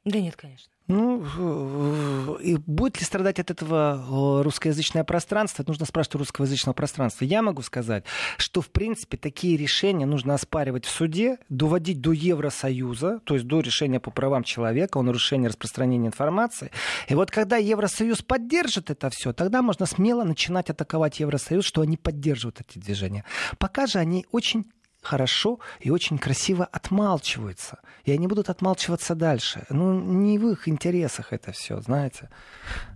Да 0.04 0.20
нет, 0.20 0.36
конечно. 0.36 0.72
Ну, 0.86 2.36
и 2.36 2.56
будет 2.56 2.98
ли 2.98 3.04
страдать 3.04 3.38
от 3.38 3.50
этого 3.50 4.42
русскоязычное 4.42 5.04
пространство? 5.04 5.62
Это 5.62 5.70
нужно 5.70 5.84
спрашивать 5.84 6.14
у 6.14 6.18
русскоязычного 6.20 6.72
пространства. 6.72 7.26
Я 7.26 7.42
могу 7.42 7.60
сказать, 7.60 8.04
что, 8.38 8.62
в 8.62 8.70
принципе, 8.70 9.18
такие 9.18 9.58
решения 9.58 10.06
нужно 10.06 10.32
оспаривать 10.32 10.86
в 10.86 10.90
суде, 10.90 11.40
доводить 11.50 12.00
до 12.00 12.12
Евросоюза, 12.12 13.20
то 13.24 13.34
есть 13.34 13.46
до 13.46 13.60
решения 13.60 14.00
по 14.00 14.10
правам 14.10 14.44
человека 14.44 14.98
о 14.98 15.02
нарушении 15.02 15.48
распространения 15.48 16.06
информации. 16.06 16.70
И 17.06 17.14
вот 17.14 17.30
когда 17.30 17.58
Евросоюз 17.58 18.22
поддержит 18.22 18.88
это 18.88 19.10
все, 19.10 19.34
тогда 19.34 19.60
можно 19.60 19.84
смело 19.84 20.24
начинать 20.24 20.70
атаковать 20.70 21.20
Евросоюз, 21.20 21.66
что 21.66 21.82
они 21.82 21.98
поддерживают 21.98 22.62
эти 22.66 22.78
движения. 22.78 23.26
Пока 23.58 23.86
же 23.86 23.98
они 23.98 24.24
очень 24.30 24.64
хорошо 25.02 25.60
и 25.80 25.90
очень 25.90 26.18
красиво 26.18 26.64
отмалчиваются. 26.70 27.78
И 28.04 28.12
они 28.12 28.26
будут 28.26 28.48
отмалчиваться 28.48 29.14
дальше. 29.14 29.64
Ну, 29.70 29.98
не 30.00 30.38
в 30.38 30.48
их 30.48 30.66
интересах 30.68 31.32
это 31.32 31.52
все, 31.52 31.80
знаете. 31.80 32.30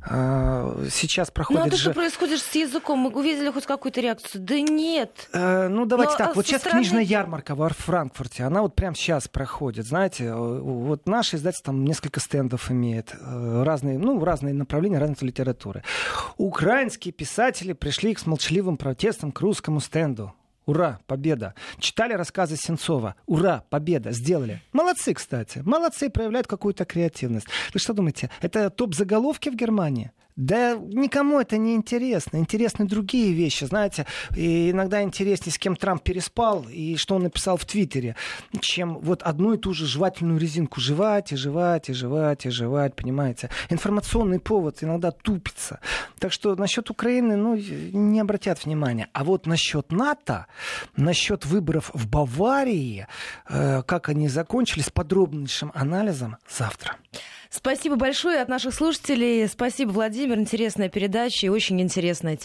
А, 0.05 0.85
сейчас 0.91 1.31
проходит 1.31 1.61
Ну, 1.63 1.67
а 1.67 1.71
то, 1.71 1.77
же... 1.77 1.83
что 1.85 1.95
происходит 1.95 2.41
с 2.41 2.55
языком? 2.55 2.99
Мы 2.99 3.11
увидели 3.11 3.51
хоть 3.51 3.67
какую-то 3.67 4.01
реакцию? 4.01 4.43
Да 4.43 4.59
нет. 4.61 5.29
Э, 5.33 5.69
ну, 5.69 5.87
давайте 5.87 6.13
Но, 6.13 6.19
так. 6.19 6.31
а, 6.31 6.33
Вот 6.35 6.47
сейчас 6.47 6.63
стороны- 6.63 6.81
книжная 6.83 7.03
ярмарка 7.03 7.55
во 7.55 7.69
Франкфурте, 7.69 8.45
она 8.45 8.63
вот 8.63 8.75
прямо 8.75 8.97
сейчас 8.97 9.29
проходит. 9.29 9.87
Знаете, 9.87 10.25
э, 10.25 10.35
вот 10.35 11.07
наше 11.07 11.37
издательство 11.37 11.73
там 11.73 11.85
несколько 11.85 12.21
стендов 12.21 12.71
имеет. 12.71 13.15
э, 13.19 13.63
Разные, 13.65 13.99
ну, 13.99 14.23
разные 14.25 14.55
направления, 14.55 14.99
разные 14.99 15.17
литературы. 15.29 15.83
Украинские 16.37 17.13
писатели 17.13 17.73
пришли 17.73 18.15
с 18.17 18.27
молчаливым 18.27 18.77
протестом 18.77 19.31
к 19.33 19.41
русскому 19.41 19.81
стенду. 19.81 20.33
Ура, 20.67 21.01
победа. 21.07 21.55
Читали 21.79 22.13
рассказы 22.13 22.57
Сенцова. 22.57 23.17
Ура, 23.27 23.65
победа, 23.69 24.13
сделали. 24.13 24.63
Молодцы, 24.73 25.13
кстати. 25.15 25.63
Молодцы, 25.65 26.09
проявляют 26.09 26.47
какую-то 26.47 26.85
креативность. 26.85 27.47
Вы 27.75 27.81
что 27.81 27.93
думаете, 27.95 28.31
это 28.41 28.71
топ-заголовки 28.71 29.49
в 29.49 29.57
Германии? 29.57 30.13
Да 30.37 30.75
никому 30.75 31.41
это 31.41 31.59
не 31.59 31.75
интересно. 31.75 32.39
Интересны 32.39 32.87
другие 32.87 33.33
вещи. 33.33 33.65
Знаете, 33.65 34.07
и 34.37 34.71
иногда 34.71 35.03
интереснее, 35.03 35.53
с 35.53 35.59
кем 35.59 35.77
Трамп 35.77 36.03
переспал 36.03 36.67
и 36.71 36.97
что 36.97 37.17
он 37.17 37.25
написал 37.25 37.57
в 37.57 37.65
Твиттере, 37.65 38.17
чем 38.61 38.99
вот 38.99 39.23
одну 39.23 39.55
и 39.55 39.59
ту 39.59 39.75
же 39.75 39.87
жевательную 39.87 40.39
резинку 40.39 40.81
жевать 40.81 41.33
и 41.33 41.37
жевать 41.37 41.89
и 41.89 41.93
жевать 41.93 42.47
и 42.47 42.51
жевать, 42.51 42.95
понимаете? 42.95 43.51
Информационный 43.69 44.41
повод 44.41 44.83
иногда 44.83 45.11
тупится. 45.11 45.81
Так 46.19 46.33
что 46.33 46.55
насчет 46.57 46.91
Украины, 46.91 47.37
ну, 47.37 47.57
не 47.57 48.21
обратят 48.21 48.65
внимания. 48.65 49.09
А 49.13 49.25
вот 49.25 49.47
насчет 49.47 49.93
НАТО, 49.93 50.47
насчет 50.97 51.45
выборов 51.45 51.91
в 51.93 52.09
Баварии, 52.09 53.07
э, 53.49 53.83
как 53.83 54.09
они 54.09 54.29
закончились, 54.29 54.91
подробнейшим 54.91 55.73
анализом 55.75 56.37
завтра. 56.49 56.97
Спасибо 57.55 57.97
большое 57.97 58.41
от 58.41 58.49
наших 58.49 58.73
слушателей. 58.73 59.47
Спасибо, 59.47 59.91
Владимир. 59.91 60.39
Интересная 60.39 60.89
передача 60.89 61.45
и 61.45 61.51
очень 61.51 61.83
интересная 61.83 62.39